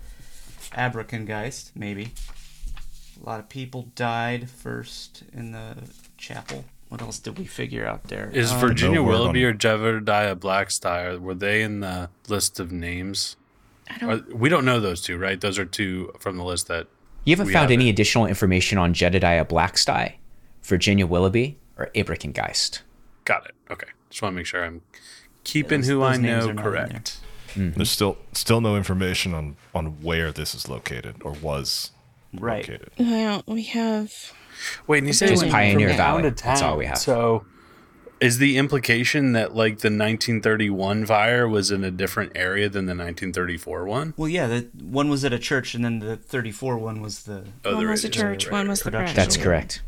Abraham 0.78 1.24
Geist, 1.26 1.72
maybe. 1.74 2.12
A 3.20 3.26
lot 3.28 3.40
of 3.40 3.48
people 3.48 3.88
died 3.96 4.48
first 4.48 5.24
in 5.32 5.50
the 5.50 5.78
chapel. 6.16 6.64
what 6.88 7.02
else 7.02 7.18
did 7.18 7.36
we 7.36 7.44
figure 7.44 7.84
out 7.84 8.04
there? 8.04 8.30
Is 8.32 8.52
Um, 8.52 8.60
Virginia 8.60 9.00
No 9.00 9.02
Willoughby 9.02 9.44
or 9.44 9.52
Jedediah 9.52 10.36
Blacksty 10.36 11.18
were 11.20 11.34
they 11.34 11.62
in 11.62 11.80
the 11.80 12.08
list 12.28 12.60
of 12.60 12.70
names? 12.70 13.34
I 13.90 13.98
don't. 13.98 14.10
Are- 14.30 14.34
we 14.36 14.48
don't 14.48 14.64
know 14.64 14.78
those 14.78 15.00
two, 15.02 15.18
right? 15.18 15.40
Those 15.40 15.58
are 15.58 15.64
two 15.64 16.12
from 16.20 16.36
the 16.36 16.44
list 16.44 16.68
that 16.68 16.86
You 17.24 17.32
haven't 17.32 17.48
We 17.48 17.52
found 17.54 17.72
any 17.72 17.86
haven't. 17.86 17.94
additional 17.94 18.26
information 18.26 18.78
on 18.78 18.94
Jedediah 18.94 19.44
Blacksty, 19.44 20.12
Virginia 20.66 21.06
Willoughby, 21.06 21.58
or 21.78 21.90
Abraham 21.94 22.32
Geist. 22.32 22.82
got 23.24 23.44
it. 23.46 23.54
Okay, 23.70 23.88
just 24.10 24.22
want 24.22 24.32
to 24.34 24.36
make 24.36 24.46
sure 24.46 24.64
I'm 24.64 24.82
keeping 25.44 25.80
those- 25.80 25.88
who 25.88 26.02
I 26.02 26.10
those 26.12 26.18
names 26.20 26.44
know 26.46 26.50
are 26.50 26.54
not 26.54 26.66
in 26.66 26.72
there. 26.72 26.82
correct. 26.88 27.16
Mm-hmm. 27.54 27.70
There's 27.78 27.90
still 27.90 28.18
still 28.32 28.60
no 28.60 28.76
information 28.76 29.32
on 29.34 29.56
on 29.74 30.02
where 30.02 30.30
this 30.32 30.54
is 30.54 30.68
located 30.68 31.16
or 31.22 31.32
was 31.32 31.90
Right. 32.34 32.68
located. 32.68 32.90
Well, 32.98 33.42
we 33.46 33.62
have. 33.64 34.12
Wait, 34.86 34.98
and 34.98 35.06
you 35.06 35.12
say 35.12 35.28
Just 35.28 35.48
Pioneer 35.48 35.94
Valley. 35.94 36.28
That's 36.30 36.60
all 36.62 36.76
we 36.76 36.86
have. 36.86 36.98
So, 36.98 37.44
is 38.20 38.38
the 38.38 38.56
implication 38.56 39.32
that 39.32 39.54
like 39.54 39.78
the 39.80 39.88
1931 39.88 41.06
fire 41.06 41.46
was 41.48 41.70
in 41.70 41.84
a 41.84 41.90
different 41.90 42.32
area 42.34 42.68
than 42.68 42.86
the 42.86 42.90
1934 42.92 43.84
one? 43.84 44.14
Well, 44.16 44.28
yeah, 44.28 44.46
the 44.46 44.68
one 44.82 45.08
was 45.08 45.24
at 45.24 45.32
a 45.32 45.38
church, 45.38 45.74
and 45.74 45.84
then 45.84 45.98
the 45.98 46.16
34 46.16 46.78
one 46.78 47.00
was 47.02 47.24
the. 47.24 47.44
Oh, 47.64 47.72
one 47.72 47.78
there 47.80 47.88
was 47.90 48.04
a 48.04 48.08
church, 48.08 48.46
Right, 48.46 48.52
one 48.52 48.68
was 48.68 48.80
the 48.80 48.90
Production. 48.90 49.16
That's 49.16 49.36
correct. 49.36 49.82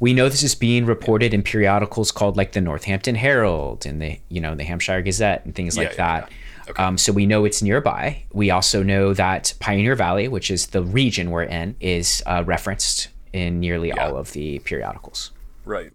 We 0.00 0.12
know 0.14 0.28
this 0.28 0.42
is 0.42 0.54
being 0.54 0.86
reported 0.86 1.32
in 1.34 1.42
periodicals 1.42 2.10
called 2.12 2.36
like 2.36 2.52
the 2.52 2.60
Northampton 2.60 3.14
Herald 3.14 3.86
and 3.86 4.00
the 4.00 4.18
you 4.28 4.40
know 4.40 4.54
the 4.54 4.64
Hampshire 4.64 5.02
Gazette 5.02 5.44
and 5.44 5.54
things 5.54 5.76
Yeah, 5.76 5.82
like 5.82 5.90
yeah, 5.92 5.96
that. 6.20 6.28
yeah. 6.30 6.70
Okay. 6.70 6.82
Um, 6.82 6.96
so 6.96 7.12
we 7.12 7.26
know 7.26 7.44
it's 7.44 7.60
nearby. 7.62 8.24
We 8.32 8.50
also 8.50 8.82
know 8.82 9.12
that 9.12 9.52
Pioneer 9.60 9.94
Valley, 9.94 10.28
which 10.28 10.50
is 10.50 10.68
the 10.68 10.82
region 10.82 11.30
we're 11.30 11.42
in, 11.42 11.76
is 11.80 12.22
uh, 12.24 12.42
referenced 12.46 13.08
in 13.34 13.60
nearly 13.60 13.88
Yeah. 13.88 14.06
all 14.08 14.16
of 14.16 14.32
the 14.32 14.60
periodicals. 14.60 15.30
Right. 15.66 15.90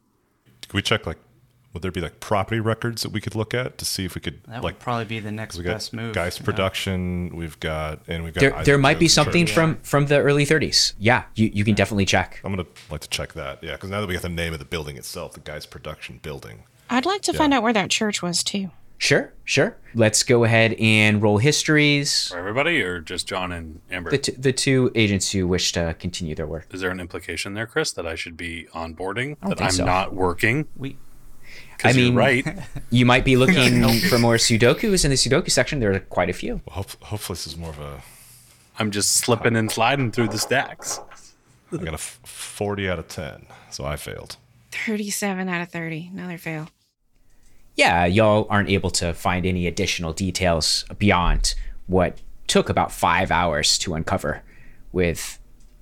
Could 0.61 0.73
we 0.73 0.83
check 0.83 1.07
like 1.07 1.17
would 1.73 1.83
there 1.83 1.91
be 1.91 2.01
like 2.01 2.19
property 2.19 2.59
records 2.59 3.03
that 3.03 3.11
we 3.11 3.21
could 3.21 3.35
look 3.35 3.53
at 3.53 3.77
to 3.77 3.85
see 3.85 4.05
if 4.05 4.15
we 4.15 4.21
could 4.21 4.41
That 4.45 4.63
like 4.63 4.75
would 4.75 4.79
probably 4.79 5.05
be 5.05 5.19
the 5.19 5.31
next 5.31 5.57
we 5.57 5.63
got 5.63 5.73
best 5.73 5.93
move. 5.93 6.13
Geist 6.15 6.39
you 6.39 6.43
know? 6.43 6.45
production, 6.45 7.35
we've 7.35 7.59
got 7.59 7.99
and 8.07 8.23
we've 8.23 8.33
got 8.33 8.41
There, 8.41 8.63
there 8.63 8.77
might 8.77 8.99
be 8.99 9.07
something 9.07 9.45
Church. 9.45 9.53
from 9.55 9.75
from 9.83 10.07
the 10.07 10.19
early 10.19 10.45
30s. 10.45 10.93
Yeah, 10.97 11.23
you, 11.35 11.49
you 11.53 11.63
can 11.63 11.75
definitely 11.75 12.05
check. 12.05 12.41
I'm 12.43 12.51
gonna 12.51 12.67
like 12.89 13.01
to 13.01 13.09
check 13.09 13.33
that, 13.33 13.63
yeah, 13.63 13.73
because 13.73 13.89
now 13.89 14.01
that 14.01 14.07
we 14.07 14.13
got 14.13 14.23
the 14.23 14.29
name 14.29 14.53
of 14.53 14.59
the 14.59 14.65
building 14.65 14.97
itself, 14.97 15.33
the 15.33 15.39
Geist 15.41 15.69
production 15.69 16.19
building. 16.21 16.63
I'd 16.89 17.05
like 17.05 17.21
to 17.23 17.33
find 17.33 17.53
out 17.53 17.61
where 17.61 17.73
that 17.73 17.89
church 17.91 18.21
was 18.23 18.43
too. 18.43 18.71
Sure, 19.01 19.31
sure. 19.45 19.77
Let's 19.93 20.23
go 20.23 20.43
ahead 20.43 20.73
and 20.73 21.21
roll 21.21 21.37
histories. 21.37 22.27
For 22.27 22.37
everybody, 22.37 22.81
or 22.81 22.99
just 22.99 23.27
John 23.27 23.51
and 23.53 23.79
Amber? 23.89 24.11
The, 24.11 24.17
t- 24.17 24.31
the 24.33 24.51
two 24.51 24.91
agents 24.93 25.31
who 25.31 25.47
wish 25.47 25.71
to 25.71 25.95
continue 25.99 26.35
their 26.35 26.45
work. 26.47 26.67
Is 26.73 26.81
there 26.81 26.91
an 26.91 26.99
implication 26.99 27.53
there, 27.53 27.65
Chris, 27.65 27.93
that 27.93 28.05
I 28.05 28.15
should 28.15 28.35
be 28.35 28.67
onboarding? 28.73 29.37
don't 29.39 29.49
That 29.51 29.57
think 29.59 29.61
I'm 29.61 29.71
so. 29.71 29.85
not 29.85 30.13
working? 30.13 30.67
We 30.75 30.89
Because 30.89 30.99
I 31.85 31.93
mean- 31.93 32.05
you're 32.07 32.13
right. 32.15 32.45
You 32.91 33.05
might 33.05 33.23
be 33.23 33.35
looking 33.43 33.83
for 34.09 34.17
more 34.17 34.35
Sudokus 34.37 35.05
in 35.05 35.11
the 35.11 35.15
Sudoku 35.15 35.51
section. 35.51 35.79
There 35.79 35.93
are 35.93 35.99
quite 35.99 36.29
a 36.29 36.33
few. 36.33 36.59
Well, 36.65 36.77
hope, 36.77 36.89
hopefully 37.03 37.35
this 37.35 37.45
is 37.45 37.55
more 37.55 37.69
of 37.69 37.79
a. 37.79 38.01
I'm 38.79 38.89
just 38.89 39.11
slipping 39.17 39.55
and 39.55 39.69
sliding 39.69 40.11
through 40.11 40.29
the 40.29 40.39
stacks. 40.39 40.99
I 41.71 41.77
got 41.77 41.89
a 41.89 41.93
f- 41.93 42.19
40 42.23 42.89
out 42.89 42.97
of 42.97 43.07
10, 43.07 43.45
so 43.69 43.85
I 43.85 43.95
failed. 43.95 44.37
37 44.71 45.47
out 45.49 45.61
of 45.61 45.69
30. 45.69 46.09
Another 46.13 46.39
fail. 46.39 46.69
Yeah, 47.75 48.05
y'all 48.05 48.47
aren't 48.49 48.69
able 48.69 48.89
to 48.91 49.13
find 49.13 49.45
any 49.45 49.67
additional 49.67 50.11
details 50.13 50.85
beyond 50.97 51.53
what 51.85 52.17
took 52.47 52.69
about 52.69 52.91
five 52.91 53.29
hours 53.29 53.77
to 53.79 53.93
uncover 53.93 54.41
with 54.91 55.37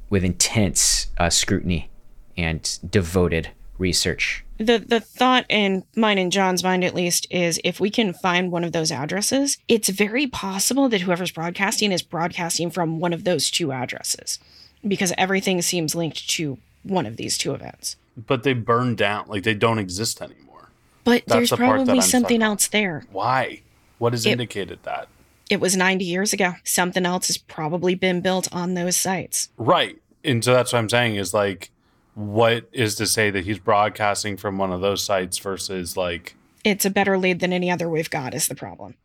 with 0.10 0.24
intense 0.26 1.08
uh, 1.18 1.30
scrutiny 1.30 1.90
and 2.38 2.80
devoted 2.90 3.50
research. 3.78 4.44
The 4.60 4.80
the 4.80 5.00
thought 5.00 5.46
in 5.50 5.84
mine 5.96 6.18
and 6.18 6.32
John's 6.32 6.64
mind 6.64 6.84
at 6.84 6.96
least 6.96 7.28
is 7.30 7.60
if 7.64 7.80
we 7.80 7.90
can 7.90 8.14
find 8.14 8.52
one 8.52 8.64
of 8.64 8.72
those 8.72 8.92
addresses, 8.92 9.58
it's 9.68 9.90
very 9.90 10.26
possible 10.28 10.90
that 10.90 11.02
whoever's 11.02 11.32
broadcasting 11.32 11.92
is 11.92 12.02
broadcasting 12.02 12.72
from 12.72 13.00
one 13.00 13.14
of 13.14 13.24
those 13.24 13.52
two 13.52 13.72
addresses. 13.72 14.40
Because 14.88 15.14
everything 15.18 15.62
seems 15.62 15.96
linked 15.96 16.28
to 16.32 16.58
one 16.84 17.06
of 17.06 17.18
these 17.18 17.38
two 17.38 17.54
events. 17.54 17.96
But 18.16 18.44
they 18.44 18.54
burned 18.54 18.98
down. 18.98 19.26
Like 19.28 19.44
they 19.44 19.54
don't 19.54 19.80
exist 19.80 20.22
anymore. 20.22 20.70
But 21.04 21.24
That's 21.26 21.34
there's 21.38 21.50
the 21.52 21.58
probably 21.58 22.02
something 22.02 22.42
else 22.42 22.68
there. 22.68 23.06
Why? 23.12 23.62
What 23.98 24.14
has 24.14 24.26
It- 24.26 24.32
indicated 24.32 24.80
that? 24.84 25.08
It 25.50 25.62
was 25.62 25.78
90 25.78 26.04
years 26.04 26.34
ago. 26.34 26.56
Something 26.66 27.06
else 27.06 27.28
has 27.28 27.38
probably 27.38 27.96
been 27.96 28.20
built 28.20 28.50
on 28.52 28.74
those 28.74 28.98
sites. 28.98 29.48
Right. 29.58 29.98
And 30.24 30.44
so 30.44 30.54
that's 30.54 30.74
what 30.74 30.80
I'm 30.80 30.90
saying 30.90 31.16
is 31.16 31.34
like, 31.34 31.72
what 32.18 32.68
is 32.72 32.96
to 32.96 33.06
say 33.06 33.30
that 33.30 33.46
he's 33.46 33.60
broadcasting 33.60 34.38
from 34.38 34.58
one 34.58 34.72
of 34.74 34.82
those 34.82 35.04
sites 35.04 35.38
versus 35.38 35.96
like, 35.96 36.36
It's 36.64 36.84
a 36.84 36.90
better 36.90 37.16
lead 37.16 37.40
than 37.42 37.54
any 37.54 37.70
other 37.70 37.88
we've 37.88 38.10
got, 38.10 38.34
is 38.34 38.48
the 38.48 38.56
problem. 38.56 38.96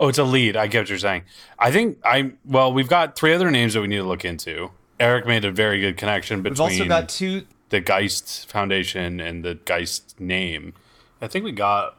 oh, 0.00 0.08
it's 0.08 0.16
a 0.16 0.24
lead. 0.24 0.56
I 0.56 0.66
get 0.66 0.80
what 0.80 0.88
you're 0.88 0.98
saying. 0.98 1.24
I 1.58 1.70
think 1.70 1.98
I, 2.02 2.32
well, 2.46 2.72
we've 2.72 2.88
got 2.88 3.14
three 3.14 3.34
other 3.34 3.50
names 3.50 3.74
that 3.74 3.82
we 3.82 3.88
need 3.88 3.98
to 3.98 4.04
look 4.04 4.24
into. 4.24 4.70
Eric 4.98 5.26
made 5.26 5.44
a 5.44 5.50
very 5.52 5.80
good 5.80 5.98
connection 5.98 6.40
between. 6.40 6.68
We've 6.70 6.80
also 6.80 6.88
got 6.88 7.10
two. 7.10 7.44
the 7.68 7.80
Geist 7.80 8.48
Foundation 8.50 9.20
and 9.20 9.44
the 9.44 9.56
Geist 9.66 10.18
name. 10.18 10.72
I 11.20 11.26
think 11.28 11.44
we 11.44 11.52
got, 11.52 11.94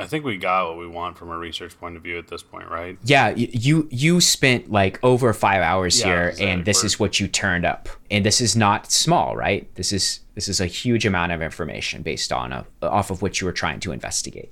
I 0.00 0.06
think 0.06 0.24
we 0.24 0.36
got 0.38 0.68
what 0.68 0.78
we 0.78 0.86
want 0.86 1.18
from 1.18 1.30
a 1.30 1.36
research 1.36 1.78
point 1.78 1.96
of 1.96 2.02
view 2.02 2.18
at 2.18 2.28
this 2.28 2.42
point, 2.42 2.68
right? 2.70 2.98
Yeah, 3.04 3.30
you 3.36 3.86
you 3.90 4.20
spent 4.20 4.70
like 4.70 4.98
over 5.02 5.32
five 5.32 5.62
hours 5.62 6.00
Yeah, 6.00 6.06
here, 6.06 6.28
exactly. 6.28 6.50
and 6.50 6.64
this 6.64 6.82
is 6.84 6.98
what 6.98 7.20
you 7.20 7.28
turned 7.28 7.64
up. 7.66 7.88
And 8.10 8.24
this 8.24 8.40
is 8.40 8.56
not 8.56 8.90
small, 8.90 9.36
right? 9.36 9.72
This 9.74 9.92
is 9.92 10.20
this 10.34 10.48
is 10.48 10.60
a 10.60 10.66
huge 10.66 11.04
amount 11.06 11.32
of 11.32 11.42
information 11.42 12.02
based 12.02 12.32
on 12.32 12.52
a, 12.52 12.64
off 12.82 13.10
of 13.10 13.20
which 13.22 13.40
you 13.40 13.46
were 13.46 13.52
trying 13.52 13.80
to 13.80 13.92
investigate. 13.92 14.50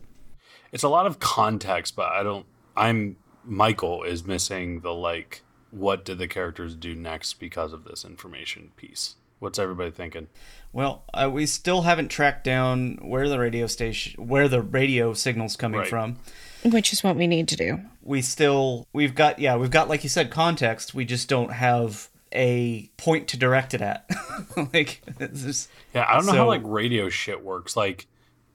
it's 0.72 0.82
a 0.82 0.88
lot 0.88 1.06
of 1.06 1.18
context, 1.18 1.96
but 1.96 2.10
I 2.12 2.22
don't. 2.22 2.46
I'm 2.76 3.16
Michael 3.44 4.02
is 4.04 4.24
missing 4.26 4.80
the 4.80 4.92
like. 4.92 5.42
What 5.70 6.04
did 6.04 6.18
the 6.18 6.28
characters 6.28 6.74
do 6.74 6.94
next 6.94 7.34
because 7.34 7.72
of 7.72 7.84
this 7.84 8.04
information 8.04 8.70
piece? 8.76 9.16
What's 9.38 9.58
everybody 9.58 9.90
thinking? 9.90 10.28
Well, 10.72 11.04
uh, 11.14 11.30
we 11.32 11.46
still 11.46 11.82
haven't 11.82 12.08
tracked 12.08 12.44
down 12.44 12.98
where 13.02 13.28
the 13.28 13.38
radio 13.38 13.66
station, 13.66 14.26
where 14.28 14.48
the 14.48 14.62
radio 14.62 15.12
signal's 15.14 15.56
coming 15.56 15.80
Right. 15.80 15.88
from. 15.88 16.16
Which 16.64 16.92
is 16.92 17.02
what 17.04 17.16
we 17.16 17.26
need 17.26 17.48
to 17.48 17.56
do. 17.56 17.80
We 18.02 18.20
still, 18.22 18.86
we've 18.92 19.14
got, 19.14 19.38
yeah, 19.38 19.56
we've 19.56 19.70
got, 19.70 19.88
like 19.88 20.02
you 20.02 20.08
said, 20.10 20.30
context. 20.30 20.92
We 20.94 21.04
just 21.04 21.28
don't 21.28 21.52
have 21.52 22.08
a 22.32 22.90
point 22.96 23.28
to 23.28 23.36
direct 23.36 23.74
it 23.74 23.80
at. 23.80 24.08
like, 24.74 25.00
it's 25.20 25.42
just, 25.42 25.70
Yeah, 25.94 26.04
I 26.08 26.14
don't 26.16 26.26
know 26.26 26.32
So- 26.32 26.38
how 26.38 26.46
like 26.46 26.62
radio 26.64 27.08
shit 27.08 27.42
works. 27.44 27.76
Like, 27.76 28.06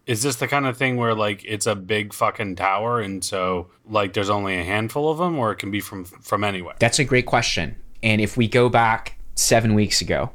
is 0.05 0.21
this 0.21 0.35
the 0.35 0.49
kind 0.49 0.65
of 0.65 0.75
thing 0.77 0.97
where 0.97 1.15
like 1.15 1.45
it's 1.45 1.65
a 1.65 1.75
big 1.75 2.13
fucking 2.13 2.57
tower, 2.57 2.99
and 2.99 3.23
so 3.23 3.69
like 3.89 4.11
there's 4.11 4.29
only 4.29 4.59
a 4.59 4.63
handful 4.63 5.09
of 5.09 5.17
them, 5.17 5.39
or 5.39 5.53
it 5.53 5.55
can 5.59 5.71
be 5.71 5.79
from 5.79 6.03
from 6.03 6.43
anywhere? 6.43 6.75
That's 6.79 6.99
a 6.99 7.05
great 7.05 7.25
question. 7.25 7.77
And 8.03 8.19
if 8.19 8.35
we 8.35 8.49
go 8.49 8.67
back 8.67 9.17
seven 9.35 9.73
weeks 9.75 10.01
ago 10.01 10.31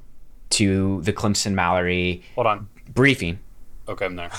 to 0.50 1.00
the 1.02 1.12
Clemson 1.12 1.52
Mallory 1.54 2.22
Hold 2.34 2.46
on. 2.46 2.68
briefing, 2.92 3.38
Okay, 3.88 4.04
I'm 4.04 4.16
there. 4.16 4.30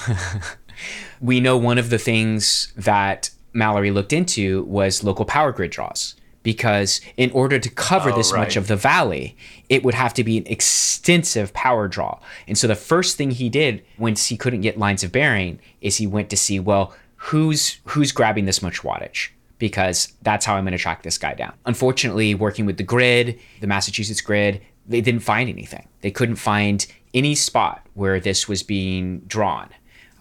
we 1.21 1.39
know 1.39 1.57
one 1.57 1.77
of 1.77 1.89
the 1.89 1.97
things 1.97 2.71
that 2.75 3.31
Mallory 3.53 3.89
looked 3.91 4.13
into 4.13 4.63
was 4.65 5.03
local 5.03 5.25
power 5.25 5.51
grid 5.51 5.71
draws. 5.71 6.15
Because 6.41 7.01
in 7.17 7.31
order 7.31 7.59
to 7.59 7.69
cover 7.69 8.11
Oh, 8.11 8.15
this 8.15 8.31
much 8.31 8.55
of 8.55 8.67
the 8.67 8.77
valley, 8.77 9.35
it 9.67 9.83
would 9.83 9.93
have 9.93 10.13
to 10.13 10.23
be 10.23 10.37
an 10.37 10.47
extensive 10.47 11.51
power 11.53 11.87
draw. 11.89 12.17
And 12.47 12.57
so 12.57 12.65
the 12.65 12.75
first 12.75 13.17
thing 13.17 13.31
he 13.31 13.49
did 13.49 13.83
once 13.97 14.27
he 14.27 14.37
couldn't 14.37 14.61
get 14.61 14.77
lines 14.77 15.03
of 15.03 15.11
bearing 15.11 15.59
is 15.81 15.97
he 15.97 16.07
went 16.07 16.29
to 16.29 16.37
see, 16.37 16.57
well, 16.59 16.95
who's 17.17 17.79
who's 17.85 18.13
grabbing 18.13 18.45
this 18.45 18.61
much 18.61 18.81
wattage? 18.83 19.29
Because 19.57 20.13
that's 20.21 20.45
how 20.45 20.55
I'm 20.55 20.63
going 20.63 20.71
to 20.71 20.77
track 20.77 21.03
this 21.03 21.17
guy 21.17 21.33
down. 21.33 21.51
Unfortunately, 21.65 22.33
working 22.33 22.65
with 22.65 22.77
the 22.77 22.83
grid, 22.83 23.37
the 23.59 23.67
Massachusetts 23.67 24.21
grid, 24.21 24.61
they 24.89 25.01
didn't 25.01 25.21
find 25.21 25.49
anything. 25.49 25.87
They 26.01 26.11
couldn't 26.11 26.35
find 26.35 26.85
any 27.13 27.35
spot 27.35 27.85
where 27.93 28.19
this 28.19 28.47
was 28.47 28.63
being 28.63 29.19
drawn. 29.21 29.69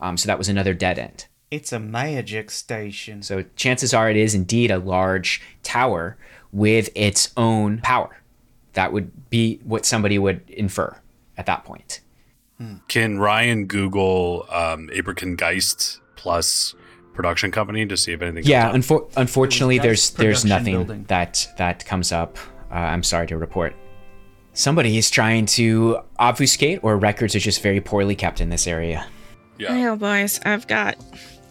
Um, 0.00 0.16
so 0.16 0.26
that 0.28 0.38
was 0.38 0.48
another 0.48 0.74
dead 0.74 0.98
end. 0.98 1.26
it's 1.50 1.72
a 1.72 1.78
magic 1.80 2.50
station. 2.50 3.22
So 3.22 3.42
chances 3.56 3.92
are 3.94 4.10
it 4.10 4.16
is 4.16 4.34
indeed 4.34 4.70
a 4.70 4.78
large 4.78 5.40
tower 5.62 6.16
with 6.52 6.90
its 6.94 7.32
own 7.36 7.78
power. 7.78 8.18
That 8.74 8.92
would 8.92 9.30
be 9.30 9.58
what 9.64 9.84
somebody 9.86 10.18
would 10.18 10.42
infer 10.48 10.94
at 11.36 11.46
that 11.46 11.64
point. 11.64 12.00
Can 12.88 13.18
Ryan 13.18 13.66
Google 13.66 14.44
um, 14.50 14.90
Abraham 14.92 15.36
Geist 15.36 16.00
plus 16.16 16.74
production 17.14 17.50
company 17.52 17.86
to 17.86 17.96
see 17.96 18.12
if 18.12 18.20
anything? 18.20 18.44
Yeah, 18.44 18.70
comes 18.72 18.90
up? 18.90 18.98
unfor- 18.98 19.12
unfortunately, 19.16 19.78
there's 19.78 20.10
there's 20.10 20.44
nothing 20.44 20.74
Building. 20.74 21.04
that 21.08 21.46
that 21.56 21.86
comes 21.86 22.10
up. 22.12 22.36
Uh, 22.70 22.74
I'm 22.74 23.02
sorry 23.04 23.26
to 23.28 23.38
report. 23.38 23.74
Somebody 24.58 24.98
is 24.98 25.08
trying 25.08 25.46
to 25.46 26.00
obfuscate, 26.18 26.80
or 26.82 26.98
records 26.98 27.36
are 27.36 27.38
just 27.38 27.62
very 27.62 27.80
poorly 27.80 28.16
kept 28.16 28.40
in 28.40 28.48
this 28.48 28.66
area. 28.66 29.06
yeah. 29.56 29.72
Well, 29.72 29.96
boys, 29.96 30.40
I've 30.44 30.66
got 30.66 30.96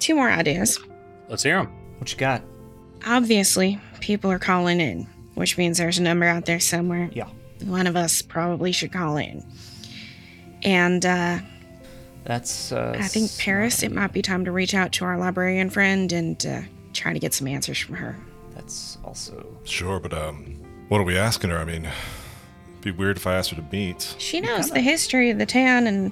two 0.02 0.14
more 0.14 0.30
ideas. 0.30 0.78
Let's 1.30 1.42
hear 1.42 1.56
them. 1.56 1.74
What 2.00 2.12
you 2.12 2.18
got? 2.18 2.42
Obviously, 3.06 3.80
people 4.02 4.30
are 4.30 4.40
calling 4.40 4.82
in, 4.82 5.08
which 5.36 5.58
means 5.58 5.78
there's 5.78 6.00
a 6.00 6.02
number 6.02 6.26
out 6.26 6.44
there 6.48 6.60
somewhere. 6.60 7.10
Yeah. 7.14 7.30
One 7.64 7.88
of 7.88 7.96
us 7.96 8.22
probably 8.22 8.74
should 8.74 8.92
call 8.92 9.16
in. 9.16 9.42
And 10.64 11.06
uh, 11.06 11.40
That's. 12.26 12.74
Uh, 12.74 12.94
I 13.00 13.08
think 13.08 13.32
Paris, 13.38 13.84
it 13.84 13.94
might 13.94 14.12
be 14.12 14.22
time 14.22 14.44
to 14.44 14.52
reach 14.52 14.74
out 14.74 14.92
to 14.92 15.06
our 15.06 15.18
librarian 15.18 15.70
friend 15.70 16.12
and 16.12 16.46
uh, 16.46 16.62
try 16.92 17.14
to 17.14 17.20
get 17.20 17.34
some 17.34 17.48
answers 17.48 17.80
from 17.80 17.96
her. 17.96 18.18
That's 18.54 18.98
also. 19.06 19.48
Sure, 19.64 20.02
but 20.02 20.12
um, 20.12 20.56
what 20.90 21.00
are 21.00 21.06
we 21.06 21.18
asking 21.18 21.52
her? 21.52 21.58
I 21.58 21.64
mean, 21.64 21.86
it'd 21.86 21.94
be 22.92 22.98
weird 22.98 23.18
if 23.18 23.28
I 23.28 23.36
asked 23.36 23.50
her 23.50 23.56
to 23.56 23.66
meet. 23.72 24.16
She 24.18 24.40
knows 24.42 24.70
the 24.70 24.80
history 24.82 25.30
of 25.30 25.38
the 25.38 25.46
town 25.46 25.88
and 25.88 26.12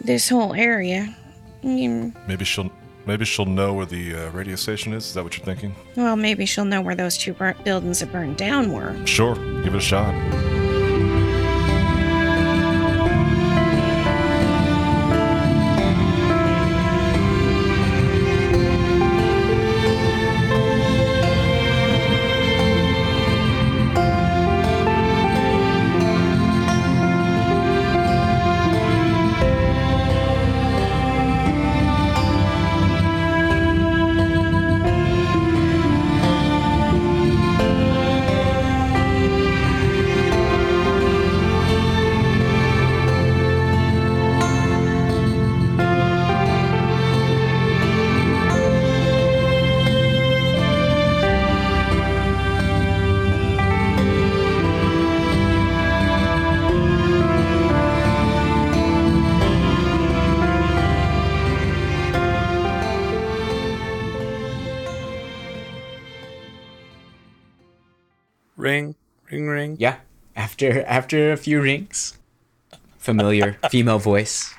this 0.00 0.28
whole 0.28 0.54
area. 0.54 1.14
Mm, 1.62 2.14
Maybe 2.28 2.44
she'll 2.44 2.70
maybe 3.06 3.24
she'll 3.24 3.46
know 3.46 3.72
where 3.72 3.86
the 3.86 4.14
uh, 4.14 4.30
radio 4.30 4.56
station 4.56 4.92
is. 4.92 5.06
Is 5.06 5.14
that 5.14 5.24
what 5.24 5.36
you're 5.36 5.44
thinking? 5.44 5.74
Well, 5.96 6.16
maybe 6.16 6.46
she'll 6.46 6.64
know 6.66 6.80
where 6.82 6.94
those 6.94 7.16
two 7.16 7.32
burnt 7.32 7.64
buildings 7.64 8.00
that 8.00 8.12
burned 8.12 8.36
down 8.36 8.72
were. 8.72 8.94
Sure, 9.06 9.34
give 9.62 9.74
it 9.74 9.78
a 9.78 9.80
shot. 9.80 10.14
After 70.64 70.86
after 70.86 71.32
a 71.32 71.36
few 71.36 71.60
rings, 71.60 72.16
familiar 72.96 73.58
female 73.70 73.98
voice 73.98 74.54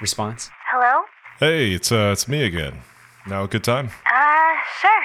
response. 0.00 0.48
Hello? 0.70 1.04
Hey, 1.38 1.72
it's 1.72 1.92
uh, 1.92 2.10
it's 2.12 2.26
me 2.26 2.42
again. 2.44 2.80
Now 3.26 3.44
a 3.44 3.48
good 3.48 3.62
time. 3.62 3.90
Uh, 4.06 4.54
sure. 4.80 5.02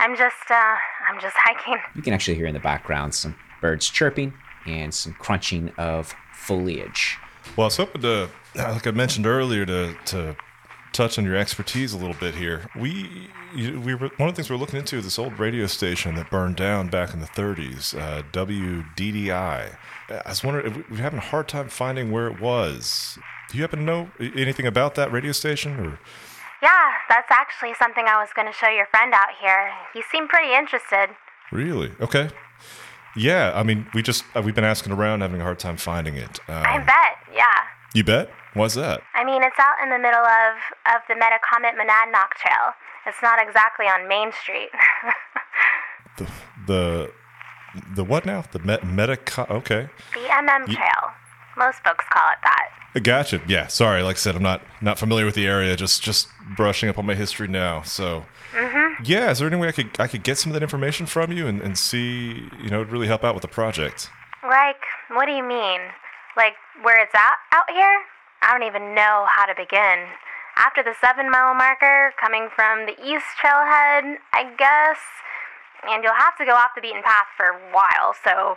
I'm 0.00 0.16
just, 0.16 0.50
uh, 0.50 0.76
I'm 1.08 1.20
just 1.20 1.36
hiking. 1.38 1.76
You 1.94 2.02
can 2.02 2.14
actually 2.14 2.34
hear 2.34 2.46
in 2.46 2.54
the 2.54 2.60
background 2.60 3.14
some 3.14 3.36
birds 3.60 3.88
chirping 3.88 4.32
and 4.66 4.92
some 4.92 5.12
crunching 5.12 5.70
of 5.78 6.14
foliage. 6.34 7.18
Well, 7.56 7.66
I 7.66 7.68
was 7.68 7.76
hoping 7.76 8.02
to, 8.02 8.28
like 8.56 8.86
I 8.88 8.90
mentioned 8.90 9.26
earlier, 9.26 9.64
to 9.66 9.94
to 10.06 10.36
touch 10.92 11.18
on 11.18 11.24
your 11.24 11.36
expertise 11.36 11.92
a 11.92 11.96
little 11.98 12.16
bit 12.18 12.34
here. 12.34 12.66
We 12.76 13.30
you- 13.54 13.80
we 13.80 13.94
were 13.94 14.10
one 14.16 14.28
of 14.28 14.34
the 14.34 14.42
things 14.42 14.48
we're 14.50 14.56
looking 14.56 14.78
into 14.78 14.96
is 14.98 15.04
this 15.04 15.18
old 15.18 15.38
radio 15.38 15.66
station 15.66 16.14
that 16.14 16.30
burned 16.30 16.56
down 16.56 16.88
back 16.88 17.12
in 17.12 17.20
the 17.20 17.26
30s, 17.26 17.94
uh, 17.94 18.22
WDDI. 18.32 19.76
I 20.08 20.28
was 20.28 20.44
wondering, 20.44 20.66
if 20.66 20.76
we- 20.76 20.84
we're 20.96 21.02
having 21.02 21.18
a 21.18 21.22
hard 21.22 21.48
time 21.48 21.68
finding 21.68 22.10
where 22.10 22.26
it 22.28 22.40
was. 22.40 23.18
Do 23.48 23.56
you 23.56 23.62
happen 23.64 23.80
to 23.80 23.84
know 23.84 24.10
anything 24.20 24.66
about 24.66 24.94
that 24.96 25.10
radio 25.10 25.32
station, 25.32 25.78
or? 25.84 25.98
Yeah, 26.62 26.92
that's 27.08 27.30
actually 27.30 27.74
something 27.74 28.04
I 28.06 28.20
was 28.20 28.28
going 28.34 28.46
to 28.46 28.52
show 28.52 28.68
your 28.68 28.86
friend 28.86 29.12
out 29.14 29.30
here. 29.40 29.72
He 29.94 30.02
seemed 30.12 30.28
pretty 30.28 30.52
interested. 30.54 31.10
Really? 31.50 31.92
Okay. 32.00 32.30
Yeah, 33.16 33.52
I 33.56 33.62
mean, 33.64 33.88
we 33.94 34.02
just 34.02 34.24
uh, 34.36 34.42
we've 34.42 34.54
been 34.54 34.62
asking 34.64 34.92
around, 34.92 35.22
having 35.22 35.40
a 35.40 35.44
hard 35.44 35.58
time 35.58 35.76
finding 35.76 36.14
it. 36.16 36.38
I 36.48 36.76
Um, 36.78 36.84
bet, 36.86 37.16
yeah. 37.34 37.62
You 37.94 38.04
bet. 38.04 38.30
What's 38.54 38.74
that? 38.74 39.00
I 39.14 39.24
mean, 39.24 39.42
it's 39.42 39.58
out 39.58 39.76
in 39.82 39.90
the 39.90 39.98
middle 39.98 40.24
of, 40.24 40.56
of 40.94 41.02
the 41.08 41.14
Metacomet 41.14 41.74
Monadnock 41.78 42.30
Trail. 42.36 42.74
It's 43.06 43.22
not 43.22 43.40
exactly 43.40 43.86
on 43.86 44.08
Main 44.08 44.32
Street. 44.32 44.70
The 46.16 46.26
the 46.66 47.12
the 47.94 48.04
what 48.04 48.26
now? 48.26 48.42
The 48.52 48.58
met, 48.58 48.84
meta. 48.84 49.16
Okay. 49.50 49.88
the 50.12 50.20
MM 50.20 50.66
Trail. 50.66 51.12
Most 51.56 51.78
folks 51.84 52.04
call 52.10 52.30
it 52.32 52.38
that. 52.42 53.02
Gotcha. 53.02 53.40
Yeah. 53.46 53.68
Sorry. 53.68 54.02
Like 54.02 54.16
I 54.16 54.18
said, 54.18 54.34
I'm 54.36 54.42
not 54.42 54.60
not 54.82 54.98
familiar 54.98 55.24
with 55.24 55.36
the 55.36 55.46
area. 55.46 55.76
Just 55.76 56.02
just 56.02 56.28
brushing 56.56 56.88
up 56.88 56.98
on 56.98 57.06
my 57.06 57.14
history 57.14 57.48
now. 57.48 57.82
So 57.82 58.26
Mm-hmm. 58.52 59.04
yeah. 59.04 59.30
Is 59.30 59.38
there 59.38 59.46
any 59.48 59.56
way 59.56 59.68
I 59.68 59.72
could 59.72 59.90
I 60.00 60.08
could 60.08 60.24
get 60.24 60.36
some 60.36 60.50
of 60.50 60.54
that 60.54 60.62
information 60.64 61.06
from 61.06 61.30
you 61.30 61.46
and, 61.46 61.62
and 61.62 61.78
see 61.78 62.48
you 62.60 62.68
know 62.70 62.82
really 62.82 63.06
help 63.06 63.22
out 63.24 63.34
with 63.34 63.42
the 63.42 63.48
project? 63.48 64.10
Like, 64.42 64.80
what 65.10 65.26
do 65.26 65.32
you 65.32 65.44
mean? 65.46 65.80
Like, 66.36 66.54
where 66.82 67.02
it's 67.02 67.14
at 67.14 67.38
out 67.52 67.70
here? 67.70 68.04
I 68.42 68.52
don't 68.52 68.66
even 68.66 68.94
know 68.94 69.26
how 69.28 69.46
to 69.46 69.54
begin. 69.54 70.06
After 70.56 70.82
the 70.82 70.94
seven 71.00 71.30
mile 71.30 71.54
marker, 71.54 72.12
coming 72.20 72.48
from 72.54 72.86
the 72.86 72.96
east 73.00 73.26
trailhead, 73.42 74.18
I 74.32 74.52
guess. 74.56 74.98
And 75.88 76.04
you'll 76.04 76.18
have 76.18 76.36
to 76.36 76.44
go 76.44 76.52
off 76.52 76.76
the 76.76 76.82
beaten 76.82 77.02
path 77.02 77.26
for 77.36 77.46
a 77.46 77.58
while, 77.72 78.14
so 78.22 78.56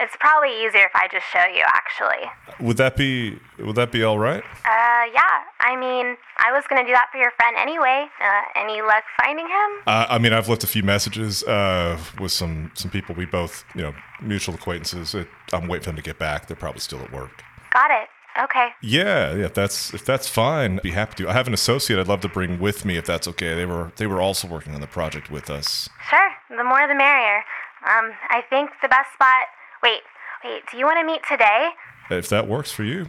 it's 0.00 0.16
probably 0.20 0.50
easier 0.64 0.84
if 0.84 0.94
I 0.94 1.08
just 1.10 1.26
show 1.32 1.44
you, 1.44 1.64
actually. 1.66 2.30
Would 2.60 2.76
that 2.78 2.96
be 2.96 3.38
would 3.58 3.76
that 3.76 3.92
be 3.92 4.02
all 4.02 4.18
right? 4.18 4.42
Uh, 4.64 5.04
yeah. 5.12 5.44
I 5.60 5.76
mean, 5.76 6.16
I 6.38 6.52
was 6.52 6.64
gonna 6.68 6.84
do 6.84 6.92
that 6.92 7.08
for 7.12 7.18
your 7.18 7.32
friend 7.32 7.56
anyway. 7.58 8.06
Uh, 8.22 8.60
any 8.60 8.82
luck 8.82 9.04
finding 9.22 9.46
him? 9.46 9.70
Uh, 9.86 10.06
I 10.08 10.18
mean, 10.18 10.32
I've 10.32 10.48
left 10.48 10.64
a 10.64 10.66
few 10.66 10.82
messages 10.82 11.42
uh, 11.44 11.98
with 12.20 12.32
some 12.32 12.70
some 12.74 12.90
people 12.90 13.14
we 13.14 13.26
both 13.26 13.64
you 13.74 13.82
know 13.82 13.94
mutual 14.22 14.54
acquaintances. 14.54 15.14
It, 15.14 15.28
I'm 15.52 15.68
waiting 15.68 15.84
for 15.84 15.90
them 15.90 15.96
to 15.96 16.02
get 16.02 16.18
back. 16.18 16.46
They're 16.46 16.56
probably 16.56 16.80
still 16.80 17.00
at 17.00 17.12
work. 17.12 17.42
Got 17.72 17.90
it. 17.90 18.08
Okay. 18.42 18.68
Yeah, 18.82 19.34
yeah. 19.34 19.46
If 19.46 19.54
that's 19.54 19.92
if 19.92 20.04
that's 20.04 20.28
fine, 20.28 20.76
I'd 20.76 20.82
be 20.82 20.92
happy 20.92 21.24
to. 21.24 21.28
I 21.28 21.32
have 21.32 21.48
an 21.48 21.54
associate 21.54 21.98
I'd 21.98 22.06
love 22.06 22.20
to 22.20 22.28
bring 22.28 22.60
with 22.60 22.84
me 22.84 22.96
if 22.96 23.06
that's 23.06 23.26
okay. 23.28 23.54
They 23.54 23.66
were 23.66 23.92
they 23.96 24.06
were 24.06 24.20
also 24.20 24.46
working 24.46 24.74
on 24.74 24.80
the 24.80 24.86
project 24.86 25.30
with 25.30 25.50
us. 25.50 25.88
Sure. 26.08 26.30
The 26.50 26.64
more 26.64 26.86
the 26.86 26.94
merrier. 26.94 27.42
Um, 27.86 28.12
I 28.28 28.42
think 28.48 28.70
the 28.82 28.88
best 28.88 29.12
spot. 29.14 29.46
Wait, 29.82 30.00
wait. 30.44 30.62
Do 30.70 30.78
you 30.78 30.84
want 30.84 30.98
to 31.00 31.06
meet 31.06 31.22
today? 31.28 31.70
If 32.10 32.28
that 32.28 32.46
works 32.48 32.70
for 32.70 32.84
you. 32.84 33.02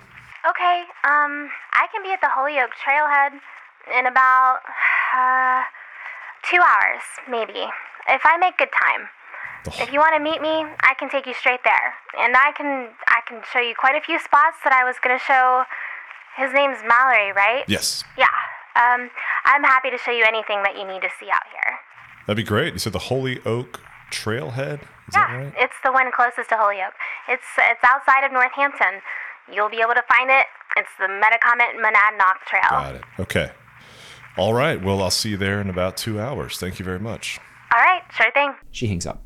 Okay. 0.48 0.84
Um, 1.04 1.50
I 1.74 1.88
can 1.92 2.04
be 2.04 2.12
at 2.12 2.22
the 2.22 2.30
Holyoke 2.30 2.72
Trailhead 2.84 3.40
in 3.98 4.06
about 4.06 4.60
uh, 5.16 5.64
two 6.50 6.60
hours, 6.62 7.04
maybe, 7.30 7.66
if 8.08 8.22
I 8.26 8.38
make 8.38 8.58
good 8.58 8.70
time. 8.72 9.08
If 9.82 9.92
you 9.92 10.00
want 10.00 10.16
to 10.16 10.24
meet 10.24 10.42
me, 10.42 10.64
I 10.82 10.94
can 10.98 11.10
take 11.10 11.28
you 11.28 11.34
straight 11.34 11.60
there, 11.66 11.94
and 12.18 12.34
I 12.36 12.54
can 12.56 12.90
I 13.08 13.20
can 13.28 13.42
show 13.52 13.60
you 13.60 13.74
quite 13.78 13.96
a 13.96 14.02
few 14.02 14.18
spots 14.18 14.56
that 14.64 14.72
I 14.72 14.86
was 14.86 14.96
gonna 15.04 15.20
show. 15.20 15.64
His 16.38 16.54
name's 16.54 16.78
Mallory, 16.88 17.34
right? 17.34 17.66
Yes, 17.68 18.04
Yeah. 18.18 18.28
Um, 18.76 19.10
I'm 19.44 19.64
happy 19.64 19.90
to 19.90 19.98
show 19.98 20.12
you 20.12 20.24
anything 20.26 20.64
that 20.64 20.78
you 20.78 20.88
need 20.88 21.02
to 21.02 21.10
see 21.20 21.30
out 21.30 21.44
here. 21.52 21.80
that'd 22.26 22.38
be 22.38 22.44
great. 22.48 22.72
You 22.74 22.80
said 22.80 22.94
the 22.94 23.12
Holy 23.12 23.42
Oak 23.46 23.82
Trailhead. 24.12 24.82
Is 24.82 25.14
yeah, 25.14 25.28
that 25.28 25.34
right? 25.34 25.54
it's 25.58 25.76
the 25.84 25.92
one 25.92 26.12
closest 26.12 26.50
to 26.50 26.56
Holyoke. 26.56 26.94
It's 27.28 27.44
it's 27.58 27.84
outside 27.84 28.26
of 28.26 28.32
Northampton. 28.32 29.02
You'll 29.52 29.70
be 29.70 29.82
able 29.82 29.96
to 29.96 30.04
find 30.08 30.30
it. 30.30 30.46
It's 30.78 30.90
the 31.00 31.08
Metacomet 31.08 31.82
Monadnock 31.82 32.46
Trail. 32.48 32.70
Got 32.70 32.96
it. 32.96 33.04
Okay. 33.20 33.52
All 34.38 34.54
right. 34.54 34.82
Well, 34.82 35.02
I'll 35.02 35.10
see 35.10 35.30
you 35.30 35.38
there 35.38 35.60
in 35.60 35.70
about 35.70 35.98
two 35.98 36.20
hours. 36.20 36.58
Thank 36.58 36.80
you 36.80 36.86
very 36.86 37.00
much. 37.00 37.40
All 37.74 37.80
right, 37.80 38.02
sure 38.12 38.32
thing. 38.32 38.54
She 38.72 38.88
hangs 38.88 39.06
up. 39.06 39.22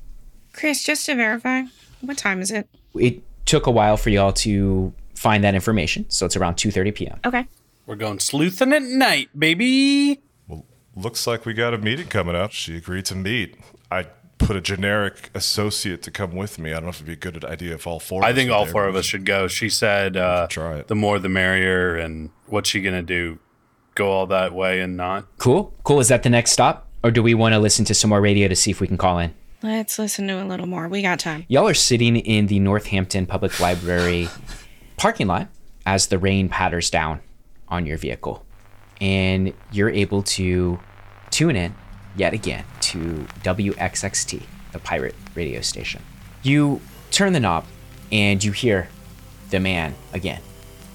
Chris, 0.53 0.83
just 0.83 1.05
to 1.05 1.15
verify, 1.15 1.63
what 2.01 2.17
time 2.17 2.41
is 2.41 2.51
it? 2.51 2.67
It 2.95 3.23
took 3.45 3.67
a 3.67 3.71
while 3.71 3.97
for 3.97 4.09
y'all 4.09 4.33
to 4.33 4.93
find 5.15 5.43
that 5.43 5.55
information, 5.55 6.05
so 6.09 6.25
it's 6.25 6.35
around 6.35 6.55
2:30 6.55 6.95
p.m. 6.95 7.19
Okay. 7.25 7.47
We're 7.85 7.95
going 7.95 8.19
sleuthing 8.19 8.73
at 8.73 8.81
night, 8.81 9.29
baby. 9.37 10.21
Well, 10.47 10.65
looks 10.95 11.27
like 11.27 11.45
we 11.45 11.53
got 11.53 11.73
a 11.73 11.77
meeting 11.77 12.07
coming 12.07 12.35
up. 12.35 12.51
She 12.51 12.77
agreed 12.77 13.05
to 13.05 13.15
meet. 13.15 13.57
I 13.91 14.07
put 14.37 14.55
a 14.55 14.61
generic 14.61 15.29
associate 15.33 16.01
to 16.03 16.11
come 16.11 16.35
with 16.35 16.59
me. 16.59 16.71
I 16.71 16.75
don't 16.75 16.83
know 16.83 16.89
if 16.89 16.95
it'd 16.95 17.07
be 17.07 17.13
a 17.13 17.15
good 17.15 17.43
idea 17.45 17.75
if 17.75 17.87
all 17.87 17.99
four. 17.99 18.23
I 18.25 18.29
us 18.31 18.35
think 18.35 18.49
were 18.49 18.55
all 18.55 18.65
there. 18.65 18.71
four 18.73 18.87
of 18.87 18.95
us 18.95 19.05
should 19.05 19.25
go. 19.25 19.47
She 19.47 19.69
said, 19.69 20.17
uh, 20.17 20.47
try 20.47 20.77
it. 20.77 20.87
the 20.87 20.95
more 20.95 21.19
the 21.19 21.29
merrier. 21.29 21.95
And 21.95 22.29
what's 22.47 22.69
she 22.69 22.81
going 22.81 22.95
to 22.95 23.01
do? 23.01 23.39
Go 23.95 24.11
all 24.11 24.25
that 24.27 24.53
way 24.53 24.81
and 24.81 24.97
not? 24.97 25.25
Cool. 25.37 25.73
Cool. 25.83 25.99
Is 25.99 26.07
that 26.07 26.23
the 26.23 26.29
next 26.29 26.51
stop, 26.51 26.87
or 27.03 27.11
do 27.11 27.21
we 27.21 27.33
want 27.35 27.53
to 27.53 27.59
listen 27.59 27.85
to 27.85 27.93
some 27.93 28.09
more 28.09 28.21
radio 28.21 28.47
to 28.47 28.55
see 28.55 28.71
if 28.71 28.81
we 28.81 28.87
can 28.87 28.97
call 28.97 29.19
in? 29.19 29.33
Let's 29.61 29.97
listen 29.99 30.27
to 30.27 30.43
a 30.43 30.45
little 30.45 30.65
more. 30.67 30.87
We 30.87 31.01
got 31.01 31.19
time. 31.19 31.45
Y'all 31.47 31.67
are 31.67 31.73
sitting 31.73 32.17
in 32.17 32.47
the 32.47 32.59
Northampton 32.59 33.25
Public 33.27 33.59
Library 33.59 34.29
parking 34.97 35.27
lot 35.27 35.47
as 35.85 36.07
the 36.07 36.17
rain 36.17 36.49
patters 36.49 36.89
down 36.89 37.21
on 37.69 37.85
your 37.85 37.97
vehicle. 37.97 38.45
And 38.99 39.53
you're 39.71 39.89
able 39.89 40.23
to 40.23 40.79
tune 41.29 41.55
in 41.55 41.75
yet 42.15 42.33
again 42.33 42.65
to 42.81 43.25
WXXT, 43.43 44.43
the 44.71 44.79
pirate 44.79 45.15
radio 45.35 45.61
station. 45.61 46.01
You 46.41 46.81
turn 47.11 47.33
the 47.33 47.39
knob 47.39 47.65
and 48.11 48.43
you 48.43 48.51
hear 48.51 48.89
the 49.49 49.59
man 49.59 49.95
again. 50.13 50.41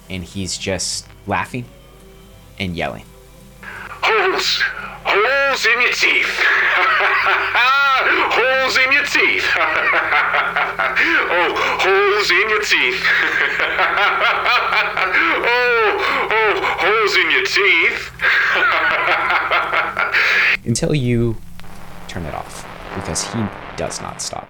And 0.09 0.23
he's 0.23 0.57
just 0.57 1.07
laughing 1.27 1.65
and 2.59 2.75
yelling. 2.75 3.05
Holes! 3.61 4.61
Holes 5.03 5.65
in 5.65 5.81
your 5.81 5.91
teeth! 5.91 7.85
holes 8.05 8.77
in 8.77 8.91
your 8.91 9.03
teeth! 9.03 9.45
oh, 11.31 11.53
holes 11.79 12.31
in 12.31 12.49
your 12.49 12.61
teeth! 12.61 13.03
oh, 15.45 16.29
oh, 16.31 16.61
holes 16.79 17.15
in 17.15 17.31
your 17.31 17.45
teeth! 17.45 18.11
Until 20.65 20.93
you 20.95 21.37
turn 22.07 22.25
it 22.25 22.33
off, 22.33 22.65
because 22.95 23.23
he 23.33 23.43
does 23.75 24.01
not 24.01 24.21
stop. 24.21 24.49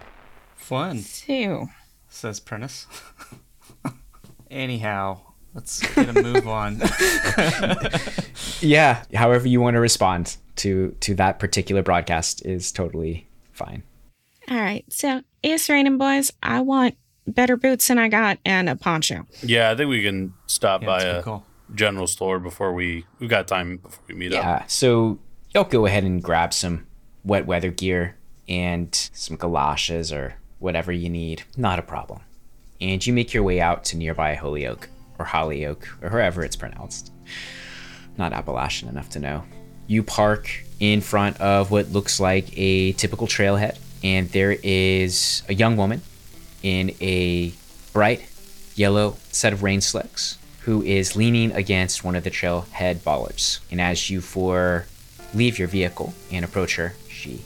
Fun, 0.55 1.03
Ew. 1.27 1.69
says 2.09 2.39
Prentice. 2.39 2.87
Anyhow, 4.51 5.19
let's 5.53 5.79
get 5.95 6.09
a 6.09 6.23
move 6.23 6.47
on. 6.47 6.81
Yeah, 8.61 9.03
however 9.13 9.47
you 9.47 9.61
want 9.61 9.75
to 9.75 9.79
respond 9.79 10.37
to 10.57 10.95
to 10.99 11.15
that 11.15 11.39
particular 11.39 11.81
broadcast 11.81 12.45
is 12.45 12.71
totally 12.71 13.28
fine. 13.59 13.83
All 14.49 14.57
right. 14.57 14.83
So 14.89 15.21
it's 15.43 15.69
raining, 15.69 15.97
boys. 15.99 16.31
I 16.41 16.61
want 16.61 16.95
better 17.27 17.55
boots 17.57 17.87
than 17.87 17.99
I 17.99 18.07
got 18.09 18.39
and 18.43 18.67
a 18.67 18.75
poncho. 18.75 19.25
Yeah, 19.43 19.69
I 19.69 19.75
think 19.75 19.89
we 19.89 20.01
can 20.01 20.33
stop 20.47 20.81
Yeah, 20.81 20.87
by 20.87 21.01
a 21.01 21.03
good 21.13 21.19
a 21.19 21.23
call. 21.23 21.45
general 21.75 22.07
store 22.07 22.39
before 22.39 22.73
we 22.73 23.05
we've 23.19 23.29
got 23.29 23.47
time 23.47 23.77
before 23.77 24.03
we 24.07 24.15
meet 24.15 24.33
up. 24.33 24.43
Yeah, 24.43 24.63
so 24.65 25.19
you'll 25.53 25.65
go 25.65 25.85
ahead 25.85 26.03
and 26.03 26.23
grab 26.23 26.53
some 26.53 26.87
wet 27.23 27.45
weather 27.45 27.69
gear 27.69 28.15
and 28.47 28.95
some 29.13 29.37
galoshes 29.37 30.11
or 30.11 30.35
whatever 30.57 30.91
you 30.91 31.09
need. 31.09 31.43
Not 31.55 31.77
a 31.77 31.83
problem. 31.83 32.21
And 32.81 33.05
you 33.05 33.13
make 33.13 33.33
your 33.33 33.43
way 33.43 33.59
out 33.61 33.83
to 33.85 33.97
nearby 33.97 34.33
Holyoke 34.35 34.89
or 35.19 35.25
Hollyoak 35.25 35.83
or 36.01 36.09
wherever 36.09 36.43
it's 36.43 36.55
pronounced. 36.55 37.11
Not 38.17 38.33
Appalachian 38.33 38.89
enough 38.89 39.09
to 39.11 39.19
know. 39.19 39.43
You 39.87 40.01
park 40.01 40.49
in 40.79 41.01
front 41.01 41.39
of 41.41 41.71
what 41.71 41.91
looks 41.91 42.19
like 42.19 42.57
a 42.57 42.93
typical 42.93 43.27
trailhead, 43.27 43.77
and 44.03 44.29
there 44.29 44.57
is 44.63 45.43
a 45.49 45.53
young 45.53 45.75
woman 45.75 46.01
in 46.63 46.95
a 47.01 47.53
bright 47.93 48.27
yellow 48.75 49.17
set 49.31 49.51
of 49.53 49.63
rain 49.63 49.81
slicks 49.81 50.37
who 50.61 50.81
is 50.83 51.15
leaning 51.15 51.51
against 51.51 52.03
one 52.03 52.15
of 52.15 52.23
the 52.23 52.31
trailhead 52.31 53.03
bollards. 53.03 53.59
And 53.71 53.81
as 53.81 54.09
you 54.09 54.21
four 54.21 54.85
leave 55.33 55.59
your 55.59 55.67
vehicle 55.67 56.13
and 56.31 56.45
approach 56.45 56.75
her, 56.75 56.95
she 57.09 57.41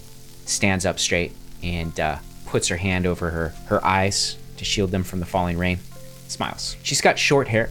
stands 0.46 0.86
up 0.86 1.00
straight 1.00 1.32
and 1.62 1.98
uh, 2.00 2.18
puts 2.46 2.68
her 2.68 2.78
hand 2.78 3.06
over 3.06 3.30
her, 3.30 3.54
her 3.68 3.84
eyes 3.86 4.38
to 4.58 4.66
shield 4.66 4.92
them 4.92 5.04
from 5.04 5.20
the 5.20 5.26
falling 5.26 5.58
rain. 5.58 5.80
Smiles. 6.28 6.76
She's 6.84 7.02
got 7.02 7.18
short 7.20 7.48
hair, 7.48 7.70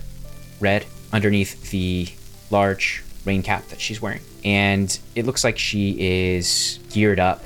red, 0.61 0.87
underneath 1.13 1.71
the 1.71 2.09
large 2.51 3.03
rain 3.25 3.43
cap 3.43 3.67
that 3.69 3.81
she's 3.81 4.01
wearing. 4.01 4.23
And 4.45 4.97
it 5.14 5.26
looks 5.26 5.45
like 5.45 5.59
she 5.59 5.97
is 5.99 6.78
geared 6.90 7.20
up 7.20 7.45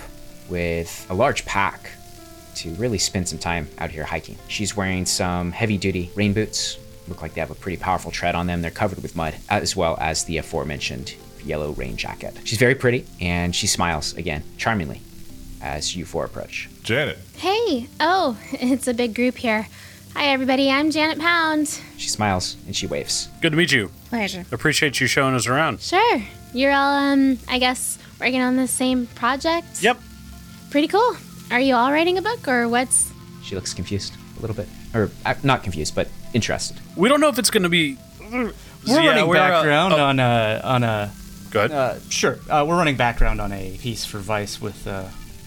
with 0.49 1.07
a 1.11 1.14
large 1.14 1.44
pack 1.44 1.90
to 2.57 2.70
really 2.74 2.99
spend 2.99 3.28
some 3.28 3.38
time 3.38 3.68
out 3.78 3.90
here 3.90 4.05
hiking. 4.05 4.38
She's 4.49 4.76
wearing 4.76 5.05
some 5.05 5.53
heavy 5.53 5.76
duty 5.76 6.11
rain 6.14 6.32
boots. 6.32 6.78
Look 7.09 7.22
like 7.22 7.34
they 7.34 7.40
have 7.40 7.51
a 7.51 7.55
pretty 7.55 7.76
powerful 7.80 8.11
tread 8.11 8.34
on 8.34 8.47
them. 8.47 8.62
They're 8.62 8.70
covered 8.70 9.03
with 9.03 9.14
mud, 9.14 9.34
as 9.49 9.76
well 9.76 9.97
as 10.01 10.24
the 10.24 10.38
aforementioned 10.38 11.14
yellow 11.44 11.72
rain 11.72 11.97
jacket. 11.97 12.36
She's 12.44 12.59
very 12.59 12.74
pretty 12.74 13.07
and 13.20 13.55
she 13.55 13.66
smiles 13.66 14.14
again, 14.14 14.42
charmingly, 14.57 15.01
as 15.62 15.94
you 15.94 16.05
four 16.05 16.24
approach. 16.24 16.68
Janet, 16.82 17.18
Hey, 17.36 17.88
oh, 18.01 18.38
it's 18.53 18.88
a 18.88 18.94
big 18.94 19.14
group 19.14 19.36
here. 19.36 19.68
Hi, 20.14 20.28
everybody. 20.28 20.70
I'm 20.70 20.90
Janet 20.90 21.18
Pound. 21.18 21.68
She 21.99 22.09
smiles 22.09 22.57
and 22.66 22.74
she 22.74 22.86
waves. 22.86 23.28
Good 23.42 23.51
to 23.51 23.57
meet 23.57 23.70
you. 23.70 23.90
Pleasure. 24.09 24.47
Appreciate 24.51 24.99
you 24.99 25.07
showing 25.07 25.34
us 25.34 25.47
around. 25.47 25.80
Sure. 25.82 26.22
You're 26.53 26.72
all, 26.72 26.92
um, 26.92 27.38
I 27.49 27.59
guess, 27.59 27.99
working 28.20 28.40
on 28.40 28.57
the 28.57 28.66
same 28.68 29.07
project? 29.09 29.82
Yep. 29.82 29.99
Pretty 30.70 30.88
cool. 30.88 31.16
Are 31.51 31.61
you 31.61 31.74
all 31.74 31.92
writing 31.92 32.18
a 32.18 32.22
book, 32.22 32.49
or 32.49 32.68
what's. 32.68 33.12
She 33.42 33.55
looks 33.55 33.72
confused 33.74 34.14
a 34.38 34.40
little 34.40 34.57
bit. 34.57 34.68
Or 34.94 35.11
uh, 35.24 35.34
not 35.42 35.62
confused, 35.62 35.94
but 35.94 36.09
interested. 36.32 36.78
We 36.97 37.09
don't 37.09 37.20
know 37.20 37.28
if 37.28 37.38
it's 37.38 37.51
going 37.51 37.62
to 37.62 37.68
be. 37.68 37.99
We're 38.20 38.53
Yeah, 38.84 39.07
running 39.09 39.26
we're, 39.28 39.36
uh, 39.36 39.49
background 39.49 39.94
oh. 39.94 40.05
on 40.05 40.18
a 40.20 40.61
on 40.64 40.82
a. 40.84 41.12
Go 41.51 41.61
ahead. 41.61 41.72
Uh, 41.72 41.94
sure, 42.09 42.38
uh, 42.51 42.64
we're 42.66 42.76
running 42.76 42.97
background 42.97 43.40
on 43.40 43.53
a 43.53 43.76
piece 43.78 44.05
for 44.05 44.18
Vice 44.18 44.61
with 44.61 44.86
uh, 44.86 45.05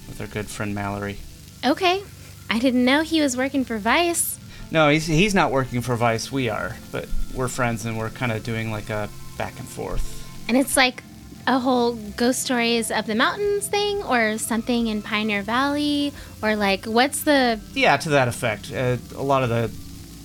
with 0.08 0.22
our 0.22 0.28
good 0.28 0.48
friend 0.48 0.74
Mallory. 0.74 1.18
Okay. 1.66 2.02
I 2.50 2.58
didn't 2.60 2.84
know 2.84 3.02
he 3.02 3.22
was 3.22 3.38
working 3.38 3.64
for 3.64 3.78
Vice. 3.78 4.40
No, 4.72 4.90
he's 4.90 5.06
he's 5.06 5.36
not 5.36 5.52
working 5.52 5.82
for 5.82 5.96
Vice. 5.96 6.32
We 6.32 6.50
are, 6.50 6.76
but 6.92 7.08
we're 7.34 7.48
friends 7.48 7.86
and 7.86 7.98
we're 7.98 8.10
kind 8.10 8.32
of 8.32 8.44
doing 8.44 8.72
like 8.72 8.90
a 8.90 9.10
back 9.38 9.60
and 9.60 9.68
forth. 9.68 10.19
And 10.50 10.58
it's 10.58 10.76
like 10.76 11.04
a 11.46 11.60
whole 11.60 11.94
ghost 12.18 12.42
stories 12.42 12.90
of 12.92 13.06
the 13.06 13.14
mountains 13.16 13.68
thing, 13.68 14.02
or 14.04 14.38
something 14.40 14.88
in 14.88 15.02
Pioneer 15.04 15.44
Valley, 15.44 16.12
or 16.42 16.56
like, 16.56 16.86
what's 16.86 17.24
the. 17.24 17.60
Yeah, 17.74 17.98
to 17.98 18.10
that 18.10 18.28
effect. 18.28 18.74
Uh, 18.74 18.98
a 19.16 19.22
lot 19.24 19.44
of 19.44 19.50
the 19.50 19.72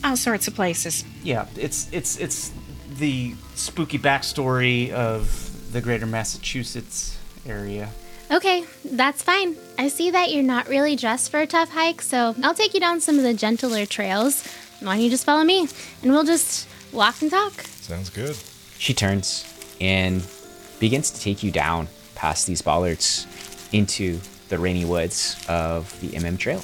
All 0.02 0.16
sorts 0.16 0.48
of 0.48 0.54
places. 0.54 1.04
yeah, 1.22 1.46
it's 1.56 1.88
it's 1.92 2.16
it's 2.18 2.52
the 2.98 3.34
spooky 3.54 3.98
backstory 3.98 4.90
of 4.90 5.72
the 5.72 5.80
greater 5.82 6.06
Massachusetts 6.06 7.18
area. 7.46 7.90
Okay, 8.30 8.64
that's 8.84 9.22
fine. 9.22 9.56
I 9.78 9.88
see 9.88 10.10
that 10.10 10.32
you're 10.32 10.42
not 10.42 10.68
really 10.68 10.96
dressed 10.96 11.30
for 11.30 11.40
a 11.40 11.46
tough 11.46 11.70
hike, 11.70 12.00
so 12.00 12.34
I'll 12.42 12.54
take 12.54 12.72
you 12.72 12.80
down 12.80 13.00
some 13.00 13.18
of 13.18 13.24
the 13.24 13.34
gentler 13.34 13.84
trails. 13.84 14.42
Why 14.80 14.94
don't 14.94 15.04
you 15.04 15.10
just 15.10 15.26
follow 15.26 15.44
me? 15.44 15.68
And 16.02 16.10
we'll 16.12 16.24
just 16.24 16.66
walk 16.92 17.20
and 17.20 17.30
talk. 17.30 17.52
sounds 17.60 18.08
good. 18.08 18.36
She 18.78 18.94
turns 18.94 19.44
and 19.84 20.26
begins 20.80 21.10
to 21.10 21.20
take 21.20 21.42
you 21.42 21.50
down 21.50 21.88
past 22.14 22.46
these 22.46 22.62
bollards 22.62 23.26
into 23.72 24.18
the 24.48 24.58
rainy 24.58 24.84
woods 24.84 25.44
of 25.48 25.98
the 26.00 26.08
MM 26.08 26.38
Trail. 26.38 26.62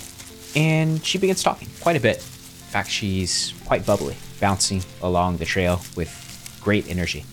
And 0.57 1.05
she 1.05 1.19
begins 1.19 1.43
talking 1.43 1.69
quite 1.81 1.97
a 1.97 2.01
bit. 2.01 2.17
In 2.17 2.73
fact, 2.73 2.91
she's 2.91 3.53
quite 3.67 3.85
bubbly, 3.85 4.17
bouncing 4.41 4.83
along 5.03 5.37
the 5.37 5.45
trail 5.45 5.81
with 5.97 6.11
great 6.63 6.89
energy, 6.89 7.25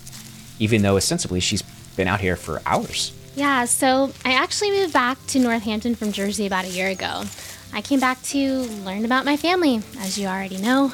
even 0.58 0.82
though 0.82 0.96
ostensibly 0.96 1.40
she's 1.40 1.62
been 1.96 2.08
out 2.08 2.20
here 2.20 2.36
for 2.36 2.60
hours. 2.66 3.12
Yeah, 3.34 3.64
so 3.64 4.12
I 4.24 4.32
actually 4.32 4.72
moved 4.72 4.92
back 4.92 5.18
to 5.28 5.38
Northampton 5.38 5.94
from 5.94 6.12
Jersey 6.12 6.46
about 6.46 6.64
a 6.64 6.70
year 6.70 6.88
ago. 6.88 7.24
I 7.72 7.82
came 7.82 8.00
back 8.00 8.20
to 8.22 8.62
learn 8.84 9.04
about 9.04 9.24
my 9.24 9.36
family, 9.36 9.80
as 9.98 10.18
you 10.18 10.26
already 10.26 10.58
know. 10.58 10.92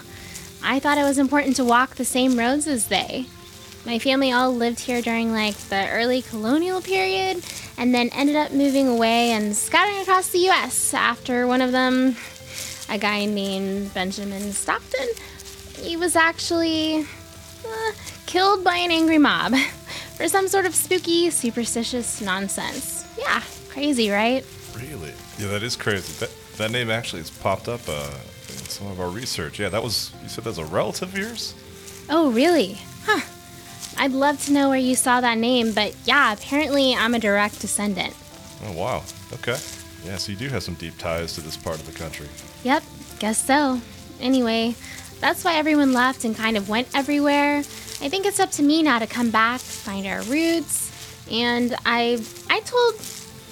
I 0.62 0.78
thought 0.78 0.99
it 0.99 1.05
was 1.05 1.18
important 1.18 1.57
to 1.57 1.64
walk 1.64 1.95
the 1.95 2.05
same 2.05 2.38
roads 2.38 2.66
as 2.66 2.88
they. 2.88 3.26
My 3.87 3.99
family 3.99 4.32
all 4.32 4.51
lived 4.51 4.80
here 4.80 5.03
during 5.03 5.32
like 5.32 5.57
the 5.68 5.89
early 5.91 6.22
colonial 6.22 6.80
period 6.80 7.45
and 7.76 7.95
then 7.95 8.09
ended 8.11 8.35
up 8.35 8.51
moving 8.51 8.89
away 8.89 9.32
and 9.32 9.55
scattering 9.55 10.01
across 10.01 10.30
the 10.30 10.49
US 10.49 10.95
after 10.95 11.47
one 11.47 11.61
of 11.61 11.72
them, 11.72 12.16
a 12.89 12.97
guy 12.97 13.26
named 13.26 13.93
Benjamin 13.93 14.53
Stockton, 14.53 15.07
he 15.76 15.99
was 15.99 16.16
actually 16.16 17.01
uh, 17.01 17.93
killed 18.24 18.64
by 18.64 18.76
an 18.76 18.91
angry 18.91 19.18
mob 19.18 19.55
for 20.16 20.28
some 20.28 20.49
sort 20.49 20.64
of 20.64 20.74
spooky, 20.74 21.28
superstitious 21.28 22.22
nonsense. 22.22 23.07
Yeah, 23.18 23.43
crazy, 23.68 24.11
right? 24.11 24.47
Really? 24.74 25.12
Yeah, 25.39 25.49
that 25.49 25.62
is 25.62 25.76
crazy. 25.76 26.12
That 26.20 26.30
that 26.57 26.70
name 26.70 26.89
actually 26.89 27.20
has 27.20 27.30
popped 27.30 27.68
up 27.68 27.80
uh, 27.89 28.11
in 28.49 28.55
some 28.68 28.87
of 28.87 28.99
our 28.99 29.09
research. 29.11 29.59
Yeah, 29.59 29.68
that 29.68 29.82
was 29.82 30.12
you 30.22 30.28
said 30.28 30.45
that's 30.45 30.59
a 30.59 30.64
relative 30.64 31.12
of 31.12 31.18
yours. 31.18 31.55
Oh, 32.09 32.30
really? 32.30 32.78
Huh. 33.05 33.20
I'd 33.97 34.12
love 34.12 34.45
to 34.47 34.53
know 34.53 34.68
where 34.68 34.78
you 34.78 34.97
saw 34.97 35.20
that 35.20 35.39
name, 35.39 35.72
but 35.72 35.95
yeah, 36.05 36.32
apparently 36.32 36.95
I'm 36.95 37.14
a 37.14 37.18
direct 37.18 37.61
descendant. 37.61 38.14
Oh 38.64 38.72
wow. 38.72 39.03
Okay. 39.32 39.57
Yeah, 40.05 40.16
so 40.18 40.32
you 40.32 40.39
do 40.39 40.49
have 40.49 40.62
some 40.62 40.74
deep 40.74 40.99
ties 40.99 41.35
to 41.35 41.41
this 41.41 41.57
part 41.57 41.76
of 41.76 41.87
the 41.87 41.99
country. 41.99 42.28
Yep, 42.62 42.82
guess 43.18 43.45
so. 43.45 43.80
Anyway, 44.20 44.74
that's 45.20 45.45
why 45.45 45.55
everyone 45.57 45.93
left 45.93 46.24
and 46.24 46.37
kind 46.37 46.57
of 46.57 46.68
went 46.68 46.89
everywhere. 46.95 47.59
I 47.59 48.09
think 48.09 48.26
it's 48.26 48.41
up 48.41 48.51
to 48.53 48.62
me 48.62 48.82
now 48.82 48.99
to 48.99 49.07
come 49.07 49.30
back, 49.30 49.61
find 49.61 50.07
our 50.07 50.22
roots, 50.22 50.93
and 51.30 51.74
I 51.87 52.22
I 52.51 52.61
told 52.61 52.95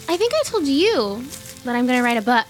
I 0.08 0.16
think 0.16 0.32
I 0.34 0.42
told 0.44 0.66
you 0.66 1.22
that 1.64 1.76
I'm 1.76 1.86
going 1.86 1.98
to 1.98 2.02
write 2.02 2.18
a 2.18 2.22
book. 2.22 2.46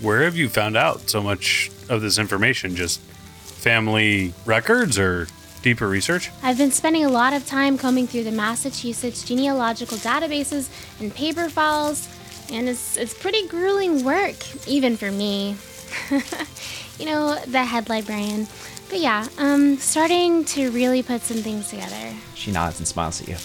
Where 0.00 0.22
have 0.22 0.36
you 0.36 0.48
found 0.48 0.76
out 0.76 1.08
so 1.08 1.22
much 1.22 1.70
of 1.88 2.02
this 2.02 2.18
information? 2.18 2.76
Just 2.76 3.00
family 3.00 4.34
records 4.44 4.98
or 4.98 5.26
deeper 5.62 5.88
research? 5.88 6.30
I've 6.42 6.58
been 6.58 6.70
spending 6.70 7.04
a 7.04 7.08
lot 7.08 7.32
of 7.32 7.46
time 7.46 7.78
combing 7.78 8.06
through 8.06 8.24
the 8.24 8.32
Massachusetts 8.32 9.24
genealogical 9.24 9.96
databases 9.98 10.68
and 11.00 11.14
paper 11.14 11.48
files, 11.48 12.08
and 12.50 12.68
it's, 12.68 12.96
it's 12.96 13.14
pretty 13.14 13.46
grueling 13.48 14.04
work, 14.04 14.36
even 14.68 14.96
for 14.96 15.10
me. 15.10 15.56
you 16.98 17.06
know, 17.06 17.38
the 17.46 17.64
head 17.64 17.88
librarian. 17.88 18.46
But 18.88 19.00
yeah, 19.00 19.26
um, 19.38 19.78
starting 19.78 20.44
to 20.46 20.70
really 20.70 21.02
put 21.02 21.22
some 21.22 21.38
things 21.38 21.70
together. 21.70 22.14
She 22.34 22.52
nods 22.52 22.78
and 22.78 22.86
smiles 22.86 23.22
at 23.22 23.28
you. 23.28 23.36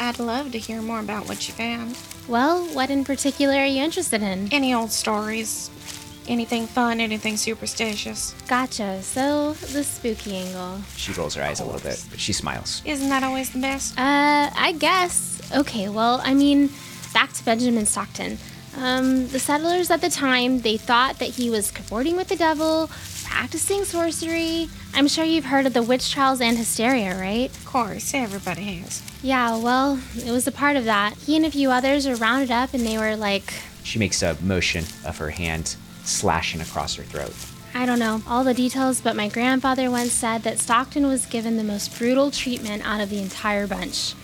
I'd 0.00 0.18
love 0.18 0.52
to 0.52 0.58
hear 0.58 0.82
more 0.82 1.00
about 1.00 1.28
what 1.28 1.46
you 1.46 1.54
found. 1.54 1.96
Well, 2.28 2.66
what 2.74 2.90
in 2.90 3.04
particular 3.04 3.54
are 3.54 3.66
you 3.66 3.82
interested 3.82 4.20
in? 4.20 4.52
Any 4.52 4.74
old 4.74 4.90
stories? 4.90 5.70
Anything 6.28 6.66
fun, 6.66 7.00
anything 7.00 7.36
superstitious. 7.36 8.34
Gotcha. 8.48 9.02
So, 9.02 9.52
the 9.52 9.84
spooky 9.84 10.36
angle. 10.36 10.80
She 10.96 11.12
rolls 11.12 11.34
her 11.36 11.42
eyes 11.42 11.60
a 11.60 11.64
little 11.64 11.80
bit, 11.80 12.04
but 12.10 12.18
she 12.18 12.32
smiles. 12.32 12.82
Isn't 12.84 13.08
that 13.10 13.22
always 13.22 13.50
the 13.50 13.60
best? 13.60 13.96
Uh, 13.98 14.50
I 14.54 14.74
guess. 14.78 15.40
Okay, 15.54 15.88
well, 15.88 16.20
I 16.24 16.34
mean, 16.34 16.70
back 17.14 17.32
to 17.34 17.44
Benjamin 17.44 17.86
Stockton. 17.86 18.38
Um, 18.76 19.28
the 19.28 19.38
settlers 19.38 19.90
at 19.90 20.00
the 20.02 20.10
time, 20.10 20.60
they 20.60 20.76
thought 20.76 21.18
that 21.20 21.30
he 21.30 21.48
was 21.48 21.70
cavorting 21.70 22.16
with 22.16 22.28
the 22.28 22.36
devil, 22.36 22.90
practicing 23.24 23.84
sorcery. 23.84 24.68
I'm 24.92 25.08
sure 25.08 25.24
you've 25.24 25.46
heard 25.46 25.64
of 25.66 25.72
the 25.72 25.82
witch 25.82 26.12
trials 26.12 26.40
and 26.40 26.58
hysteria, 26.58 27.18
right? 27.18 27.48
Of 27.48 27.64
course, 27.64 28.12
everybody 28.12 28.64
has. 28.78 29.02
Yeah, 29.22 29.56
well, 29.56 29.98
it 30.16 30.30
was 30.30 30.46
a 30.46 30.52
part 30.52 30.76
of 30.76 30.84
that. 30.84 31.14
He 31.18 31.36
and 31.36 31.46
a 31.46 31.50
few 31.50 31.70
others 31.70 32.06
were 32.06 32.16
rounded 32.16 32.50
up 32.50 32.74
and 32.74 32.84
they 32.84 32.98
were 32.98 33.16
like, 33.16 33.54
She 33.82 33.98
makes 33.98 34.22
a 34.22 34.36
motion 34.42 34.84
of 35.06 35.18
her 35.18 35.30
hand 35.30 35.76
slashing 36.06 36.60
across 36.60 36.94
her 36.96 37.02
throat. 37.02 37.34
I 37.74 37.84
don't 37.84 37.98
know 37.98 38.22
all 38.26 38.42
the 38.44 38.54
details, 38.54 39.00
but 39.00 39.16
my 39.16 39.28
grandfather 39.28 39.90
once 39.90 40.12
said 40.12 40.42
that 40.44 40.58
Stockton 40.58 41.06
was 41.06 41.26
given 41.26 41.56
the 41.56 41.64
most 41.64 41.96
brutal 41.98 42.30
treatment 42.30 42.86
out 42.86 43.00
of 43.00 43.10
the 43.10 43.20
entire 43.20 43.66
bunch. 43.66 44.14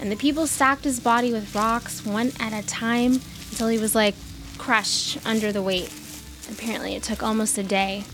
And 0.00 0.10
the 0.10 0.16
people 0.16 0.46
stacked 0.46 0.84
his 0.84 0.98
body 1.00 1.32
with 1.32 1.54
rocks 1.54 2.04
one 2.04 2.32
at 2.40 2.52
a 2.52 2.66
time 2.66 3.20
until 3.50 3.68
he 3.68 3.78
was 3.78 3.94
like 3.94 4.14
crushed 4.56 5.24
under 5.26 5.52
the 5.52 5.62
weight. 5.62 5.92
Apparently, 6.50 6.94
it 6.96 7.02
took 7.02 7.22
almost 7.22 7.58
a 7.58 7.62
day. 7.62 8.04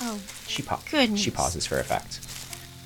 Oh, 0.00 0.20
She 0.46 0.62
pa- 0.62 0.80
Goodness. 0.90 1.20
She 1.20 1.30
pauses 1.30 1.66
for 1.66 1.78
effect. 1.78 2.20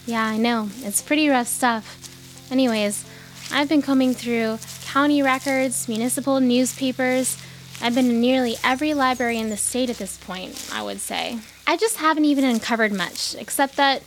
Yeah, 0.07 0.25
I 0.25 0.39
know. 0.39 0.71
It's 0.79 1.03
pretty 1.03 1.29
rough 1.29 1.47
stuff. 1.49 2.49
Anyways, 2.51 3.05
I've 3.53 3.69
been 3.69 3.83
combing 3.83 4.15
through 4.15 4.59
county 4.85 5.23
records, 5.23 5.89
municipal 5.89 6.41
newspapers. 6.41 7.37
I've 7.81 7.95
been 7.95 8.09
to 8.09 8.13
nearly 8.13 8.57
every 8.65 8.93
library 8.93 9.39
in 9.39 9.51
the 9.51 9.57
state 9.57 9.89
at 9.89 9.99
this 9.99 10.17
point, 10.17 10.69
I 10.73 10.83
would 10.83 11.01
say. 11.01 11.39
I 11.67 11.77
just 11.77 11.97
haven't 11.97 12.25
even 12.25 12.45
uncovered 12.45 12.93
much, 12.93 13.37
except 13.39 13.77
that 13.77 14.03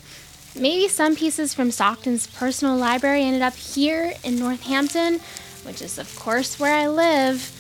maybe 0.56 0.88
some 0.88 1.16
pieces 1.16 1.54
from 1.54 1.72
Stockton's 1.72 2.28
personal 2.28 2.76
library 2.76 3.24
ended 3.24 3.42
up 3.42 3.56
here 3.56 4.14
in 4.24 4.38
Northampton, 4.38 5.20
which 5.64 5.82
is, 5.82 5.98
of 5.98 6.14
course, 6.18 6.60
where 6.60 6.76
I 6.76 6.88
live. 6.88 7.58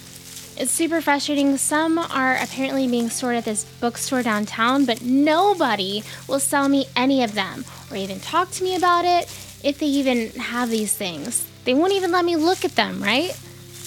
It's 0.57 0.71
super 0.71 1.01
frustrating. 1.01 1.55
Some 1.57 1.97
are 1.97 2.35
apparently 2.35 2.87
being 2.87 3.09
stored 3.09 3.37
at 3.37 3.45
this 3.45 3.63
bookstore 3.79 4.21
downtown, 4.21 4.85
but 4.85 5.01
nobody 5.01 6.03
will 6.27 6.39
sell 6.39 6.67
me 6.67 6.87
any 6.95 7.23
of 7.23 7.33
them 7.33 7.63
or 7.89 7.95
even 7.95 8.19
talk 8.19 8.51
to 8.51 8.63
me 8.63 8.75
about 8.75 9.05
it 9.05 9.23
if 9.63 9.79
they 9.79 9.85
even 9.85 10.29
have 10.31 10.69
these 10.69 10.93
things. 10.93 11.47
They 11.63 11.73
won't 11.73 11.93
even 11.93 12.11
let 12.11 12.25
me 12.25 12.35
look 12.35 12.65
at 12.65 12.75
them, 12.75 13.01
right? 13.01 13.39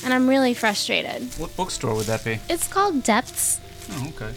And 0.05 0.13
I'm 0.13 0.29
really 0.29 0.55
frustrated. 0.55 1.23
What 1.39 1.57
bookstore 1.57 1.95
would 1.95 2.07
that 2.07 2.25
be? 2.25 2.39
It's 2.49 2.69
called 2.69 3.03
Depths. 3.03 3.59
Oh, 3.91 4.13
okay. 4.15 4.33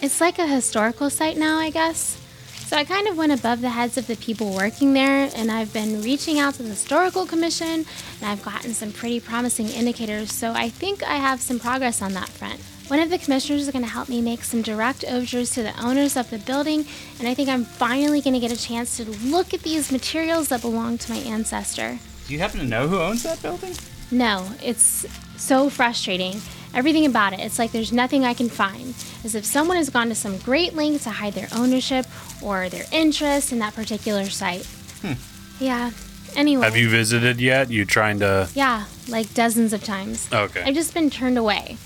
It's 0.00 0.20
like 0.20 0.38
a 0.38 0.46
historical 0.46 1.10
site 1.10 1.36
now, 1.36 1.58
I 1.58 1.70
guess. 1.70 2.20
So 2.66 2.78
I 2.78 2.84
kind 2.84 3.06
of 3.06 3.18
went 3.18 3.32
above 3.32 3.60
the 3.60 3.68
heads 3.68 3.98
of 3.98 4.06
the 4.06 4.16
people 4.16 4.54
working 4.54 4.94
there, 4.94 5.30
and 5.36 5.50
I've 5.50 5.72
been 5.72 6.00
reaching 6.00 6.38
out 6.38 6.54
to 6.54 6.62
the 6.62 6.70
Historical 6.70 7.26
Commission, 7.26 7.84
and 8.20 8.24
I've 8.24 8.42
gotten 8.42 8.72
some 8.72 8.90
pretty 8.90 9.20
promising 9.20 9.68
indicators, 9.68 10.32
so 10.32 10.52
I 10.52 10.70
think 10.70 11.02
I 11.02 11.16
have 11.16 11.42
some 11.42 11.60
progress 11.60 12.00
on 12.00 12.14
that 12.14 12.30
front. 12.30 12.60
One 12.88 13.00
of 13.00 13.10
the 13.10 13.18
commissioners 13.18 13.62
is 13.62 13.70
going 13.70 13.84
to 13.84 13.90
help 13.90 14.08
me 14.08 14.22
make 14.22 14.42
some 14.42 14.62
direct 14.62 15.04
overtures 15.04 15.50
to 15.52 15.62
the 15.62 15.78
owners 15.78 16.16
of 16.16 16.30
the 16.30 16.38
building, 16.38 16.86
and 17.18 17.28
I 17.28 17.34
think 17.34 17.50
I'm 17.50 17.64
finally 17.64 18.22
going 18.22 18.34
to 18.34 18.40
get 18.40 18.50
a 18.50 18.60
chance 18.60 18.96
to 18.96 19.04
look 19.04 19.52
at 19.52 19.60
these 19.60 19.92
materials 19.92 20.48
that 20.48 20.62
belong 20.62 20.96
to 20.98 21.12
my 21.12 21.18
ancestor. 21.18 21.98
Do 22.26 22.32
you 22.32 22.38
happen 22.38 22.60
to 22.60 22.66
know 22.66 22.88
who 22.88 22.98
owns 22.98 23.22
that 23.24 23.42
building? 23.42 23.74
No, 24.10 24.50
it's 24.62 25.06
so 25.36 25.68
frustrating. 25.68 26.40
Everything 26.74 27.06
about 27.06 27.32
it, 27.32 27.40
it's 27.40 27.58
like 27.58 27.72
there's 27.72 27.92
nothing 27.92 28.24
I 28.24 28.34
can 28.34 28.48
find. 28.48 28.94
As 29.24 29.34
if 29.34 29.44
someone 29.44 29.76
has 29.76 29.90
gone 29.90 30.08
to 30.08 30.14
some 30.14 30.38
great 30.38 30.74
length 30.74 31.04
to 31.04 31.10
hide 31.10 31.34
their 31.34 31.48
ownership 31.54 32.06
or 32.42 32.68
their 32.68 32.84
interest 32.92 33.52
in 33.52 33.58
that 33.60 33.74
particular 33.74 34.26
site. 34.26 34.66
Hmm. 35.02 35.12
Yeah. 35.60 35.92
Anyway. 36.36 36.64
Have 36.64 36.76
you 36.76 36.88
visited 36.88 37.40
yet? 37.40 37.70
You 37.70 37.84
trying 37.84 38.18
to? 38.18 38.48
Yeah, 38.54 38.86
like 39.08 39.32
dozens 39.34 39.72
of 39.72 39.84
times. 39.84 40.28
Okay. 40.32 40.62
I've 40.62 40.74
just 40.74 40.94
been 40.94 41.10
turned 41.10 41.38
away. 41.38 41.76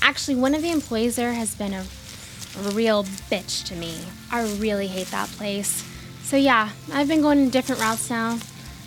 Actually, 0.00 0.36
one 0.36 0.54
of 0.54 0.62
the 0.62 0.70
employees 0.70 1.16
there 1.16 1.34
has 1.34 1.54
been 1.54 1.74
a, 1.74 1.80
a 1.80 2.70
real 2.72 3.04
bitch 3.04 3.64
to 3.66 3.76
me. 3.76 3.98
I 4.30 4.50
really 4.54 4.86
hate 4.86 5.08
that 5.08 5.28
place. 5.28 5.86
So, 6.22 6.36
yeah, 6.36 6.70
I've 6.92 7.08
been 7.08 7.20
going 7.20 7.40
in 7.40 7.50
different 7.50 7.80
routes 7.80 8.08
now. 8.08 8.38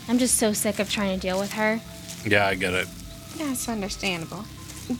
I'm 0.07 0.17
just 0.17 0.37
so 0.37 0.53
sick 0.53 0.79
of 0.79 0.89
trying 0.89 1.13
to 1.15 1.21
deal 1.21 1.39
with 1.39 1.53
her. 1.53 1.79
Yeah, 2.25 2.47
I 2.47 2.55
get 2.55 2.73
it. 2.73 2.87
That's 3.37 3.67
understandable. 3.67 4.45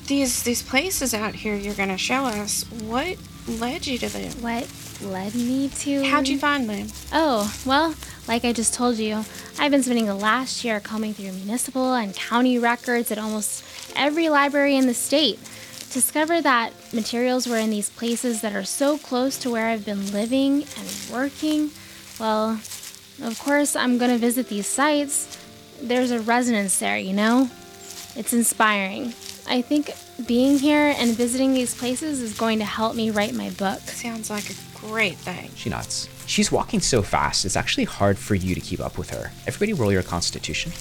These 0.07 0.43
these 0.43 0.63
places 0.63 1.13
out 1.13 1.36
here 1.36 1.55
you're 1.55 1.74
gonna 1.74 1.97
show 1.97 2.24
us. 2.26 2.63
What 2.84 3.17
led 3.47 3.86
you 3.86 3.97
to 3.97 4.09
them? 4.09 4.32
What 4.41 4.67
led 5.01 5.36
me 5.36 5.69
to? 5.69 6.03
How'd 6.05 6.28
you 6.28 6.39
find 6.39 6.69
them? 6.69 6.88
Oh, 7.11 7.53
well, 7.65 7.95
like 8.28 8.45
I 8.45 8.53
just 8.53 8.74
told 8.74 8.97
you, 8.97 9.26
I've 9.59 9.71
been 9.71 9.84
spending 9.84 10.05
the 10.05 10.15
last 10.15 10.63
year 10.63 10.80
combing 10.80 11.13
through 11.13 11.34
municipal 11.34 11.93
and 11.93 12.15
county 12.15 12.57
records 12.57 13.11
at 13.11 13.17
almost 13.17 13.63
every 13.95 14.30
library 14.30 14.76
in 14.76 14.88
the 14.88 14.93
state. 14.93 15.39
Discover 15.91 16.41
that 16.41 16.74
materials 16.93 17.45
were 17.45 17.57
in 17.57 17.69
these 17.69 17.89
places 17.89 18.41
that 18.41 18.55
are 18.55 18.63
so 18.63 18.97
close 18.97 19.38
to 19.39 19.51
where 19.51 19.67
I've 19.67 19.86
been 19.86 20.11
living 20.11 20.65
and 20.78 20.89
working. 21.11 21.69
Well, 22.19 22.59
of 23.21 23.39
course, 23.39 23.76
I'm 23.76 23.97
gonna 23.97 24.17
visit 24.17 24.47
these 24.47 24.67
sites. 24.67 25.38
There's 25.84 26.11
a 26.11 26.19
resonance 26.21 26.79
there, 26.79 26.97
you 26.97 27.11
know? 27.13 27.49
It's 28.15 28.31
inspiring. 28.31 29.13
I 29.47 29.61
think 29.61 29.91
being 30.25 30.57
here 30.57 30.95
and 30.97 31.11
visiting 31.11 31.53
these 31.53 31.75
places 31.75 32.21
is 32.21 32.38
going 32.38 32.59
to 32.59 32.65
help 32.65 32.95
me 32.95 33.11
write 33.11 33.34
my 33.34 33.49
book. 33.51 33.79
Sounds 33.81 34.29
like 34.29 34.49
a 34.49 34.53
great 34.79 35.17
thing. 35.17 35.49
She 35.55 35.69
nods. 35.69 36.07
She's 36.25 36.51
walking 36.51 36.79
so 36.79 37.01
fast, 37.01 37.43
it's 37.43 37.57
actually 37.57 37.84
hard 37.84 38.17
for 38.17 38.34
you 38.34 38.55
to 38.55 38.61
keep 38.61 38.79
up 38.79 38.97
with 38.97 39.09
her. 39.09 39.31
Everybody 39.45 39.73
roll 39.73 39.91
your 39.91 40.03
constitution. 40.03 40.71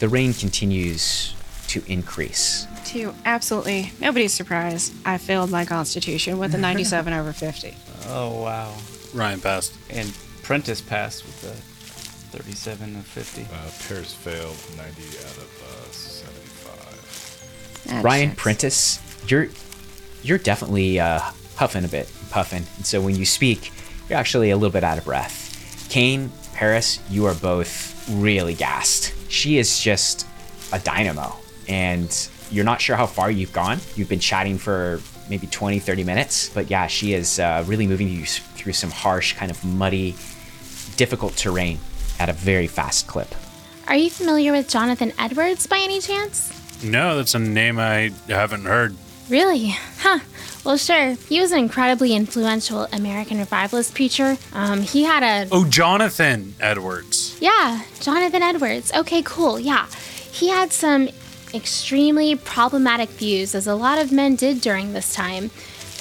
The 0.00 0.08
rain 0.08 0.34
continues 0.34 1.34
to 1.68 1.82
increase. 1.86 2.66
To 2.86 3.14
absolutely 3.24 3.92
nobody's 4.00 4.34
surprised, 4.34 4.92
I 5.06 5.16
failed 5.18 5.50
my 5.50 5.64
constitution 5.64 6.38
with 6.38 6.54
a 6.54 6.58
97 6.58 7.12
over 7.12 7.32
50. 7.32 7.76
Oh, 8.08 8.42
wow. 8.42 8.74
Ryan 9.14 9.40
passed. 9.40 9.74
And 9.90 10.12
Prentice 10.52 10.82
passed 10.82 11.24
with 11.24 11.40
the 11.40 11.48
37 12.36 12.96
of 12.96 13.06
50. 13.06 13.44
Uh, 13.44 13.46
Pierce 13.88 14.12
failed 14.12 14.54
90 14.76 15.02
out 15.16 15.38
of 15.38 15.48
uh, 15.62 15.90
75. 15.90 17.84
That 17.86 18.04
Ryan 18.04 18.28
checks. 18.28 18.42
Prentice, 18.42 19.00
you're 19.28 19.48
you're 20.22 20.36
definitely 20.36 21.00
uh, 21.00 21.20
huffing 21.56 21.86
a 21.86 21.88
bit, 21.88 22.12
puffing. 22.28 22.66
And 22.76 22.84
so 22.84 23.00
when 23.00 23.16
you 23.16 23.24
speak, 23.24 23.72
you're 24.10 24.18
actually 24.18 24.50
a 24.50 24.56
little 24.58 24.70
bit 24.70 24.84
out 24.84 24.98
of 24.98 25.06
breath. 25.06 25.88
Kane, 25.88 26.30
Paris, 26.52 26.98
you 27.08 27.24
are 27.24 27.34
both 27.34 28.06
really 28.10 28.52
gassed. 28.52 29.14
She 29.30 29.56
is 29.56 29.80
just 29.80 30.26
a 30.70 30.78
dynamo, 30.80 31.34
and 31.66 32.28
you're 32.50 32.66
not 32.66 32.78
sure 32.82 32.96
how 32.96 33.06
far 33.06 33.30
you've 33.30 33.54
gone. 33.54 33.78
You've 33.94 34.10
been 34.10 34.20
chatting 34.20 34.58
for 34.58 35.00
maybe 35.30 35.46
20, 35.46 35.78
30 35.78 36.04
minutes, 36.04 36.50
but 36.50 36.68
yeah, 36.68 36.88
she 36.88 37.14
is 37.14 37.38
uh, 37.38 37.64
really 37.66 37.86
moving 37.86 38.06
you 38.06 38.26
through 38.26 38.74
some 38.74 38.90
harsh, 38.90 39.32
kind 39.32 39.50
of 39.50 39.64
muddy, 39.64 40.14
difficult 41.02 41.36
terrain 41.36 41.80
at 42.20 42.28
a 42.28 42.32
very 42.32 42.68
fast 42.68 43.08
clip. 43.08 43.34
Are 43.88 43.96
you 43.96 44.08
familiar 44.08 44.52
with 44.52 44.68
Jonathan 44.68 45.12
Edwards 45.18 45.66
by 45.66 45.78
any 45.78 46.00
chance? 46.00 46.52
No, 46.84 47.16
that's 47.16 47.34
a 47.34 47.40
name 47.40 47.80
I 47.80 48.12
haven't 48.28 48.66
heard. 48.66 48.94
Really? 49.28 49.74
Huh. 49.98 50.20
Well, 50.64 50.76
sure. 50.76 51.14
He 51.28 51.40
was 51.40 51.50
an 51.50 51.58
incredibly 51.58 52.14
influential 52.14 52.86
American 52.92 53.38
revivalist 53.38 53.96
preacher. 53.96 54.38
Um, 54.52 54.82
he 54.82 55.02
had 55.02 55.24
a. 55.24 55.48
Oh, 55.50 55.64
Jonathan 55.64 56.54
Edwards. 56.60 57.36
Yeah, 57.40 57.82
Jonathan 57.98 58.42
Edwards. 58.42 58.92
Okay, 58.94 59.22
cool. 59.24 59.58
Yeah. 59.58 59.86
He 60.30 60.50
had 60.50 60.72
some 60.72 61.08
extremely 61.52 62.36
problematic 62.36 63.08
views, 63.08 63.56
as 63.56 63.66
a 63.66 63.74
lot 63.74 63.98
of 63.98 64.12
men 64.12 64.36
did 64.36 64.60
during 64.60 64.92
this 64.92 65.12
time, 65.12 65.50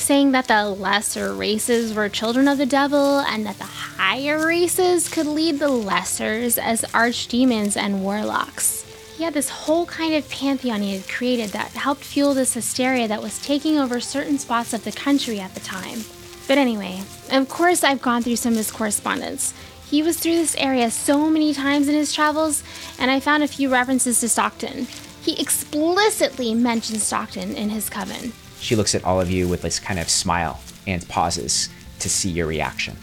saying 0.01 0.31
that 0.31 0.47
the 0.47 0.65
lesser 0.65 1.33
races 1.33 1.93
were 1.93 2.09
children 2.09 2.47
of 2.47 2.57
the 2.57 2.65
devil 2.65 3.19
and 3.19 3.45
that 3.45 3.57
the 3.57 3.63
higher 3.63 4.45
races 4.45 5.07
could 5.07 5.27
lead 5.27 5.59
the 5.59 5.69
lessers 5.69 6.57
as 6.57 6.81
archdemons 6.93 7.77
and 7.77 8.03
warlocks. 8.03 8.85
He 9.17 9.23
had 9.23 9.33
this 9.33 9.49
whole 9.49 9.85
kind 9.85 10.15
of 10.15 10.29
pantheon 10.29 10.81
he 10.81 10.95
had 10.95 11.07
created 11.07 11.51
that 11.51 11.71
helped 11.71 12.03
fuel 12.03 12.33
this 12.33 12.55
hysteria 12.55 13.07
that 13.07 13.21
was 13.21 13.39
taking 13.41 13.77
over 13.77 13.99
certain 13.99 14.39
spots 14.39 14.73
of 14.73 14.83
the 14.83 14.91
country 14.91 15.39
at 15.39 15.53
the 15.53 15.59
time. 15.59 15.99
But 16.47 16.57
anyway, 16.57 17.03
of 17.31 17.47
course, 17.47 17.83
I've 17.83 18.01
gone 18.01 18.23
through 18.23 18.37
some 18.37 18.53
of 18.53 18.57
his 18.57 18.71
correspondence. 18.71 19.53
He 19.89 20.01
was 20.01 20.19
through 20.19 20.35
this 20.35 20.55
area 20.55 20.89
so 20.89 21.29
many 21.29 21.53
times 21.53 21.87
in 21.87 21.95
his 21.95 22.13
travels, 22.13 22.63
and 22.97 23.11
I 23.11 23.19
found 23.19 23.43
a 23.43 23.47
few 23.47 23.69
references 23.69 24.19
to 24.21 24.29
Stockton. 24.29 24.87
He 25.21 25.39
explicitly 25.39 26.53
mentions 26.55 27.03
Stockton 27.03 27.55
in 27.55 27.69
his 27.69 27.89
coven. 27.89 28.33
She 28.61 28.75
looks 28.75 28.93
at 28.93 29.03
all 29.03 29.19
of 29.19 29.29
you 29.29 29.47
with 29.47 29.63
this 29.63 29.79
kind 29.79 29.99
of 29.99 30.09
smile 30.09 30.61
and 30.85 31.07
pauses 31.09 31.67
to 31.99 32.09
see 32.09 32.29
your 32.29 32.45
reaction. 32.45 32.95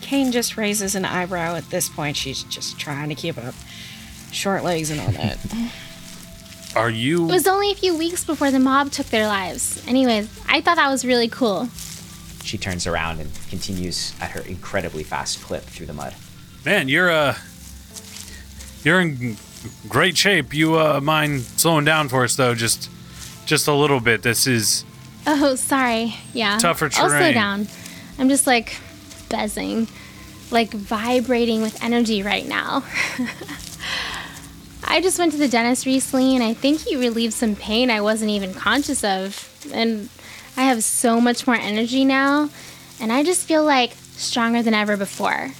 Kane 0.00 0.32
just 0.32 0.56
raises 0.56 0.94
an 0.94 1.04
eyebrow 1.04 1.54
at 1.56 1.68
this 1.68 1.90
point. 1.90 2.16
She's 2.16 2.42
just 2.44 2.80
trying 2.80 3.10
to 3.10 3.14
keep 3.14 3.36
up. 3.36 3.54
Short 4.32 4.64
legs 4.64 4.90
and 4.90 5.00
all 5.00 5.10
that. 5.12 5.38
Are 6.76 6.90
you? 6.90 7.28
It 7.28 7.32
was 7.32 7.46
only 7.46 7.70
a 7.70 7.74
few 7.74 7.96
weeks 7.96 8.24
before 8.24 8.50
the 8.50 8.58
mob 8.58 8.90
took 8.90 9.06
their 9.06 9.26
lives. 9.26 9.86
Anyways, 9.86 10.28
I 10.48 10.62
thought 10.62 10.76
that 10.76 10.88
was 10.88 11.04
really 11.04 11.28
cool. 11.28 11.68
She 12.42 12.56
turns 12.56 12.86
around 12.86 13.20
and 13.20 13.30
continues 13.50 14.14
at 14.20 14.30
her 14.30 14.40
incredibly 14.40 15.02
fast 15.02 15.42
clip 15.42 15.64
through 15.64 15.86
the 15.86 15.92
mud. 15.92 16.14
Man, 16.64 16.88
you're 16.88 17.10
uh, 17.10 17.36
you're 18.84 19.00
in 19.00 19.36
great 19.88 20.16
shape. 20.16 20.54
You 20.54 20.78
uh, 20.78 21.00
mind 21.02 21.42
slowing 21.42 21.84
down 21.84 22.08
for 22.08 22.24
us 22.24 22.36
though, 22.36 22.54
just 22.54 22.88
just 23.48 23.66
a 23.66 23.72
little 23.72 23.98
bit. 23.98 24.22
This 24.22 24.46
is 24.46 24.84
Oh, 25.26 25.56
sorry. 25.56 26.14
Yeah. 26.32 26.58
Tougher 26.58 26.88
terrain. 26.88 27.12
I'll 27.12 27.18
slow 27.18 27.32
down. 27.32 27.68
I'm 28.18 28.28
just 28.28 28.46
like 28.46 28.76
buzzing, 29.28 29.88
like 30.50 30.70
vibrating 30.70 31.62
with 31.62 31.82
energy 31.82 32.22
right 32.22 32.46
now. 32.46 32.84
I 34.84 35.00
just 35.00 35.18
went 35.18 35.32
to 35.32 35.38
the 35.38 35.48
dentist 35.48 35.86
recently 35.86 36.34
and 36.34 36.42
I 36.42 36.54
think 36.54 36.80
he 36.80 36.96
relieved 36.96 37.34
some 37.34 37.56
pain 37.56 37.90
I 37.90 38.00
wasn't 38.00 38.30
even 38.30 38.54
conscious 38.54 39.04
of. 39.04 39.50
And 39.72 40.08
I 40.56 40.62
have 40.62 40.84
so 40.84 41.20
much 41.20 41.46
more 41.46 41.56
energy 41.56 42.04
now. 42.04 42.50
And 43.00 43.12
I 43.12 43.22
just 43.22 43.46
feel 43.46 43.64
like 43.64 43.92
stronger 43.92 44.62
than 44.62 44.74
ever 44.74 44.96
before. 44.96 45.50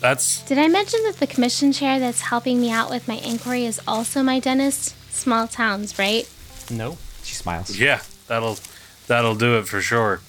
that's 0.00 0.42
Did 0.44 0.58
I 0.58 0.68
mention 0.68 1.00
that 1.04 1.16
the 1.16 1.26
commission 1.26 1.72
chair 1.72 1.98
that's 1.98 2.22
helping 2.22 2.60
me 2.60 2.70
out 2.70 2.90
with 2.90 3.08
my 3.08 3.16
inquiry 3.16 3.66
is 3.66 3.80
also 3.86 4.22
my 4.22 4.40
dentist? 4.40 4.96
Small 5.12 5.48
towns, 5.48 5.98
right? 5.98 6.28
No. 6.70 6.96
She 7.22 7.34
smiles. 7.34 7.76
yeah. 7.78 8.00
That'll 8.26 8.58
that'll 9.06 9.34
do 9.34 9.58
it 9.58 9.66
for 9.68 9.80
sure. 9.80 10.20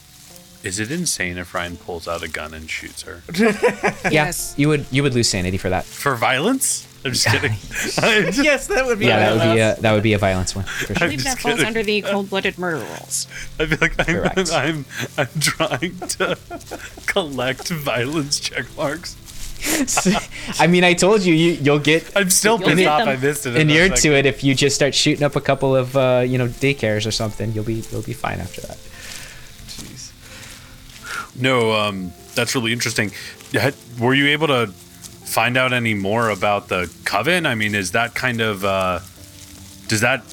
Is 0.63 0.79
it 0.79 0.91
insane 0.91 1.37
if 1.39 1.53
Ryan 1.55 1.75
pulls 1.77 2.07
out 2.07 2.21
a 2.23 2.27
gun 2.27 2.53
and 2.53 2.69
shoots 2.69 3.01
her 3.01 3.23
Yeah, 4.11 4.31
you 4.57 4.67
would 4.69 4.85
you 4.91 5.01
would 5.03 5.13
lose 5.15 5.27
sanity 5.29 5.57
for 5.57 5.69
that. 5.69 5.85
for 5.85 6.15
violence? 6.15 6.87
I'm 7.03 7.13
just 7.13 7.25
kidding. 7.27 7.51
yes, 8.43 8.67
that 8.67 8.85
would 8.85 8.99
be. 8.99 9.07
Yeah, 9.07 9.33
that 9.33 9.37
my 9.37 9.47
would 9.47 9.55
be 9.55 9.59
a 9.61 9.75
that 9.81 9.91
would 9.93 10.03
be 10.03 10.13
a 10.13 10.19
violence 10.19 10.55
one 10.55 10.65
for 10.65 10.93
I 10.93 10.97
sure. 10.97 11.07
believe 11.07 11.23
that 11.23 11.39
falls 11.39 11.63
under 11.63 11.81
the 11.81 12.03
cold-blooded 12.03 12.59
murder 12.59 12.77
rules. 12.85 13.25
I 13.59 13.65
feel 13.65 13.77
like 13.81 13.95
I'm, 13.99 14.05
Correct. 14.05 14.51
I'm, 14.51 14.85
I'm 15.17 15.27
trying 15.39 15.97
to 15.97 16.37
collect 17.07 17.69
violence 17.69 18.39
check 18.39 18.65
marks. 18.77 19.15
I 20.59 20.67
mean, 20.67 20.83
I 20.83 20.93
told 20.93 21.21
you, 21.21 21.33
you 21.33 21.51
you'll 21.53 21.79
get 21.79 22.11
I'm 22.15 22.29
still 22.29 22.59
You'll 22.59 22.69
pissed 22.69 22.87
off. 22.87 23.07
I 23.07 23.15
missed 23.15 23.45
it. 23.45 23.55
inured 23.55 23.95
to 23.97 24.13
it 24.13 24.25
if 24.25 24.43
you 24.43 24.55
just 24.55 24.75
start 24.75 24.95
shooting 24.95 25.23
up 25.23 25.35
a 25.35 25.41
couple 25.41 25.75
of 25.75 25.95
uh, 25.95 26.23
you 26.25 26.37
know 26.37 26.47
daycares 26.47 27.05
or 27.05 27.11
something. 27.11 27.51
You'll 27.53 27.63
be 27.63 27.83
you'll 27.91 28.01
be 28.01 28.13
fine 28.13 28.39
after 28.39 28.61
that. 28.61 28.77
Jeez. 29.67 30.11
No, 31.39 31.73
um, 31.73 32.11
that's 32.35 32.55
really 32.55 32.73
interesting. 32.73 33.11
Were 33.99 34.13
you 34.13 34.27
able 34.27 34.47
to 34.47 34.67
find 34.67 35.57
out 35.57 35.73
any 35.73 35.93
more 35.93 36.29
about 36.29 36.67
the 36.67 36.91
coven? 37.05 37.45
I 37.45 37.55
mean, 37.55 37.75
is 37.75 37.91
that 37.91 38.15
kind 38.15 38.41
of 38.41 38.65
uh, 38.65 38.99
does 39.87 40.01
that 40.01 40.23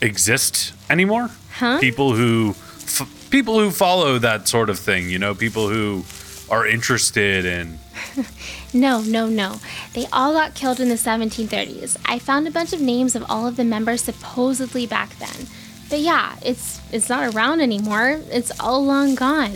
exist 0.00 0.72
anymore? 0.90 1.30
Huh? 1.52 1.78
People 1.80 2.14
who 2.14 2.50
f- 2.50 3.28
people 3.30 3.58
who 3.58 3.70
follow 3.70 4.18
that 4.18 4.48
sort 4.48 4.70
of 4.70 4.78
thing, 4.78 5.08
you 5.08 5.18
know, 5.18 5.34
people 5.34 5.68
who 5.68 6.04
are 6.50 6.66
interested 6.66 7.44
in. 7.44 7.78
No, 8.74 9.02
no, 9.02 9.28
no. 9.28 9.60
They 9.92 10.06
all 10.12 10.32
got 10.32 10.54
killed 10.54 10.80
in 10.80 10.88
the 10.88 10.94
1730s. 10.94 11.98
I 12.06 12.18
found 12.18 12.48
a 12.48 12.50
bunch 12.50 12.72
of 12.72 12.80
names 12.80 13.14
of 13.14 13.24
all 13.28 13.46
of 13.46 13.56
the 13.56 13.64
members 13.64 14.00
supposedly 14.02 14.86
back 14.86 15.10
then. 15.18 15.46
But 15.90 16.00
yeah, 16.00 16.36
it's 16.42 16.80
it's 16.90 17.10
not 17.10 17.34
around 17.34 17.60
anymore. 17.60 18.22
It's 18.30 18.50
all 18.58 18.82
long 18.82 19.14
gone. 19.14 19.54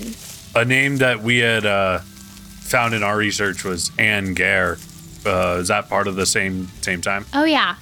A 0.54 0.66
name 0.66 0.98
that 0.98 1.22
we 1.22 1.38
had 1.38 1.64
uh, 1.64 2.00
found 2.00 2.92
in 2.92 3.02
our 3.02 3.16
research 3.16 3.64
was 3.64 3.90
Anne 3.98 4.34
Gare. 4.34 4.76
Uh, 5.24 5.58
is 5.60 5.68
that 5.68 5.88
part 5.88 6.08
of 6.08 6.16
the 6.16 6.26
same 6.26 6.68
same 6.82 7.00
time? 7.00 7.24
Oh 7.32 7.44
yeah. 7.44 7.76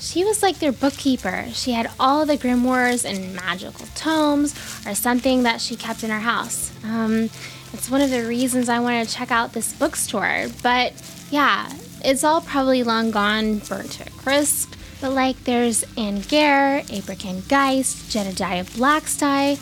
She 0.00 0.22
was 0.22 0.42
like 0.42 0.58
their 0.58 0.72
bookkeeper. 0.72 1.46
She 1.54 1.72
had 1.72 1.90
all 1.98 2.26
the 2.26 2.36
grimoires 2.36 3.06
and 3.10 3.34
magical 3.34 3.86
tomes 3.94 4.52
or 4.86 4.94
something 4.94 5.44
that 5.44 5.62
she 5.62 5.76
kept 5.76 6.04
in 6.04 6.10
her 6.10 6.20
house. 6.20 6.72
Um, 6.84 7.30
it's 7.74 7.90
one 7.90 8.00
of 8.00 8.10
the 8.10 8.24
reasons 8.24 8.68
I 8.68 8.78
wanted 8.78 9.08
to 9.08 9.14
check 9.14 9.30
out 9.30 9.52
this 9.52 9.72
bookstore. 9.72 10.46
But 10.62 10.92
yeah, 11.30 11.70
it's 12.04 12.22
all 12.22 12.40
probably 12.40 12.82
long 12.84 13.10
gone, 13.10 13.58
burnt 13.58 13.90
to 13.92 14.06
a 14.06 14.10
crisp. 14.10 14.74
But 15.00 15.10
like 15.12 15.42
there's 15.44 15.84
Anne 15.98 16.20
Gare, 16.20 16.82
Abraham 16.88 17.42
Geist, 17.48 18.10
Jedediah 18.10 18.64
Blackstye. 18.64 19.58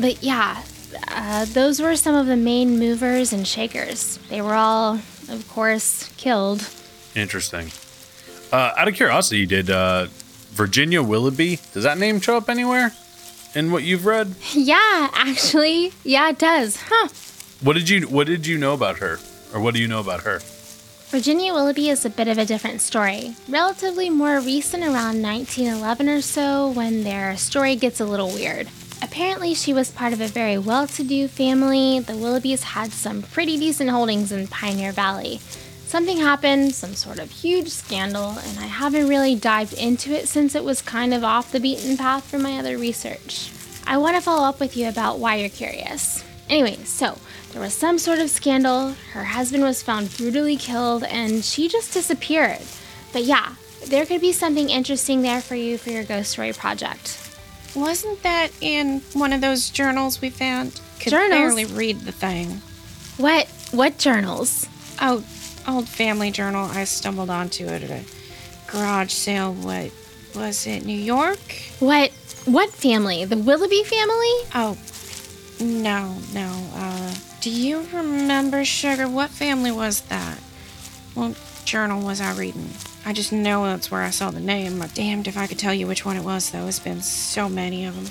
But 0.00 0.22
yeah, 0.22 0.62
uh, 1.08 1.46
those 1.46 1.80
were 1.82 1.96
some 1.96 2.14
of 2.14 2.26
the 2.26 2.36
main 2.36 2.78
movers 2.78 3.32
and 3.32 3.46
shakers. 3.46 4.18
They 4.28 4.40
were 4.40 4.54
all, 4.54 4.94
of 5.28 5.44
course, 5.48 6.10
killed. 6.16 6.68
Interesting. 7.16 7.70
Uh, 8.52 8.72
out 8.76 8.88
of 8.88 8.94
curiosity, 8.94 9.44
did 9.46 9.68
uh, 9.68 10.06
Virginia 10.52 11.02
Willoughby 11.02 11.58
does 11.74 11.82
that 11.84 11.98
name 11.98 12.20
show 12.20 12.36
up 12.36 12.48
anywhere 12.48 12.92
in 13.54 13.72
what 13.72 13.82
you've 13.82 14.06
read? 14.06 14.34
Yeah, 14.54 15.10
actually, 15.12 15.92
yeah, 16.04 16.30
it 16.30 16.38
does. 16.38 16.78
Huh. 16.88 17.08
What 17.60 17.74
did 17.74 17.88
you 17.88 18.02
What 18.02 18.28
did 18.28 18.46
you 18.46 18.56
know 18.56 18.72
about 18.72 18.98
her, 18.98 19.18
or 19.52 19.60
what 19.60 19.74
do 19.74 19.80
you 19.80 19.88
know 19.88 19.98
about 19.98 20.20
her? 20.20 20.38
Virginia 21.08 21.52
Willoughby 21.52 21.88
is 21.88 22.04
a 22.04 22.10
bit 22.10 22.28
of 22.28 22.38
a 22.38 22.44
different 22.44 22.80
story. 22.80 23.34
Relatively 23.48 24.08
more 24.08 24.38
recent, 24.38 24.84
around 24.84 25.20
1911 25.20 26.08
or 26.08 26.20
so, 26.20 26.68
when 26.70 27.02
their 27.02 27.36
story 27.36 27.74
gets 27.74 27.98
a 27.98 28.04
little 28.04 28.28
weird. 28.28 28.68
Apparently, 29.02 29.54
she 29.54 29.72
was 29.72 29.90
part 29.90 30.12
of 30.12 30.20
a 30.20 30.28
very 30.28 30.56
well 30.56 30.86
to 30.86 31.02
do 31.02 31.26
family. 31.26 31.98
The 31.98 32.12
Willoughbys 32.12 32.62
had 32.62 32.92
some 32.92 33.22
pretty 33.22 33.58
decent 33.58 33.90
holdings 33.90 34.30
in 34.30 34.46
Pioneer 34.46 34.92
Valley. 34.92 35.40
Something 35.88 36.18
happened, 36.18 36.76
some 36.76 36.94
sort 36.94 37.18
of 37.18 37.28
huge 37.28 37.70
scandal, 37.70 38.38
and 38.38 38.60
I 38.60 38.66
haven't 38.66 39.08
really 39.08 39.34
dived 39.34 39.72
into 39.72 40.12
it 40.12 40.28
since 40.28 40.54
it 40.54 40.62
was 40.62 40.80
kind 40.80 41.12
of 41.12 41.24
off 41.24 41.50
the 41.50 41.58
beaten 41.58 41.96
path 41.96 42.22
for 42.22 42.38
my 42.38 42.56
other 42.56 42.78
research. 42.78 43.50
I 43.84 43.98
want 43.98 44.14
to 44.14 44.22
follow 44.22 44.48
up 44.48 44.60
with 44.60 44.76
you 44.76 44.88
about 44.88 45.18
why 45.18 45.36
you're 45.36 45.48
curious. 45.48 46.22
Anyway, 46.48 46.76
so 46.84 47.18
there 47.52 47.60
was 47.62 47.74
some 47.74 47.98
sort 47.98 48.18
of 48.18 48.30
scandal, 48.30 48.94
her 49.12 49.24
husband 49.24 49.62
was 49.62 49.82
found 49.82 50.16
brutally 50.16 50.56
killed, 50.56 51.04
and 51.04 51.44
she 51.44 51.68
just 51.68 51.92
disappeared. 51.94 52.60
But 53.12 53.22
yeah, 53.24 53.54
there 53.86 54.04
could 54.06 54.20
be 54.20 54.32
something 54.32 54.68
interesting 54.70 55.22
there 55.22 55.40
for 55.40 55.54
you 55.54 55.78
for 55.78 55.90
your 55.90 56.04
ghost 56.04 56.32
story 56.32 56.52
project. 56.52 57.24
Wasn't 57.74 58.22
that 58.22 58.50
in 58.60 59.00
one 59.12 59.32
of 59.32 59.40
those 59.40 59.70
journals 59.70 60.20
we 60.20 60.30
found? 60.30 60.80
Could 61.00 61.10
Journals? 61.10 61.30
barely 61.30 61.64
read 61.64 62.00
the 62.00 62.12
thing. 62.12 62.60
What 63.16 63.46
what 63.70 63.98
journals? 63.98 64.66
Oh, 65.00 65.24
old 65.66 65.88
family 65.88 66.30
journal. 66.30 66.64
I 66.66 66.84
stumbled 66.84 67.30
onto 67.30 67.66
it 67.66 67.82
at 67.82 67.90
a 67.90 68.02
garage 68.66 69.12
sale. 69.12 69.54
What 69.54 69.90
was 70.34 70.66
it? 70.66 70.84
New 70.84 70.96
York? 70.98 71.38
What 71.78 72.10
what 72.46 72.70
family? 72.70 73.24
The 73.24 73.36
Willoughby 73.36 73.84
family? 73.84 74.34
Oh, 74.54 74.76
no, 75.60 76.16
no. 76.32 76.68
Uh, 76.74 77.14
do 77.40 77.50
you 77.50 77.86
remember, 77.92 78.64
Sugar? 78.64 79.08
What 79.08 79.30
family 79.30 79.70
was 79.70 80.00
that? 80.02 80.38
What 81.14 81.36
journal 81.64 82.04
was 82.04 82.20
I 82.20 82.34
reading? 82.34 82.70
I 83.06 83.12
just 83.12 83.32
know 83.32 83.64
that's 83.64 83.90
where 83.90 84.02
I 84.02 84.10
saw 84.10 84.30
the 84.30 84.40
name. 84.40 84.82
I'm 84.82 84.88
damned 84.88 85.28
if 85.28 85.36
I 85.38 85.46
could 85.46 85.58
tell 85.58 85.72
you 85.72 85.86
which 85.86 86.04
one 86.04 86.16
it 86.16 86.24
was, 86.24 86.50
though. 86.50 86.66
It's 86.66 86.78
been 86.78 87.00
so 87.00 87.48
many 87.48 87.84
of 87.86 87.94
them. 87.94 88.06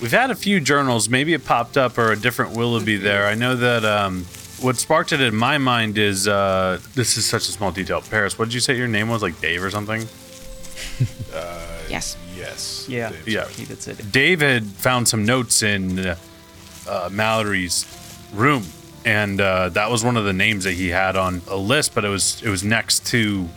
We've 0.00 0.10
had 0.12 0.30
a 0.30 0.34
few 0.34 0.58
journals. 0.60 1.08
Maybe 1.08 1.32
it 1.32 1.44
popped 1.44 1.76
up 1.76 1.96
or 1.96 2.10
a 2.12 2.16
different 2.16 2.56
Willoughby 2.56 2.96
there. 2.96 3.26
I 3.26 3.34
know 3.34 3.54
that 3.54 3.84
um, 3.84 4.24
what 4.60 4.76
sparked 4.76 5.12
it 5.12 5.20
in 5.20 5.34
my 5.36 5.58
mind 5.58 5.96
is 5.96 6.26
uh, 6.26 6.80
this 6.94 7.16
is 7.16 7.24
such 7.24 7.48
a 7.48 7.52
small 7.52 7.70
detail. 7.70 8.02
Paris, 8.02 8.36
what 8.38 8.46
did 8.46 8.54
you 8.54 8.60
say 8.60 8.76
your 8.76 8.88
name 8.88 9.08
was? 9.08 9.22
Like 9.22 9.40
Dave 9.40 9.62
or 9.62 9.70
something? 9.70 10.06
Yes. 11.88 12.16
Yes. 12.34 12.86
Yeah. 12.88 13.10
Dave's 13.10 13.26
Yeah. 13.28 13.40
right. 13.42 13.50
He 13.50 13.66
did 13.66 13.82
say 13.82 13.92
that. 13.92 14.10
David 14.12 14.64
found 14.64 15.06
some 15.08 15.26
notes 15.26 15.62
in 15.62 15.98
uh, 15.98 16.16
uh, 16.88 17.10
Mallory's 17.12 17.84
room, 18.32 18.64
and 19.04 19.40
uh, 19.40 19.68
that 19.70 19.90
was 19.90 20.04
one 20.04 20.16
of 20.16 20.24
the 20.24 20.32
names 20.32 20.64
that 20.64 20.72
he 20.74 20.88
had 20.88 21.16
on 21.16 21.42
a 21.48 21.56
list. 21.56 21.94
But 21.94 22.04
it 22.04 22.08
was 22.08 22.42
it 22.42 22.48
was 22.48 22.62
next 22.64 23.06
to 23.08 23.48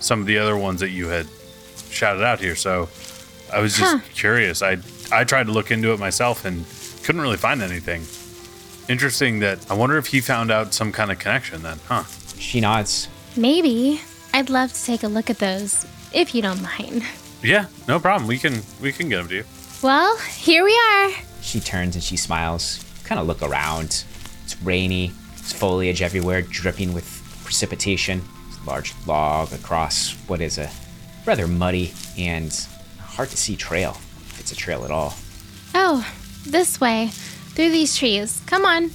some 0.00 0.20
of 0.20 0.26
the 0.26 0.38
other 0.38 0.56
ones 0.56 0.80
that 0.80 0.90
you 0.90 1.08
had 1.08 1.26
shouted 1.90 2.22
out 2.24 2.40
here. 2.40 2.56
So 2.56 2.88
I 3.52 3.60
was 3.60 3.76
just 3.76 3.94
Huh. 3.96 4.00
curious. 4.14 4.62
I 4.62 4.78
I 5.12 5.24
tried 5.24 5.46
to 5.46 5.52
look 5.52 5.70
into 5.70 5.92
it 5.92 5.98
myself 6.00 6.44
and 6.44 6.64
couldn't 7.04 7.20
really 7.20 7.36
find 7.36 7.62
anything. 7.62 8.06
Interesting 8.88 9.40
that 9.40 9.58
I 9.70 9.74
wonder 9.74 9.96
if 9.96 10.08
he 10.08 10.20
found 10.20 10.50
out 10.50 10.74
some 10.74 10.92
kind 10.92 11.10
of 11.10 11.18
connection 11.18 11.62
then, 11.62 11.78
huh? 11.88 12.04
She 12.38 12.60
nods. 12.60 13.08
Maybe. 13.36 14.00
I'd 14.34 14.50
love 14.50 14.72
to 14.72 14.84
take 14.84 15.02
a 15.04 15.08
look 15.08 15.30
at 15.30 15.38
those, 15.38 15.86
if 16.12 16.34
you 16.34 16.42
don't 16.42 16.60
mind. 16.60 17.02
Yeah, 17.42 17.66
no 17.88 17.98
problem. 18.00 18.26
We 18.28 18.38
can 18.38 18.62
we 18.80 18.92
can 18.92 19.08
get 19.08 19.16
them 19.18 19.28
to 19.28 19.34
you. 19.36 19.44
Well, 19.82 20.16
here 20.18 20.64
we 20.64 20.72
are. 20.92 21.10
She 21.40 21.60
turns 21.60 21.94
and 21.94 22.02
she 22.02 22.16
smiles. 22.16 22.84
Kind 23.04 23.20
of 23.20 23.26
look 23.26 23.42
around. 23.42 24.04
It's 24.44 24.60
rainy. 24.62 25.12
it's 25.36 25.52
foliage 25.52 26.02
everywhere, 26.02 26.42
dripping 26.42 26.92
with 26.92 27.04
precipitation. 27.44 28.22
There's 28.46 28.62
a 28.64 28.68
large 28.70 28.94
log 29.06 29.52
across 29.52 30.12
what 30.28 30.40
is 30.40 30.58
a 30.58 30.70
rather 31.26 31.46
muddy 31.48 31.92
and 32.18 32.52
hard 33.00 33.30
to 33.30 33.36
see 33.36 33.56
trail. 33.56 33.92
If 34.30 34.40
it's 34.40 34.52
a 34.52 34.56
trail 34.56 34.84
at 34.84 34.90
all. 34.90 35.14
Oh, 35.74 36.06
this 36.46 36.80
way. 36.80 37.08
Through 37.08 37.70
these 37.70 37.96
trees. 37.96 38.42
Come 38.46 38.64
on. 38.64 38.90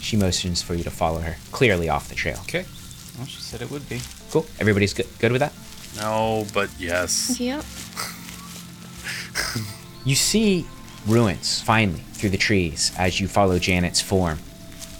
She 0.00 0.16
motions 0.16 0.62
for 0.62 0.74
you 0.74 0.84
to 0.84 0.90
follow 0.90 1.20
her, 1.20 1.36
clearly 1.50 1.88
off 1.88 2.08
the 2.08 2.14
trail. 2.14 2.38
Okay. 2.42 2.64
Well, 3.16 3.26
she 3.26 3.40
said 3.40 3.62
it 3.62 3.70
would 3.70 3.88
be. 3.88 4.00
Cool. 4.30 4.46
Everybody's 4.60 4.92
good, 4.92 5.06
good 5.18 5.32
with 5.32 5.40
that? 5.40 5.52
No, 5.96 6.46
but 6.52 6.68
yes. 6.78 7.38
Yep. 7.40 7.64
You 10.06 10.14
see 10.14 10.66
ruins 11.06 11.62
finally 11.62 12.00
through 12.12 12.28
the 12.28 12.36
trees 12.36 12.92
as 12.98 13.20
you 13.20 13.26
follow 13.26 13.58
Janet's 13.58 14.02
form 14.02 14.38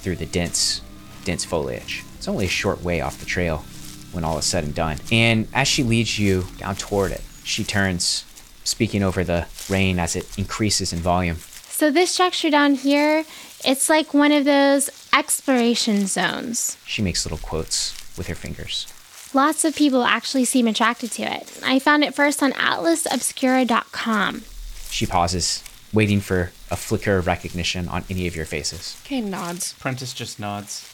through 0.05 0.16
the 0.16 0.26
dense, 0.26 0.82
dense 1.24 1.46
foliage. 1.46 2.05
It's 2.18 2.28
only 2.28 2.44
a 2.44 2.48
short 2.48 2.82
way 2.82 3.00
off 3.00 3.18
the 3.18 3.24
trail 3.24 3.64
when 4.12 4.22
all 4.22 4.36
is 4.36 4.44
said 4.44 4.62
and 4.62 4.74
done. 4.74 4.98
And 5.11 5.48
as 5.55 5.66
she 5.66 5.82
leads 5.82 6.18
you 6.18 6.46
down 6.59 6.76
toward 6.76 7.11
it, 7.11 7.22
she 7.42 7.64
turns, 7.64 8.26
speaking 8.64 9.02
over 9.02 9.24
the 9.24 9.46
rain 9.70 9.98
as 9.98 10.14
it 10.14 10.38
increases 10.38 10.92
in 10.92 10.98
volume. 10.98 11.36
So 11.36 11.90
this 11.90 12.11
structure 12.11 12.50
down 12.50 12.74
here, 12.74 13.24
it's 13.64 13.88
like 13.88 14.12
one 14.12 14.30
of 14.30 14.44
those 14.44 14.90
exploration 15.14 16.07
zones. 16.07 16.76
She 16.84 17.00
makes 17.00 17.24
little 17.24 17.38
quotes 17.38 17.96
with 18.18 18.26
her 18.26 18.34
fingers. 18.34 18.86
Lots 19.32 19.64
of 19.64 19.74
people 19.74 20.05
actually 20.05 20.44
seem 20.44 20.68
attracted 20.68 21.12
to 21.12 21.22
it. 21.22 21.61
I 21.64 21.78
found 21.78 22.05
it 22.05 22.14
first 22.14 22.42
on 22.42 22.52
atlasobscura.com. 22.52 24.42
She 24.90 25.07
pauses, 25.07 25.64
waiting 25.92 26.20
for 26.20 26.52
a 26.70 26.76
flicker 26.76 27.18
of 27.18 27.26
recognition 27.26 27.88
on 27.88 28.04
any 28.08 28.26
of 28.26 28.34
your 28.36 28.46
faces. 28.46 29.00
Okay, 29.04 29.20
nods. 29.20 29.74
Prentice 29.74 30.12
just 30.12 30.40
nods. 30.40 30.90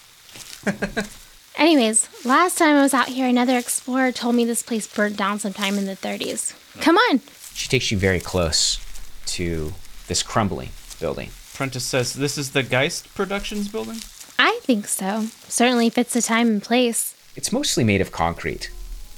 Anyways, 1.56 2.08
last 2.24 2.58
time 2.58 2.76
I 2.76 2.82
was 2.82 2.94
out 2.94 3.08
here, 3.08 3.26
another 3.28 3.58
explorer 3.58 4.12
told 4.12 4.34
me 4.34 4.44
this 4.44 4.62
place 4.62 4.86
burnt 4.86 5.16
down 5.16 5.38
sometime 5.38 5.76
in 5.76 5.86
the 5.86 5.96
30s. 5.96 6.54
Come 6.80 6.96
on. 6.96 7.20
She 7.54 7.68
takes 7.68 7.90
you 7.90 7.98
very 7.98 8.20
close 8.20 8.78
to 9.26 9.72
this 10.06 10.22
crumbling 10.22 10.70
building. 10.98 11.30
Prentice 11.54 11.84
says, 11.84 12.14
This 12.14 12.38
is 12.38 12.52
the 12.52 12.62
Geist 12.62 13.14
Productions 13.14 13.68
building? 13.68 13.98
I 14.38 14.60
think 14.62 14.86
so. 14.88 15.26
Certainly 15.48 15.90
fits 15.90 16.14
the 16.14 16.22
time 16.22 16.48
and 16.48 16.62
place. 16.62 17.14
It's 17.36 17.52
mostly 17.52 17.84
made 17.84 18.00
of 18.00 18.12
concrete, 18.12 18.70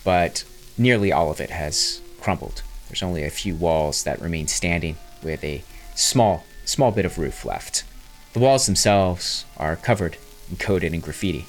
but 0.03 0.45
nearly 0.77 1.13
all 1.13 1.31
of 1.31 1.41
it 1.41 1.51
has 1.51 2.01
crumbled. 2.21 2.63
There's 2.89 3.03
only 3.03 3.25
a 3.25 3.31
few 3.31 3.55
walls 3.55 4.03
that 4.05 4.21
remain 4.21 4.49
standing 4.49 4.97
with 5.23 5.45
a 5.45 5.63
small, 6.03 6.45
small 6.65 6.91
bit 6.91 7.05
of 7.05 7.19
roof 7.19 7.45
left. 7.45 7.85
The 8.33 8.41
walls 8.41 8.67
themselves 8.67 9.45
are 9.57 9.77
covered 9.77 10.17
and 10.49 10.59
coated 10.59 10.93
in 10.93 11.01
graffiti, 11.01 11.47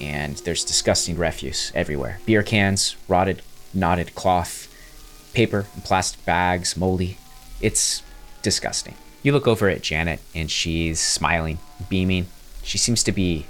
and 0.00 0.36
there's 0.38 0.64
disgusting 0.64 1.16
refuse 1.16 1.72
everywhere 1.74 2.20
beer 2.24 2.42
cans, 2.42 2.96
rotted, 3.08 3.42
knotted 3.74 4.14
cloth, 4.14 4.68
paper 5.34 5.66
and 5.74 5.84
plastic 5.84 6.24
bags, 6.24 6.76
moldy. 6.76 7.18
It's 7.60 8.02
disgusting. 8.42 8.94
You 9.22 9.32
look 9.32 9.46
over 9.46 9.68
at 9.68 9.82
Janet, 9.82 10.20
and 10.34 10.50
she's 10.50 10.98
smiling, 10.98 11.58
beaming. 11.88 12.26
She 12.62 12.78
seems 12.78 13.02
to 13.04 13.12
be 13.12 13.46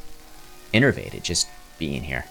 enervated 0.74 1.22
just 1.22 1.48
being 1.78 2.02
here. 2.04 2.24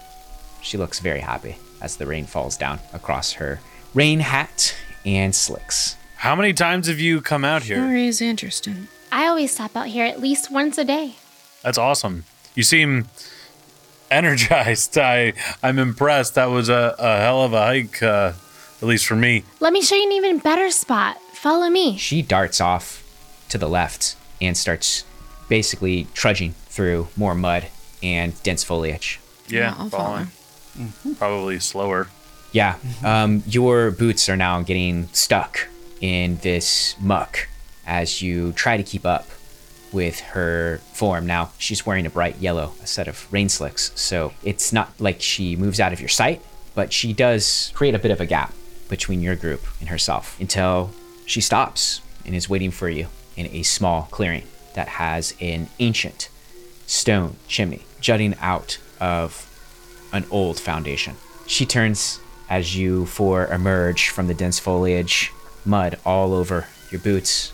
She 0.60 0.76
looks 0.76 0.98
very 0.98 1.20
happy 1.20 1.56
as 1.80 1.96
the 1.96 2.06
rain 2.06 2.26
falls 2.26 2.56
down 2.56 2.80
across 2.92 3.34
her 3.34 3.60
rain 3.94 4.20
hat 4.20 4.74
and 5.06 5.34
slicks. 5.34 5.96
How 6.20 6.36
many 6.36 6.52
times 6.52 6.86
have 6.86 7.00
you 7.00 7.22
come 7.22 7.46
out 7.46 7.62
here? 7.62 7.78
Story 7.78 8.06
is 8.06 8.20
interesting. 8.20 8.88
I 9.10 9.26
always 9.26 9.54
stop 9.54 9.74
out 9.74 9.86
here 9.86 10.04
at 10.04 10.20
least 10.20 10.50
once 10.50 10.76
a 10.76 10.84
day. 10.84 11.14
That's 11.62 11.78
awesome. 11.78 12.24
You 12.54 12.62
seem 12.62 13.06
energized. 14.10 14.98
I 14.98 15.32
I'm 15.62 15.78
impressed. 15.78 16.34
That 16.34 16.50
was 16.50 16.68
a, 16.68 16.94
a 16.98 17.16
hell 17.16 17.42
of 17.42 17.54
a 17.54 17.62
hike, 17.62 18.02
uh, 18.02 18.34
at 18.82 18.86
least 18.86 19.06
for 19.06 19.16
me. 19.16 19.44
Let 19.60 19.72
me 19.72 19.80
show 19.80 19.94
you 19.94 20.04
an 20.04 20.12
even 20.12 20.36
better 20.40 20.68
spot. 20.70 21.16
Follow 21.32 21.70
me. 21.70 21.96
She 21.96 22.20
darts 22.20 22.60
off 22.60 23.02
to 23.48 23.56
the 23.56 23.66
left 23.66 24.14
and 24.42 24.54
starts 24.54 25.06
basically 25.48 26.06
trudging 26.12 26.52
through 26.66 27.08
more 27.16 27.34
mud 27.34 27.68
and 28.02 28.34
dense 28.42 28.62
foliage. 28.62 29.20
Yeah, 29.48 29.74
I'll 29.78 29.88
following. 29.88 30.26
Probably 31.16 31.58
slower. 31.60 32.08
Yeah, 32.52 32.76
um, 33.02 33.42
your 33.46 33.90
boots 33.90 34.28
are 34.28 34.36
now 34.36 34.60
getting 34.60 35.08
stuck 35.14 35.69
in 36.00 36.36
this 36.38 36.96
muck 37.00 37.48
as 37.86 38.22
you 38.22 38.52
try 38.52 38.76
to 38.76 38.82
keep 38.82 39.04
up 39.04 39.28
with 39.92 40.20
her 40.20 40.78
form. 40.92 41.26
Now, 41.26 41.50
she's 41.58 41.84
wearing 41.84 42.06
a 42.06 42.10
bright 42.10 42.36
yellow 42.38 42.72
set 42.84 43.08
of 43.08 43.30
rain 43.32 43.48
slicks, 43.48 43.90
so 43.94 44.32
it's 44.42 44.72
not 44.72 44.92
like 45.00 45.20
she 45.20 45.56
moves 45.56 45.80
out 45.80 45.92
of 45.92 46.00
your 46.00 46.08
sight, 46.08 46.40
but 46.74 46.92
she 46.92 47.12
does 47.12 47.72
create 47.74 47.94
a 47.94 47.98
bit 47.98 48.10
of 48.10 48.20
a 48.20 48.26
gap 48.26 48.54
between 48.88 49.20
your 49.20 49.36
group 49.36 49.62
and 49.80 49.88
herself 49.88 50.38
until 50.40 50.90
she 51.26 51.40
stops 51.40 52.00
and 52.24 52.34
is 52.34 52.48
waiting 52.48 52.70
for 52.70 52.88
you 52.88 53.08
in 53.36 53.46
a 53.46 53.62
small 53.62 54.02
clearing 54.10 54.44
that 54.74 54.88
has 54.88 55.34
an 55.40 55.68
ancient 55.78 56.28
stone 56.86 57.36
chimney 57.48 57.84
jutting 58.00 58.34
out 58.40 58.78
of 59.00 59.46
an 60.12 60.24
old 60.30 60.58
foundation. 60.58 61.16
She 61.46 61.66
turns 61.66 62.20
as 62.48 62.76
you 62.76 63.06
four 63.06 63.46
emerge 63.46 64.08
from 64.08 64.26
the 64.26 64.34
dense 64.34 64.58
foliage, 64.58 65.32
mud 65.64 65.98
all 66.04 66.32
over 66.34 66.66
your 66.90 67.00
boots 67.00 67.52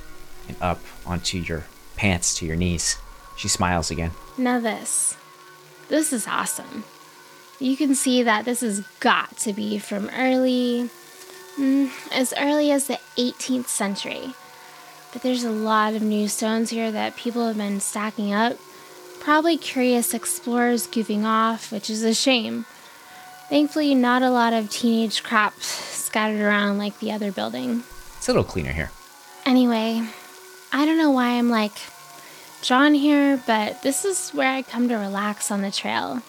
and 0.48 0.56
up 0.60 0.80
onto 1.04 1.38
your 1.38 1.64
pants 1.96 2.34
to 2.38 2.46
your 2.46 2.56
knees. 2.56 2.96
She 3.36 3.48
smiles 3.48 3.90
again. 3.90 4.12
Now, 4.38 4.60
this. 4.60 5.16
This 5.88 6.12
is 6.12 6.26
awesome. 6.26 6.84
You 7.58 7.76
can 7.76 7.94
see 7.94 8.22
that 8.22 8.44
this 8.44 8.60
has 8.60 8.80
got 9.00 9.36
to 9.38 9.52
be 9.52 9.78
from 9.78 10.10
early. 10.10 10.90
Mm, 11.58 11.90
as 12.12 12.34
early 12.38 12.70
as 12.70 12.86
the 12.86 12.98
18th 13.16 13.68
century. 13.68 14.34
But 15.12 15.22
there's 15.22 15.44
a 15.44 15.50
lot 15.50 15.94
of 15.94 16.02
new 16.02 16.28
stones 16.28 16.70
here 16.70 16.90
that 16.92 17.16
people 17.16 17.46
have 17.46 17.56
been 17.56 17.80
stacking 17.80 18.34
up. 18.34 18.58
Probably 19.20 19.56
curious 19.56 20.12
explorers 20.12 20.86
goofing 20.86 21.24
off, 21.24 21.72
which 21.72 21.88
is 21.88 22.04
a 22.04 22.12
shame. 22.12 22.66
Thankfully, 23.48 23.94
not 23.94 24.22
a 24.22 24.30
lot 24.30 24.52
of 24.52 24.70
teenage 24.70 25.22
crap 25.22 25.54
scattered 25.60 26.40
around 26.40 26.78
like 26.78 26.98
the 26.98 27.12
other 27.12 27.32
building. 27.32 27.84
It's 28.26 28.30
a 28.30 28.32
little 28.32 28.50
cleaner 28.50 28.72
here. 28.72 28.90
Anyway, 29.44 30.02
I 30.72 30.84
don't 30.84 30.98
know 30.98 31.12
why 31.12 31.38
I'm 31.38 31.48
like 31.48 31.78
drawn 32.60 32.92
here, 32.92 33.40
but 33.46 33.84
this 33.84 34.04
is 34.04 34.30
where 34.30 34.52
I 34.52 34.62
come 34.62 34.88
to 34.88 34.96
relax 34.96 35.52
on 35.52 35.62
the 35.62 35.70
trail. 35.70 36.22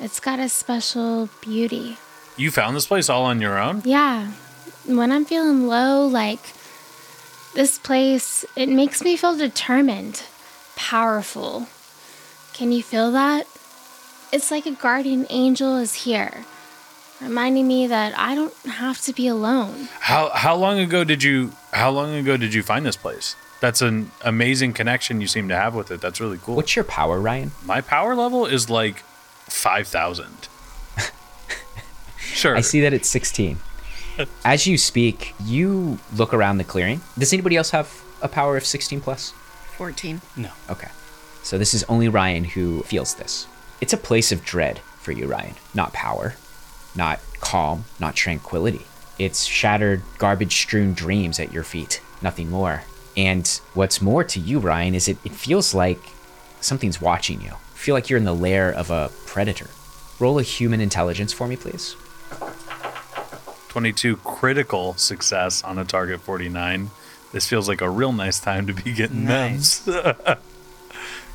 It's 0.00 0.18
got 0.18 0.38
a 0.38 0.48
special 0.48 1.28
beauty. 1.42 1.98
You 2.38 2.50
found 2.50 2.74
this 2.74 2.86
place 2.86 3.10
all 3.10 3.24
on 3.24 3.42
your 3.42 3.58
own? 3.58 3.82
Yeah, 3.84 4.32
when 4.86 5.12
I'm 5.12 5.26
feeling 5.26 5.66
low, 5.66 6.06
like 6.06 6.40
this 7.52 7.78
place, 7.78 8.46
it 8.56 8.70
makes 8.70 9.04
me 9.04 9.18
feel 9.18 9.36
determined, 9.36 10.22
powerful. 10.74 11.66
Can 12.54 12.72
you 12.72 12.82
feel 12.82 13.12
that? 13.12 13.46
It's 14.32 14.50
like 14.50 14.64
a 14.64 14.70
guardian 14.70 15.26
angel 15.28 15.76
is 15.76 16.04
here, 16.06 16.46
reminding 17.22 17.66
me 17.66 17.86
that 17.86 18.16
I 18.18 18.34
don't 18.34 18.54
have 18.64 19.00
to 19.02 19.12
be 19.12 19.26
alone. 19.28 19.88
How 20.00 20.30
how 20.30 20.54
long 20.56 20.78
ago 20.78 21.04
did 21.04 21.22
you 21.22 21.52
how 21.72 21.90
long 21.90 22.14
ago 22.14 22.36
did 22.36 22.54
you 22.54 22.62
find 22.62 22.84
this 22.84 22.96
place? 22.96 23.36
That's 23.60 23.80
an 23.80 24.10
amazing 24.22 24.72
connection 24.72 25.20
you 25.20 25.28
seem 25.28 25.48
to 25.48 25.56
have 25.56 25.74
with 25.74 25.90
it. 25.90 26.00
That's 26.00 26.20
really 26.20 26.38
cool. 26.42 26.56
What's 26.56 26.74
your 26.74 26.84
power, 26.84 27.20
Ryan? 27.20 27.52
My 27.64 27.80
power 27.80 28.16
level 28.16 28.44
is 28.44 28.68
like 28.68 28.98
5000. 29.46 30.48
sure. 32.18 32.56
I 32.56 32.60
see 32.60 32.80
that 32.80 32.92
it's 32.92 33.08
16. 33.08 33.58
As 34.44 34.66
you 34.66 34.76
speak, 34.76 35.34
you 35.44 36.00
look 36.12 36.34
around 36.34 36.58
the 36.58 36.64
clearing. 36.64 37.02
Does 37.16 37.32
anybody 37.32 37.56
else 37.56 37.70
have 37.70 38.02
a 38.20 38.28
power 38.28 38.56
of 38.56 38.66
16 38.66 39.00
plus? 39.00 39.32
14. 39.76 40.20
No. 40.36 40.50
Okay. 40.68 40.88
So 41.44 41.56
this 41.56 41.72
is 41.72 41.84
only 41.84 42.08
Ryan 42.08 42.42
who 42.42 42.82
feels 42.82 43.14
this. 43.14 43.46
It's 43.80 43.92
a 43.92 43.96
place 43.96 44.32
of 44.32 44.44
dread 44.44 44.80
for 44.98 45.12
you, 45.12 45.26
Ryan. 45.26 45.54
Not 45.72 45.92
power, 45.92 46.34
not 46.94 47.20
calm, 47.40 47.84
not 48.00 48.14
tranquility. 48.14 48.86
It's 49.18 49.44
shattered, 49.44 50.02
garbage 50.18 50.54
strewn 50.54 50.94
dreams 50.94 51.38
at 51.38 51.52
your 51.52 51.64
feet, 51.64 52.00
nothing 52.22 52.50
more. 52.50 52.82
And 53.16 53.46
what's 53.74 54.00
more 54.00 54.24
to 54.24 54.40
you, 54.40 54.58
Ryan, 54.58 54.94
is 54.94 55.06
it, 55.08 55.18
it 55.24 55.32
feels 55.32 55.74
like 55.74 56.00
something's 56.60 57.00
watching 57.00 57.40
you. 57.40 57.48
You 57.48 57.56
feel 57.74 57.94
like 57.94 58.08
you're 58.08 58.16
in 58.18 58.24
the 58.24 58.34
lair 58.34 58.70
of 58.72 58.90
a 58.90 59.10
predator. 59.26 59.66
Roll 60.18 60.38
a 60.38 60.42
human 60.42 60.80
intelligence 60.80 61.32
for 61.32 61.46
me, 61.46 61.56
please. 61.56 61.94
22 63.68 64.16
critical 64.18 64.94
success 64.94 65.62
on 65.64 65.78
a 65.78 65.84
target 65.84 66.20
49. 66.20 66.90
This 67.32 67.48
feels 67.48 67.68
like 67.68 67.80
a 67.80 67.88
real 67.88 68.12
nice 68.12 68.38
time 68.38 68.66
to 68.66 68.72
be 68.74 68.92
getting 68.92 69.24
Nice. 69.24 69.86
mems. 69.86 70.14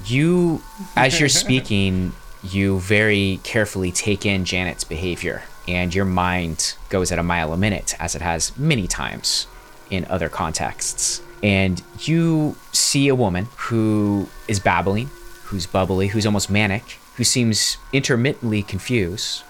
You, 0.05 0.61
as 0.95 1.19
you're 1.19 1.27
speaking, 1.43 2.13
you 2.53 2.79
very 2.79 3.39
carefully 3.43 3.91
take 3.91 4.25
in 4.25 4.45
Janet's 4.45 4.83
behavior, 4.83 5.43
and 5.67 5.93
your 5.93 6.05
mind 6.05 6.75
goes 6.89 7.11
at 7.11 7.19
a 7.19 7.23
mile 7.23 7.53
a 7.53 7.57
minute, 7.57 7.95
as 7.99 8.15
it 8.15 8.21
has 8.21 8.57
many 8.57 8.87
times 8.87 9.47
in 9.89 10.05
other 10.05 10.29
contexts. 10.29 11.21
And 11.43 11.81
you 11.99 12.55
see 12.71 13.07
a 13.07 13.15
woman 13.15 13.47
who 13.57 14.27
is 14.47 14.59
babbling, 14.59 15.09
who's 15.45 15.65
bubbly, 15.65 16.07
who's 16.07 16.25
almost 16.25 16.49
manic, 16.49 16.99
who 17.15 17.23
seems 17.23 17.77
intermittently 17.93 18.63
confused, 18.63 19.43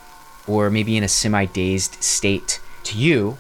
or 0.48 0.70
maybe 0.70 0.98
in 0.98 1.04
a 1.04 1.08
semi 1.08 1.46
dazed 1.46 2.02
state 2.04 2.60
to 2.84 2.98
you 2.98 3.38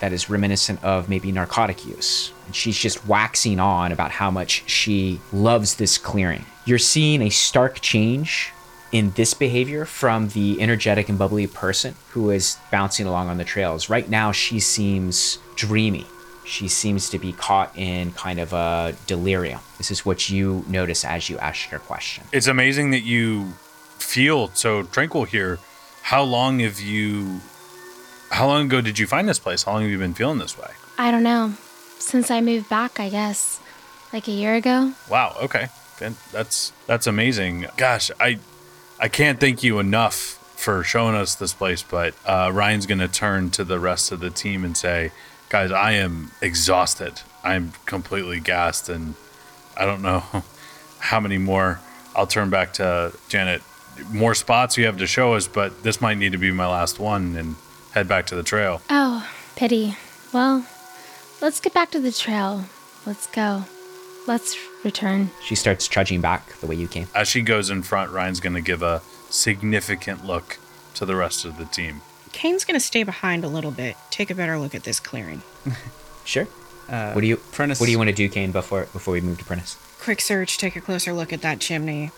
that 0.00 0.12
is 0.12 0.30
reminiscent 0.30 0.82
of 0.84 1.08
maybe 1.08 1.32
narcotic 1.32 1.84
use. 1.84 2.32
And 2.46 2.54
she's 2.54 2.78
just 2.78 3.06
waxing 3.06 3.58
on 3.58 3.92
about 3.92 4.12
how 4.12 4.30
much 4.30 4.68
she 4.68 5.20
loves 5.32 5.76
this 5.76 5.98
clearing. 5.98 6.44
You're 6.64 6.78
seeing 6.78 7.22
a 7.22 7.30
stark 7.30 7.80
change 7.80 8.52
in 8.92 9.10
this 9.12 9.34
behavior 9.34 9.84
from 9.84 10.28
the 10.28 10.60
energetic 10.60 11.08
and 11.08 11.18
bubbly 11.18 11.46
person 11.46 11.94
who 12.10 12.30
is 12.30 12.56
bouncing 12.70 13.06
along 13.06 13.28
on 13.28 13.36
the 13.38 13.44
trails. 13.44 13.88
Right 13.90 14.08
now, 14.08 14.32
she 14.32 14.60
seems 14.60 15.38
dreamy. 15.56 16.06
She 16.44 16.68
seems 16.68 17.10
to 17.10 17.18
be 17.18 17.32
caught 17.32 17.76
in 17.76 18.12
kind 18.12 18.40
of 18.40 18.54
a 18.54 18.94
delirium. 19.06 19.60
This 19.76 19.90
is 19.90 20.06
what 20.06 20.30
you 20.30 20.64
notice 20.66 21.04
as 21.04 21.28
you 21.28 21.36
ask 21.38 21.70
your 21.70 21.80
question. 21.80 22.24
It's 22.32 22.46
amazing 22.46 22.90
that 22.92 23.02
you 23.02 23.52
feel 23.98 24.48
so 24.54 24.84
tranquil 24.84 25.24
here. 25.24 25.58
How 26.02 26.22
long 26.22 26.60
have 26.60 26.80
you? 26.80 27.40
How 28.30 28.46
long 28.46 28.66
ago 28.66 28.80
did 28.80 28.98
you 28.98 29.06
find 29.06 29.28
this 29.28 29.38
place? 29.38 29.64
How 29.64 29.72
long 29.72 29.82
have 29.82 29.90
you 29.90 29.98
been 29.98 30.14
feeling 30.14 30.38
this 30.38 30.56
way? 30.56 30.70
I 30.96 31.10
don't 31.10 31.22
know. 31.22 31.54
Since 31.98 32.30
I 32.30 32.40
moved 32.40 32.70
back, 32.70 32.98
I 32.98 33.10
guess. 33.10 33.60
Like 34.12 34.26
a 34.26 34.32
year 34.32 34.54
ago. 34.54 34.94
Wow. 35.10 35.36
Okay. 35.42 35.68
Then 35.98 36.16
That's 36.32 36.72
that's 36.86 37.06
amazing. 37.06 37.66
Gosh, 37.76 38.10
I 38.18 38.38
I 39.00 39.08
can't 39.08 39.38
thank 39.38 39.62
you 39.62 39.78
enough 39.78 40.14
for 40.56 40.82
showing 40.82 41.14
us 41.14 41.34
this 41.34 41.54
place. 41.54 41.82
But 41.82 42.14
uh, 42.26 42.50
Ryan's 42.52 42.86
gonna 42.86 43.08
turn 43.08 43.50
to 43.50 43.64
the 43.64 43.78
rest 43.78 44.12
of 44.12 44.20
the 44.20 44.30
team 44.30 44.64
and 44.64 44.76
say, 44.76 45.12
"Guys, 45.48 45.70
I 45.70 45.92
am 45.92 46.32
exhausted. 46.42 47.20
I'm 47.44 47.72
completely 47.86 48.40
gassed, 48.40 48.88
and 48.88 49.14
I 49.76 49.84
don't 49.84 50.02
know 50.02 50.24
how 50.98 51.20
many 51.20 51.38
more." 51.38 51.80
I'll 52.16 52.26
turn 52.26 52.50
back 52.50 52.72
to 52.74 53.12
Janet. 53.28 53.62
More 54.10 54.34
spots 54.34 54.76
you 54.76 54.86
have 54.86 54.98
to 54.98 55.06
show 55.06 55.34
us, 55.34 55.46
but 55.46 55.84
this 55.84 56.00
might 56.00 56.18
need 56.18 56.32
to 56.32 56.38
be 56.38 56.50
my 56.50 56.66
last 56.66 56.98
one, 56.98 57.36
and 57.36 57.54
head 57.92 58.08
back 58.08 58.26
to 58.26 58.34
the 58.34 58.42
trail. 58.42 58.82
Oh, 58.90 59.28
pity. 59.54 59.96
Well, 60.32 60.66
let's 61.40 61.60
get 61.60 61.74
back 61.74 61.90
to 61.92 62.00
the 62.00 62.10
trail. 62.12 62.64
Let's 63.06 63.26
go. 63.28 63.64
Let's 64.26 64.56
return. 64.84 65.30
She 65.44 65.54
starts 65.54 65.86
trudging 65.88 66.20
back 66.20 66.46
the 66.60 66.66
way 66.66 66.74
you 66.76 66.88
came. 66.88 67.08
As 67.14 67.28
she 67.28 67.42
goes 67.42 67.70
in 67.70 67.82
front, 67.82 68.10
Ryan's 68.12 68.40
going 68.40 68.54
to 68.54 68.60
give 68.60 68.82
a 68.82 69.02
significant 69.30 70.24
look 70.24 70.58
to 70.94 71.04
the 71.04 71.16
rest 71.16 71.44
of 71.44 71.58
the 71.58 71.64
team. 71.64 72.00
Kane's 72.32 72.64
gonna 72.64 72.78
stay 72.80 73.02
behind 73.02 73.42
a 73.42 73.48
little 73.48 73.70
bit, 73.70 73.96
take 74.10 74.30
a 74.30 74.34
better 74.34 74.58
look 74.58 74.74
at 74.74 74.84
this 74.84 75.00
clearing. 75.00 75.42
Sure. 76.24 76.46
Uh, 76.90 77.12
what 77.12 77.22
do 77.22 77.26
you 77.26 77.36
Prentice- 77.38 77.80
What 77.80 77.86
do 77.86 77.92
you 77.92 77.96
want 77.96 78.08
to 78.10 78.14
do, 78.14 78.28
Kane? 78.28 78.52
Before 78.52 78.82
before 78.92 79.12
we 79.14 79.22
move 79.22 79.38
to 79.38 79.44
Prentice? 79.46 79.78
Quick 79.98 80.20
search, 80.20 80.58
take 80.58 80.76
a 80.76 80.80
closer 80.82 81.14
look 81.14 81.32
at 81.32 81.40
that 81.40 81.58
chimney. 81.58 82.10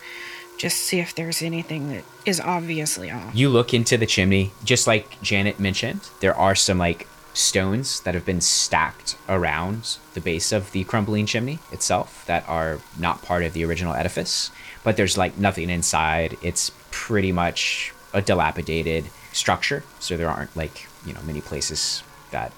Just 0.57 0.79
see 0.79 0.99
if 0.99 1.15
there's 1.15 1.41
anything 1.41 1.89
that 1.93 2.03
is 2.25 2.41
obviously 2.41 3.09
off. 3.09 3.33
You 3.33 3.47
look 3.47 3.73
into 3.73 3.97
the 3.97 4.05
chimney, 4.05 4.51
just 4.65 4.85
like 4.85 5.21
Janet 5.21 5.61
mentioned. 5.61 6.01
There 6.19 6.35
are 6.35 6.55
some 6.55 6.77
like 6.77 7.07
stones 7.33 8.01
that 8.01 8.13
have 8.13 8.25
been 8.25 8.41
stacked 8.41 9.15
around 9.29 9.97
the 10.13 10.21
base 10.21 10.51
of 10.51 10.71
the 10.71 10.83
crumbling 10.83 11.25
chimney 11.25 11.59
itself 11.71 12.25
that 12.27 12.47
are 12.47 12.79
not 12.99 13.21
part 13.21 13.43
of 13.43 13.53
the 13.53 13.63
original 13.63 13.93
edifice. 13.93 14.51
But 14.83 14.97
there's 14.97 15.17
like 15.17 15.37
nothing 15.37 15.69
inside. 15.69 16.37
It's 16.41 16.71
pretty 16.91 17.31
much 17.31 17.93
a 18.13 18.21
dilapidated 18.21 19.05
structure, 19.31 19.83
so 19.99 20.17
there 20.17 20.29
aren't 20.29 20.55
like 20.55 20.87
you 21.05 21.13
know 21.13 21.21
many 21.23 21.41
places 21.41 22.03
that 22.31 22.51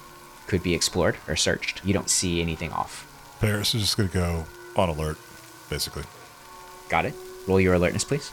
could 0.48 0.64
be 0.64 0.74
explored 0.74 1.18
or 1.28 1.36
searched. 1.36 1.86
You 1.86 1.94
don't 1.94 2.10
see 2.10 2.42
anything 2.42 2.72
off. 2.72 3.08
Paris 3.40 3.76
is 3.76 3.82
just 3.82 3.98
gonna 3.98 4.10
go 4.10 4.46
on 4.76 4.90
alert, 4.90 5.18
basically. 5.70 6.04
Got 6.90 7.06
it. 7.06 7.14
Roll 7.48 7.60
your 7.60 7.74
alertness, 7.74 8.04
please. 8.04 8.32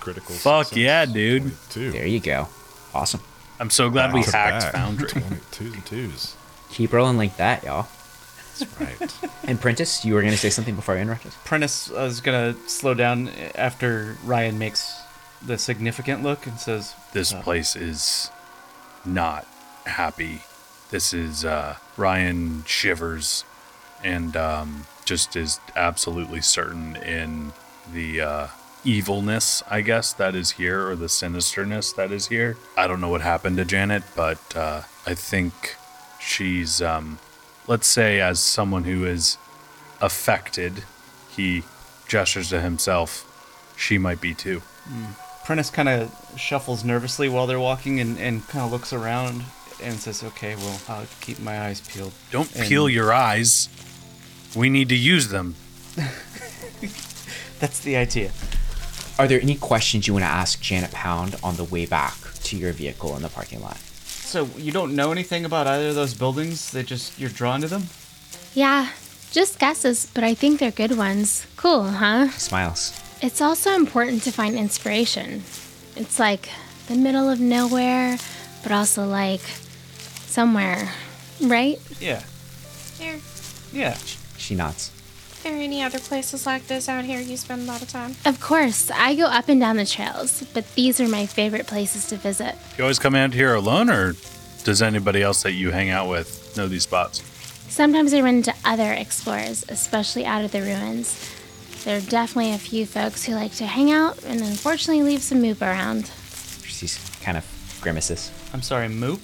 Critical. 0.00 0.34
Fuck 0.34 0.66
success. 0.66 0.78
yeah, 0.78 1.04
dude. 1.06 1.52
There 1.74 2.06
you 2.06 2.18
go. 2.20 2.48
Awesome. 2.92 3.20
I'm 3.62 3.70
so 3.70 3.90
glad 3.90 4.12
we 4.12 4.22
Back 4.22 4.30
to 4.30 4.36
hacked 4.36 4.62
back. 4.64 4.72
Foundry. 4.72 5.08
22s 5.10 5.74
and 5.74 5.86
twos. 5.86 6.34
Keep 6.70 6.92
rolling 6.92 7.16
like 7.16 7.36
that, 7.36 7.62
y'all. 7.62 7.86
That's 8.58 8.80
right. 8.80 9.30
And 9.44 9.60
Prentice, 9.60 10.04
you 10.04 10.14
were 10.14 10.22
gonna 10.22 10.36
say 10.36 10.50
something 10.50 10.74
before 10.74 10.96
I 10.96 11.00
interrupted. 11.00 11.30
Prentice 11.44 11.88
is 11.88 12.20
gonna 12.20 12.56
slow 12.66 12.94
down 12.94 13.28
after 13.54 14.16
Ryan 14.24 14.58
makes 14.58 14.92
the 15.40 15.58
significant 15.58 16.24
look 16.24 16.44
and 16.44 16.58
says, 16.58 16.94
This 17.12 17.32
uh, 17.32 17.40
place 17.42 17.76
is 17.76 18.30
not 19.04 19.46
happy. 19.86 20.42
This 20.90 21.14
is 21.14 21.44
uh, 21.44 21.76
Ryan 21.96 22.64
shivers 22.66 23.44
and 24.02 24.36
um, 24.36 24.86
just 25.04 25.36
is 25.36 25.60
absolutely 25.76 26.40
certain 26.40 26.96
in 26.96 27.52
the 27.92 28.20
uh, 28.20 28.46
evilness, 28.84 29.62
I 29.70 29.80
guess, 29.80 30.12
that 30.14 30.34
is 30.34 30.52
here, 30.52 30.88
or 30.88 30.96
the 30.96 31.06
sinisterness 31.06 31.94
that 31.96 32.10
is 32.12 32.28
here. 32.28 32.56
I 32.76 32.86
don't 32.86 33.00
know 33.00 33.08
what 33.08 33.20
happened 33.20 33.56
to 33.58 33.64
Janet, 33.64 34.02
but 34.14 34.40
uh, 34.56 34.82
I 35.06 35.14
think 35.14 35.76
she's, 36.20 36.82
um, 36.82 37.18
let's 37.66 37.86
say, 37.86 38.20
as 38.20 38.40
someone 38.40 38.84
who 38.84 39.04
is 39.04 39.38
affected, 40.00 40.84
he 41.30 41.62
gestures 42.08 42.50
to 42.50 42.60
himself, 42.60 43.28
she 43.76 43.98
might 43.98 44.20
be 44.20 44.34
too. 44.34 44.62
Prentice 45.44 45.70
kind 45.70 45.88
of 45.88 46.14
shuffles 46.36 46.84
nervously 46.84 47.28
while 47.28 47.46
they're 47.46 47.60
walking 47.60 48.00
and, 48.00 48.18
and 48.18 48.46
kind 48.48 48.64
of 48.64 48.72
looks 48.72 48.92
around 48.92 49.42
and 49.82 49.94
says, 49.94 50.22
"Okay, 50.22 50.54
well, 50.54 50.80
I'll 50.88 51.06
keep 51.20 51.40
my 51.40 51.62
eyes 51.62 51.80
peeled." 51.80 52.12
Don't 52.30 52.54
And 52.54 52.68
peel 52.68 52.88
your 52.88 53.12
eyes. 53.12 53.68
We 54.54 54.68
need 54.70 54.88
to 54.90 54.96
use 54.96 55.28
them. 55.28 55.56
That's 57.58 57.80
the 57.80 57.96
idea. 57.96 58.30
Are 59.22 59.28
there 59.28 59.40
any 59.40 59.54
questions 59.54 60.08
you 60.08 60.14
want 60.14 60.24
to 60.24 60.28
ask 60.28 60.60
Janet 60.60 60.90
Pound 60.90 61.36
on 61.44 61.54
the 61.54 61.62
way 61.62 61.86
back 61.86 62.16
to 62.42 62.56
your 62.56 62.72
vehicle 62.72 63.14
in 63.14 63.22
the 63.22 63.28
parking 63.28 63.62
lot? 63.62 63.76
So 63.76 64.46
you 64.56 64.72
don't 64.72 64.96
know 64.96 65.12
anything 65.12 65.44
about 65.44 65.68
either 65.68 65.90
of 65.90 65.94
those 65.94 66.12
buildings? 66.12 66.72
They 66.72 66.82
just 66.82 67.16
you're 67.20 67.30
drawn 67.30 67.60
to 67.60 67.68
them? 67.68 67.84
Yeah, 68.52 68.90
just 69.30 69.60
guesses, 69.60 70.10
but 70.12 70.24
I 70.24 70.34
think 70.34 70.58
they're 70.58 70.72
good 70.72 70.98
ones. 70.98 71.46
Cool, 71.54 71.84
huh? 71.84 72.30
Smiles. 72.30 73.00
It's 73.20 73.40
also 73.40 73.76
important 73.76 74.24
to 74.24 74.32
find 74.32 74.56
inspiration. 74.56 75.44
It's 75.94 76.18
like 76.18 76.48
the 76.88 76.96
middle 76.96 77.30
of 77.30 77.38
nowhere, 77.38 78.18
but 78.64 78.72
also 78.72 79.06
like 79.06 79.42
somewhere, 80.26 80.90
right? 81.40 81.78
Yeah. 82.00 82.24
There, 82.98 83.20
Yeah. 83.72 83.96
She 84.36 84.56
nods. 84.56 84.90
There 85.42 85.54
any 85.54 85.82
other 85.82 85.98
places 85.98 86.46
like 86.46 86.66
this 86.66 86.88
out 86.88 87.04
here 87.04 87.20
you 87.20 87.36
spend 87.36 87.62
a 87.62 87.64
lot 87.64 87.82
of 87.82 87.88
time? 87.88 88.14
Of 88.24 88.40
course, 88.40 88.90
I 88.90 89.14
go 89.14 89.24
up 89.24 89.48
and 89.48 89.60
down 89.60 89.76
the 89.76 89.86
trails, 89.86 90.44
but 90.54 90.72
these 90.74 91.00
are 91.00 91.08
my 91.08 91.26
favorite 91.26 91.66
places 91.66 92.06
to 92.08 92.16
visit. 92.16 92.54
You 92.78 92.84
always 92.84 92.98
come 92.98 93.14
out 93.14 93.34
here 93.34 93.54
alone, 93.54 93.90
or 93.90 94.14
does 94.64 94.82
anybody 94.82 95.22
else 95.22 95.42
that 95.42 95.52
you 95.52 95.70
hang 95.70 95.90
out 95.90 96.08
with 96.08 96.56
know 96.56 96.68
these 96.68 96.84
spots? 96.84 97.22
Sometimes 97.68 98.12
I 98.12 98.20
run 98.20 98.36
into 98.36 98.54
other 98.64 98.92
explorers, 98.92 99.64
especially 99.68 100.24
out 100.24 100.44
of 100.44 100.52
the 100.52 100.60
ruins. 100.60 101.30
There 101.84 101.96
are 101.96 102.00
definitely 102.00 102.52
a 102.52 102.58
few 102.58 102.86
folks 102.86 103.24
who 103.24 103.34
like 103.34 103.52
to 103.54 103.66
hang 103.66 103.90
out 103.90 104.22
and 104.24 104.40
unfortunately 104.40 105.02
leave 105.02 105.22
some 105.22 105.42
moop 105.42 105.62
around. 105.62 106.10
She 106.64 106.86
kind 107.22 107.36
of 107.36 107.78
grimaces. 107.80 108.30
I'm 108.52 108.62
sorry, 108.62 108.88
Moop? 108.88 109.20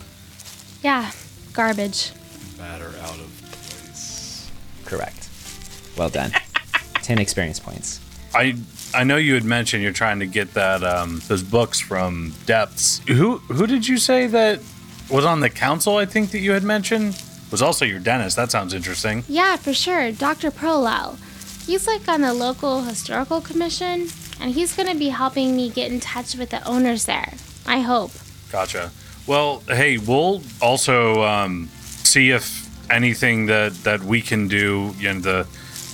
Yeah, 0.83 1.11
garbage. 1.53 2.13
Matter 2.59 2.93
out 3.03 3.19
of 3.19 3.31
place. 3.43 4.51
Correct. 4.85 5.28
Well 5.99 6.09
done. 6.09 6.33
10 7.03 7.19
experience 7.19 7.59
points. 7.59 8.01
I 8.35 8.55
I 8.95 9.05
know 9.05 9.17
you 9.17 9.35
had 9.35 9.45
mentioned 9.45 9.83
you're 9.83 9.93
trying 9.93 10.21
to 10.21 10.27
get 10.27 10.55
that 10.55 10.83
um, 10.83 11.21
those 11.29 11.43
books 11.43 11.81
from 11.81 12.33
Depths. 12.47 13.01
Who 13.09 13.39
who 13.39 13.67
did 13.67 13.87
you 13.87 13.99
say 13.99 14.27
that 14.29 14.61
was 15.11 15.25
on 15.25 15.41
the 15.41 15.51
council? 15.51 15.97
I 15.97 16.07
think 16.07 16.31
that 16.31 16.39
you 16.39 16.53
had 16.53 16.63
mentioned 16.63 17.21
was 17.51 17.63
also 17.63 17.85
your 17.85 18.01
dentist. 18.01 18.37
That 18.37 18.51
sounds 18.51 18.75
interesting. 18.75 19.25
Yeah, 19.29 19.57
for 19.57 19.73
sure. 19.73 20.13
Dr. 20.13 20.51
Prolal. 20.51 21.19
He's 21.67 21.87
like 21.87 22.09
on 22.09 22.21
the 22.23 22.33
local 22.33 22.83
historical 22.83 23.41
commission, 23.41 24.09
and 24.41 24.53
he's 24.55 24.75
gonna 24.75 24.95
be 24.95 25.09
helping 25.09 25.57
me 25.57 25.71
get 25.71 25.91
in 25.91 26.01
touch 26.01 26.35
with 26.35 26.51
the 26.51 26.67
owners 26.67 27.05
there. 27.07 27.35
I 27.67 27.81
hope. 27.81 28.13
Gotcha. 28.53 28.91
Well, 29.27 29.63
hey, 29.69 29.99
we'll 29.99 30.43
also 30.63 31.23
um, 31.25 31.69
see 32.05 32.31
if 32.31 32.69
anything 32.91 33.47
that 33.47 33.73
that 33.85 34.03
we 34.03 34.23
can 34.23 34.49
do. 34.49 34.95
You 34.99 35.15
know, 35.15 35.21
the 35.21 35.47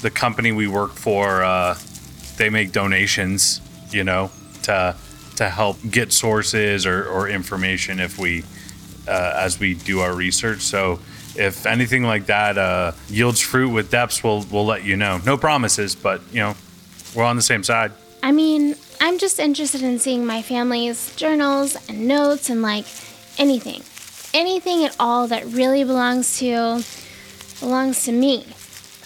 the 0.04 0.10
company 0.10 0.52
we 0.52 0.68
work 0.68 0.92
for, 0.92 1.42
uh, 1.42 1.76
they 2.36 2.50
make 2.50 2.70
donations. 2.70 3.60
You 3.90 4.04
know, 4.04 4.30
to 4.64 4.94
to 5.36 5.48
help 5.48 5.78
get 5.90 6.12
sources 6.12 6.86
or, 6.86 7.08
or 7.08 7.28
information 7.28 8.00
if 8.00 8.18
we 8.18 8.44
uh, 9.08 9.34
as 9.36 9.58
we 9.58 9.74
do 9.74 10.00
our 10.00 10.14
research. 10.14 10.60
So 10.60 11.00
if 11.36 11.66
anything 11.66 12.04
like 12.04 12.26
that 12.26 12.58
uh, 12.58 12.92
yields 13.08 13.40
fruit 13.40 13.70
with 13.70 13.90
depths, 13.90 14.22
we'll 14.22 14.44
we'll 14.50 14.66
let 14.66 14.84
you 14.84 14.96
know. 14.96 15.20
No 15.24 15.36
promises, 15.36 15.94
but 15.94 16.20
you 16.32 16.40
know, 16.40 16.54
we're 17.14 17.24
on 17.24 17.36
the 17.36 17.42
same 17.42 17.62
side. 17.62 17.92
I 18.22 18.32
mean, 18.32 18.76
I'm 19.00 19.18
just 19.18 19.38
interested 19.38 19.82
in 19.82 19.98
seeing 19.98 20.24
my 20.26 20.42
family's 20.42 21.14
journals 21.16 21.76
and 21.88 22.06
notes 22.08 22.50
and 22.50 22.62
like 22.62 22.86
anything. 23.38 23.82
Anything 24.32 24.84
at 24.84 24.96
all 24.98 25.28
that 25.28 25.44
really 25.46 25.84
belongs 25.84 26.38
to 26.38 26.82
belongs 27.60 28.04
to 28.04 28.12
me. 28.12 28.46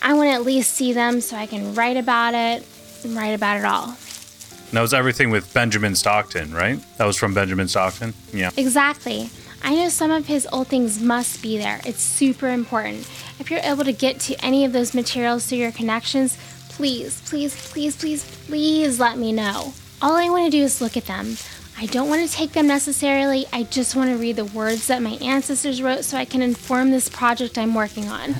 I 0.03 0.15
want 0.15 0.29
to 0.29 0.33
at 0.33 0.43
least 0.43 0.75
see 0.75 0.93
them 0.93 1.21
so 1.21 1.37
I 1.37 1.47
can 1.47 1.75
write 1.75 1.97
about 1.97 2.35
it 2.35 2.67
and 3.05 3.17
write 3.17 3.35
about 3.35 3.59
it 3.59 3.65
all. 3.65 3.89
And 3.89 4.77
that 4.77 4.83
was 4.83 4.93
everything 4.93 5.31
with 5.31 5.53
Benjamin 5.55 5.95
Stockton, 5.95 6.53
right? 6.53 6.79
That 6.99 7.07
was 7.07 7.17
from 7.17 7.33
Benjamin 7.33 7.69
Stockton. 7.69 8.13
Yeah. 8.33 8.51
Exactly. 8.57 9.31
I 9.63 9.75
know 9.75 9.89
some 9.89 10.11
of 10.11 10.27
his 10.27 10.47
old 10.53 10.69
things 10.69 11.01
must 11.01 11.43
be 11.43 11.59
there. 11.59 11.81
It's 11.85 12.03
super 12.03 12.49
important. 12.49 13.09
If 13.41 13.51
you're 13.51 13.61
able 13.61 13.85
to 13.85 13.93
get 13.93 14.21
to 14.21 14.45
any 14.45 14.65
of 14.65 14.73
those 14.73 14.95
materials 14.95 15.47
through 15.47 15.59
your 15.59 15.73
connections, 15.73 16.37
please, 16.69 17.21
please, 17.29 17.71
please, 17.71 17.97
please, 17.97 18.25
please 18.47 19.01
let 19.01 19.19
me 19.19 19.33
know. 19.33 19.73
All 20.01 20.17
I 20.17 20.29
want 20.29 20.45
to 20.45 20.51
do 20.51 20.63
is 20.63 20.81
look 20.81 20.97
at 20.97 21.07
them. 21.07 21.37
I 21.77 21.87
don't 21.87 22.09
want 22.09 22.29
to 22.29 22.33
take 22.33 22.53
them 22.53 22.67
necessarily. 22.67 23.47
I 23.53 23.63
just 23.65 23.97
want 23.97 24.11
to 24.11 24.17
read 24.17 24.37
the 24.37 24.45
words 24.45 24.87
that 24.89 25.01
my 25.01 25.13
ancestors 25.23 25.81
wrote 25.81 26.05
so 26.05 26.17
I 26.17 26.25
can 26.25 26.43
inform 26.43 26.91
this 26.91 27.09
project 27.09 27.57
I'm 27.57 27.75
working 27.75 28.09
on. 28.09 28.35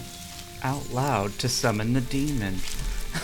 Out 0.63 0.91
loud 0.91 1.39
to 1.39 1.49
summon 1.49 1.93
the 1.93 2.01
demon. 2.01 2.55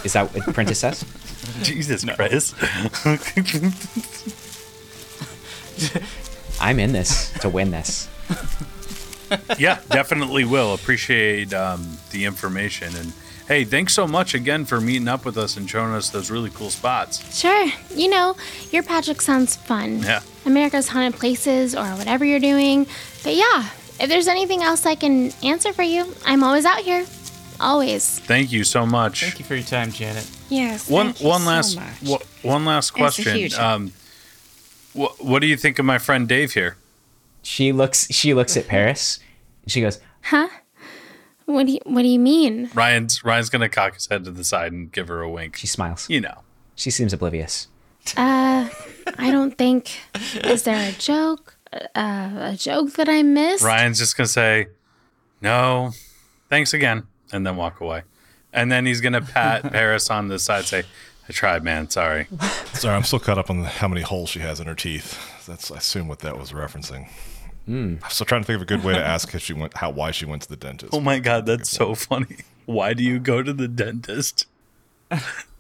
Is 0.05 0.15
that 0.15 0.35
what 0.35 0.55
Prentice 0.55 0.79
says? 0.79 1.05
Jesus 1.63 2.05
Christ. 2.05 2.55
I'm 6.61 6.79
in 6.79 6.93
this 6.93 7.33
to 7.41 7.49
win 7.49 7.71
this. 7.71 8.09
yeah, 9.59 9.81
definitely 9.91 10.45
will. 10.45 10.75
Appreciate 10.75 11.53
um, 11.53 11.99
the 12.11 12.25
information. 12.25 12.95
And 12.97 13.13
hey, 13.49 13.65
thanks 13.65 13.95
so 13.95 14.07
much 14.07 14.35
again 14.35 14.65
for 14.65 14.81
meeting 14.81 15.09
up 15.09 15.25
with 15.25 15.37
us 15.37 15.57
and 15.57 15.69
showing 15.69 15.93
us 15.93 16.11
those 16.11 16.31
really 16.31 16.51
cool 16.51 16.71
spots. 16.71 17.39
Sure, 17.39 17.67
you 17.95 18.09
know, 18.09 18.37
your 18.71 18.83
project 18.83 19.23
sounds 19.23 19.57
fun. 19.57 20.01
Yeah. 20.01 20.23
America's 20.47 20.89
Haunted 20.89 21.19
Places 21.19 21.75
or 21.75 21.85
whatever 21.97 22.25
you're 22.25 22.41
doing. 22.41 22.87
But 23.23 23.35
yeah, 23.35 23.69
if 24.01 24.09
there's 24.09 24.29
anything 24.29 24.63
else 24.63 24.87
I 24.87 24.95
can 24.95 25.33
answer 25.43 25.73
for 25.73 25.83
you, 25.83 26.15
I'm 26.25 26.43
always 26.43 26.65
out 26.65 26.79
here. 26.79 27.05
Always. 27.61 28.19
Thank 28.21 28.53
you 28.53 28.65
so 28.65 28.85
much. 28.87 29.23
Thank 29.23 29.39
you 29.39 29.45
for 29.45 29.55
your 29.55 29.65
time, 29.65 29.93
Janet. 29.93 30.29
Yes. 30.49 30.89
One 30.91 31.07
thank 31.07 31.21
you 31.21 31.29
one 31.29 31.41
so 31.43 31.47
last 31.47 31.77
much. 31.77 32.23
one 32.43 32.65
last 32.65 32.89
It's 32.91 32.91
a 32.91 32.99
question. 32.99 33.37
huge- 33.37 33.55
Um, 33.55 33.93
what 34.93 35.25
what 35.25 35.41
do 35.41 35.47
you 35.47 35.57
think 35.57 35.79
of 35.79 35.85
my 35.85 35.99
friend 35.99 36.29
Dave 36.29 36.53
here? 36.53 36.77
She 37.43 37.73
looks 37.73 38.07
she 38.13 38.35
looks 38.35 38.57
at 38.57 38.67
Paris 38.69 39.21
and 39.63 39.71
she 39.73 39.81
goes, 39.81 40.01
Huh? 40.23 40.49
What 41.47 41.67
do 41.67 41.73
you 41.73 41.81
What 41.85 42.03
do 42.03 42.09
you 42.09 42.19
mean? 42.19 42.71
Ryan's 42.75 43.23
Ryan's 43.25 43.51
gonna 43.51 43.69
cock 43.69 43.95
his 43.95 44.07
head 44.07 44.25
to 44.25 44.31
the 44.31 44.45
side 44.45 44.73
and 44.73 44.91
give 44.91 45.09
her 45.09 45.21
a 45.21 45.31
wink. 45.31 45.57
She 45.57 45.67
smiles. 45.67 46.09
You 46.09 46.21
know. 46.23 46.39
She 46.75 46.91
seems 46.91 47.13
oblivious. 47.13 47.69
Uh, 48.17 48.69
I 49.19 49.31
don't 49.31 49.57
think. 49.57 49.91
Is 50.45 50.65
there 50.65 50.89
a 50.91 50.93
joke? 50.93 51.57
Uh, 51.95 52.53
a 52.53 52.57
joke 52.59 52.93
that 52.95 53.09
I 53.09 53.23
missed? 53.23 53.63
Ryan's 53.65 53.99
just 53.99 54.17
gonna 54.17 54.27
say, 54.29 54.67
"No, 55.41 55.93
thanks 56.51 56.73
again," 56.75 57.05
and 57.35 57.47
then 57.47 57.57
walk 57.57 57.81
away. 57.81 58.03
And 58.53 58.71
then 58.71 58.87
he's 58.87 59.01
gonna 59.01 59.21
pat 59.21 59.63
Paris 59.73 60.09
on 60.09 60.29
the 60.29 60.39
side, 60.39 60.65
say, 60.65 60.85
"I 61.29 61.33
tried, 61.33 61.65
man. 61.65 61.91
Sorry." 61.91 62.29
Sorry, 62.73 62.95
I'm 62.95 63.03
still 63.03 63.19
caught 63.19 63.39
up 63.39 63.51
on 63.51 63.65
how 63.65 63.89
many 63.89 64.03
holes 64.03 64.31
she 64.31 64.39
has 64.39 64.61
in 64.61 64.67
her 64.67 64.75
teeth. 64.75 65.19
That's 65.47 65.71
I 65.71 65.79
assume 65.79 66.07
what 66.09 66.21
that 66.21 66.39
was 66.39 66.53
referencing. 66.53 67.09
Hmm. 67.67 67.97
I'm 68.03 68.11
still 68.11 68.27
trying 68.27 68.43
to 68.43 68.47
think 68.47 68.57
of 68.57 68.63
a 68.63 68.67
good 68.67 68.85
way 68.85 68.93
to 68.93 69.05
ask 69.05 69.35
if 69.35 69.43
she 69.43 69.53
went 69.53 69.77
how 69.77 69.91
why 69.91 70.13
she 70.13 70.25
went 70.25 70.43
to 70.43 70.49
the 70.49 70.57
dentist. 70.57 70.95
Oh 70.95 71.01
my 71.01 71.19
god, 71.19 71.47
that's 71.47 71.69
so 71.69 71.95
funny. 71.95 72.37
Why 72.67 72.95
do 72.95 73.03
you 73.03 73.19
go 73.19 73.43
to 73.43 73.53
the 73.53 73.69
dentist? 73.69 74.47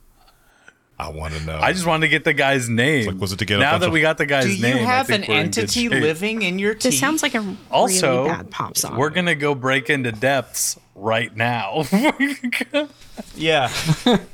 I 1.05 1.09
want 1.10 1.35
to 1.35 1.44
know. 1.44 1.59
I 1.60 1.72
just 1.72 1.86
wanted 1.86 2.06
to 2.06 2.09
get 2.09 2.24
the 2.24 2.32
guy's 2.32 2.68
name. 2.68 3.06
Like, 3.06 3.20
was 3.20 3.32
it 3.32 3.39
to 3.40 3.44
get 3.44 3.59
now 3.59 3.72
bunch 3.72 3.81
that 3.82 3.86
of- 3.89 3.93
we 3.93 4.01
got 4.01 4.18
the 4.18 4.26
guy's 4.26 4.47
name? 4.47 4.56
Do 4.60 4.66
you 4.68 4.74
name? 4.74 4.86
I 4.86 4.90
have 4.90 5.10
an 5.10 5.20
think 5.22 5.28
in 5.28 5.36
entity 5.36 5.89
living 5.89 6.43
in 6.43 6.59
your 6.59 6.74
teeth? 6.74 6.82
This 6.93 6.98
sounds 7.01 7.22
like 7.22 7.35
a 7.35 7.56
Also, 7.70 8.24
really 8.24 8.28
bad 8.36 8.51
pop 8.51 8.76
song. 8.76 8.97
we're 8.97 9.10
gonna 9.10 9.35
go 9.35 9.55
break 9.55 9.90
into 9.90 10.12
depths 10.12 10.78
right 10.94 11.35
now. 11.36 11.85
Yeah. 13.36 13.70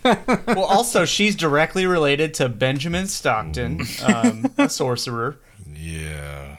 well, 0.03 0.65
also, 0.65 1.05
she's 1.05 1.37
directly 1.37 1.87
related 1.87 2.33
to 2.35 2.49
Benjamin 2.49 3.07
Stockton, 3.09 3.83
um, 4.03 4.47
a 4.57 4.69
sorcerer. 4.71 5.39
Yeah. 5.75 6.57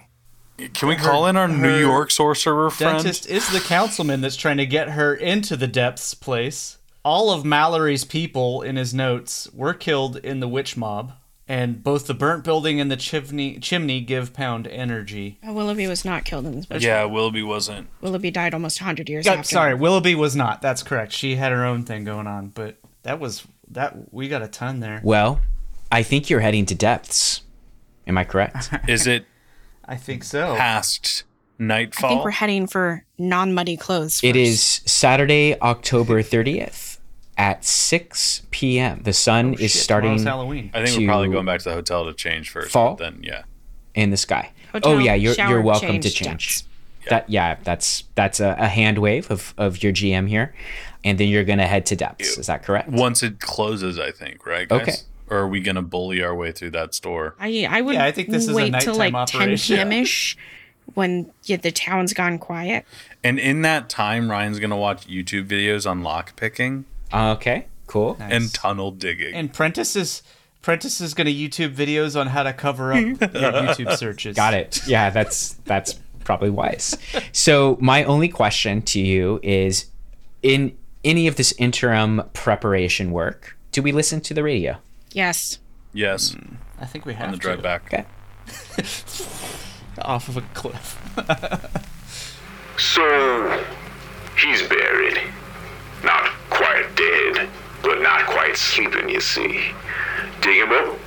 Can 0.76 0.88
we 0.88 0.96
call 0.96 1.26
in 1.26 1.36
our 1.36 1.48
New 1.48 1.78
York 1.80 2.12
sorcerer 2.12 2.70
friend? 2.70 2.98
Dentist 2.98 3.26
is 3.28 3.50
the 3.52 3.60
councilman 3.60 4.22
that's 4.22 4.36
trying 4.36 4.58
to 4.58 4.68
get 4.68 4.90
her 4.90 5.16
into 5.16 5.58
the 5.58 5.66
depths 5.68 6.14
place. 6.14 6.78
All 7.04 7.32
of 7.32 7.44
Mallory's 7.44 8.04
people 8.04 8.62
in 8.62 8.76
his 8.76 8.94
notes 8.94 9.50
were 9.54 9.74
killed 9.74 10.18
in 10.18 10.40
the 10.40 10.48
witch 10.48 10.78
mob, 10.78 11.14
and 11.48 11.84
both 11.84 12.06
the 12.08 12.14
burnt 12.14 12.44
building 12.44 12.80
and 12.80 12.92
the 12.92 12.96
chimney 12.96 13.58
chimney 13.60 14.02
give 14.02 14.34
Pound 14.34 14.68
energy. 14.68 15.40
Uh, 15.48 15.52
Willoughby 15.54 15.88
was 15.88 16.06
not 16.06 16.26
killed 16.26 16.46
in 16.46 16.56
this. 16.58 16.66
Bush. 16.68 16.84
Yeah, 16.84 17.06
Willoughby 17.06 17.42
wasn't. 17.44 17.88
Willoughby 18.02 18.30
died 18.30 18.54
almost 18.54 18.80
100 18.80 19.10
years 19.10 19.26
Yeah, 19.26 19.34
after. 19.34 19.50
sorry, 19.50 19.74
Willoughby 19.74 20.14
was 20.16 20.36
not. 20.36 20.62
That's 20.62 20.84
correct. 20.84 21.12
She 21.12 21.36
had 21.38 21.52
her 21.52 21.66
own 21.66 21.84
thing 21.84 22.04
going 22.04 22.28
on, 22.28 22.50
but 22.50 22.78
that 23.04 23.20
was 23.20 23.48
that 23.70 24.14
we 24.14 24.28
got 24.30 24.44
a 24.44 24.48
ton 24.48 24.80
there. 24.80 25.02
Well, 25.04 25.42
I 25.92 26.04
think 26.04 26.30
you're 26.30 26.40
heading 26.42 26.66
to 26.68 26.76
depths. 26.76 27.42
Am 28.06 28.18
I 28.18 28.24
correct? 28.26 28.70
Is 28.88 29.08
it 29.08 29.26
I 29.86 29.96
think 29.96 30.24
so. 30.24 30.56
past 30.56 31.24
nightfall. 31.58 32.10
I 32.10 32.14
think 32.14 32.24
we're 32.26 32.32
heading 32.32 32.68
for 32.68 33.06
non-muddy 33.18 33.78
clothes. 33.78 34.24
It 34.24 34.34
first. 34.36 34.38
is 34.38 34.62
Saturday, 34.92 35.60
October 35.60 36.22
30th 36.24 36.91
at 37.42 37.66
6 37.66 38.44
p.m. 38.52 39.02
The 39.02 39.14
sun 39.14 39.56
oh, 39.56 39.64
is 39.64 39.72
Shit, 39.72 39.82
starting 39.82 40.12
tomorrow's 40.12 40.24
Halloween. 40.26 40.70
I 40.76 40.84
think 40.84 40.96
to 40.96 41.02
we're 41.02 41.08
probably 41.08 41.30
going 41.30 41.48
back 41.48 41.60
to 41.62 41.70
the 41.70 41.74
hotel 41.74 42.06
to 42.06 42.14
change 42.14 42.52
first. 42.52 42.72
Fall? 42.72 42.96
Then 42.96 43.20
yeah. 43.24 43.44
in 43.96 44.12
the 44.12 44.18
sky. 44.18 44.52
Hotel, 44.72 44.92
oh 44.92 44.98
yeah, 45.00 45.16
you're 45.16 45.34
shower, 45.34 45.50
you're 45.50 45.62
welcome 45.64 46.00
to 46.00 46.10
change, 46.10 46.14
change. 46.14 46.58
depths. 46.60 47.10
That 47.10 47.28
yeah, 47.32 47.58
that's 47.64 48.04
that's 48.14 48.40
a, 48.40 48.56
a 48.60 48.68
hand 48.68 49.00
wave 49.00 49.32
of, 49.32 49.56
of 49.58 49.82
your 49.82 49.92
GM 49.92 50.30
here, 50.30 50.54
and 51.04 51.20
then 51.20 51.30
you're 51.30 51.44
gonna 51.44 51.66
head 51.66 51.88
to 51.88 51.96
depths. 51.96 52.38
Is 52.38 52.46
that 52.46 52.62
correct? 52.62 52.90
Once 52.90 53.24
it 53.24 53.40
closes, 53.40 53.98
I 53.98 54.12
think, 54.12 54.46
right? 54.46 54.70
Guys? 54.70 54.82
Okay. 54.82 54.96
Or 55.32 55.40
are 55.40 55.48
we 55.48 55.62
gonna 55.62 55.82
bully 55.82 56.22
our 56.22 56.36
way 56.36 56.52
through 56.52 56.72
that 56.72 56.94
store? 56.94 57.34
I 57.40 57.68
I 57.68 57.82
would 57.82 57.96
Yeah, 57.96 58.06
I 58.06 58.12
think 58.12 58.30
this 58.30 58.44
is 58.44 58.50
a 58.50 58.54
wait 58.54 58.76
till 58.82 58.98
nighttime 58.98 59.14
like 59.14 59.28
10 59.28 59.42
operation. 59.42 59.76
p.m. 59.78 59.92
ish 59.92 60.38
when 60.94 61.32
yeah, 61.46 61.58
the 61.58 61.72
town's 61.72 62.14
gone 62.14 62.38
quiet. 62.38 62.86
And 63.24 63.40
in 63.40 63.64
that 63.64 63.90
time, 63.90 64.30
Ryan's 64.30 64.60
gonna 64.60 64.78
watch 64.78 65.08
YouTube 65.08 65.48
videos 65.48 65.90
on 65.90 66.04
lock 66.04 66.36
picking 66.36 66.86
Okay, 67.14 67.66
cool. 67.88 68.18
and 68.20 68.54
tunnel 68.54 68.92
digging. 68.92 69.34
And 69.34 69.52
Prentice 69.54 69.96
is 69.96 70.24
Prentice 70.62 71.02
is 71.02 71.14
going 71.14 71.26
to 71.26 71.34
YouTube 71.34 71.76
videos 71.76 72.20
on 72.20 72.28
how 72.28 72.44
to 72.44 72.54
cover 72.54 72.94
up 72.94 73.00
your 73.06 73.18
YouTube 73.18 73.96
searches. 73.98 74.36
Got 74.36 74.54
it. 74.54 74.86
Yeah, 74.88 75.10
that's 75.10 75.54
that's 75.66 76.00
probably 76.24 76.50
wise. 76.52 76.98
So 77.32 77.78
my 77.82 78.04
only 78.04 78.30
question 78.30 78.82
to 78.84 79.00
you 79.00 79.40
is, 79.42 79.86
in 80.44 80.78
any 81.04 81.28
of 81.28 81.36
this 81.36 81.52
interim 81.58 82.22
preparation 82.34 83.12
work, 83.12 83.58
do 83.72 83.82
we 83.82 83.92
listen 83.92 84.22
to 84.22 84.34
the 84.34 84.44
radio? 84.44 84.78
Yes. 85.14 85.60
yes, 85.94 86.34
hmm. 86.34 86.56
I 86.80 86.86
think 86.86 87.06
we 87.06 87.14
have 87.16 87.26
on 87.28 87.32
the 87.32 87.38
to. 87.38 87.42
drive 87.42 87.62
back. 87.62 87.86
Okay. 87.94 88.06
off 90.02 90.30
of 90.30 90.38
a 90.38 90.42
cliff. 90.54 90.98
So, 92.78 93.64
he's 94.44 94.64
buried. 94.64 95.20
Not 96.04 96.32
quite 96.82 96.96
dead, 96.96 97.50
but 97.84 98.02
not 98.02 98.26
quite 98.26 98.56
sleeping, 98.56 99.10
you 99.10 99.22
see. 99.22 99.72
Dig 100.42 100.58
him 100.58 100.72
up, 100.72 100.98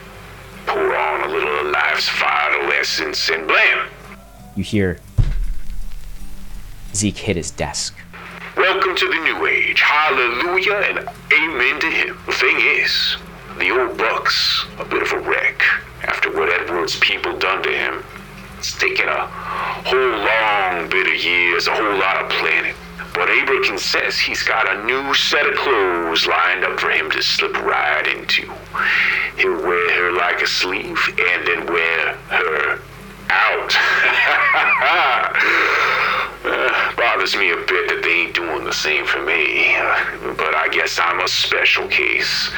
pour 0.66 0.96
on 0.96 1.28
a 1.28 1.32
little 1.32 1.60
of 1.60 1.66
life's 1.66 2.08
vital 2.10 2.72
essence, 2.72 3.28
and 3.28 3.46
blam! 3.46 3.88
You 4.56 4.64
hear 4.64 4.98
Zeke 6.94 7.16
hit 7.16 7.36
his 7.36 7.50
desk. 7.50 7.94
Welcome 8.56 8.94
to 8.94 9.08
the 9.08 9.20
new 9.24 9.46
age. 9.46 9.80
Hallelujah 9.80 10.74
and 10.74 10.98
amen 11.32 11.80
to 11.80 11.90
him. 11.90 12.18
The 12.26 12.32
thing 12.32 12.56
is, 12.60 13.16
the 13.58 13.70
old 13.70 13.98
buck's 13.98 14.64
a 14.78 14.84
bit 14.84 15.02
of 15.02 15.12
a 15.12 15.18
wreck 15.18 15.60
after 16.04 16.30
what 16.32 16.48
Edward's 16.50 16.96
people 17.00 17.36
done 17.36 17.64
to 17.64 17.70
him. 17.70 18.04
It's 18.58 18.78
taken 18.78 19.08
a 19.08 19.26
whole 19.26 19.98
long 19.98 20.88
bit 20.88 21.08
of 21.08 21.24
years, 21.24 21.66
a 21.66 21.74
whole 21.74 21.98
lot 21.98 22.22
of 22.22 22.30
planning. 22.30 22.74
But 23.14 23.30
Abrakin 23.30 23.78
says 23.78 24.18
he's 24.18 24.42
got 24.42 24.68
a 24.68 24.84
new 24.84 25.14
set 25.14 25.46
of 25.46 25.54
clothes 25.54 26.26
lined 26.26 26.64
up 26.64 26.80
for 26.80 26.90
him 26.90 27.10
to 27.12 27.22
slip 27.22 27.54
right 27.62 28.06
into. 28.08 28.52
He'll 29.38 29.62
wear 29.62 30.02
her 30.02 30.12
like 30.12 30.42
a 30.42 30.46
sleeve 30.46 30.98
and 31.16 31.46
then 31.46 31.66
wear 31.66 32.14
her 32.28 32.80
out. 33.30 33.74
Uh, 36.44 36.94
bothers 36.94 37.34
me 37.36 37.52
a 37.52 37.56
bit 37.56 37.88
that 37.88 38.02
they 38.02 38.10
ain't 38.10 38.34
doing 38.34 38.64
the 38.64 38.72
same 38.72 39.06
for 39.06 39.22
me. 39.22 39.74
Uh, 39.76 40.34
but 40.36 40.54
I 40.54 40.68
guess 40.70 40.98
I'm 40.98 41.20
a 41.20 41.28
special 41.28 41.88
case. 41.88 42.50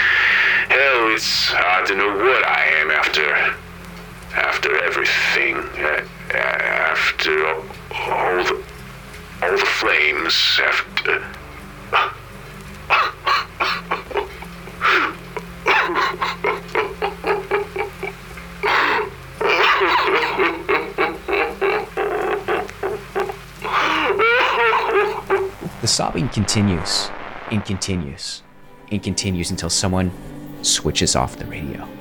Hell, 0.69 1.15
it's 1.15 1.53
hard 1.53 1.87
to 1.87 1.95
know 1.95 2.09
what 2.09 2.45
I 2.45 2.65
am 2.83 2.91
after. 2.91 3.55
After 4.35 4.77
everything. 4.83 5.59
Uh, 5.79 6.03
after 6.35 7.47
all 7.95 8.43
the. 8.43 8.61
All 9.43 9.51
the 9.51 9.59
flames. 9.59 10.61
After. 10.63 11.25
The 25.81 25.87
sobbing 25.87 26.29
continues 26.31 27.11
and 27.51 27.65
continues 27.65 28.43
and 28.91 29.03
continues 29.03 29.51
until 29.51 29.71
someone 29.71 30.11
switches 30.63 31.15
off 31.15 31.37
the 31.37 31.47
radio. 31.47 31.96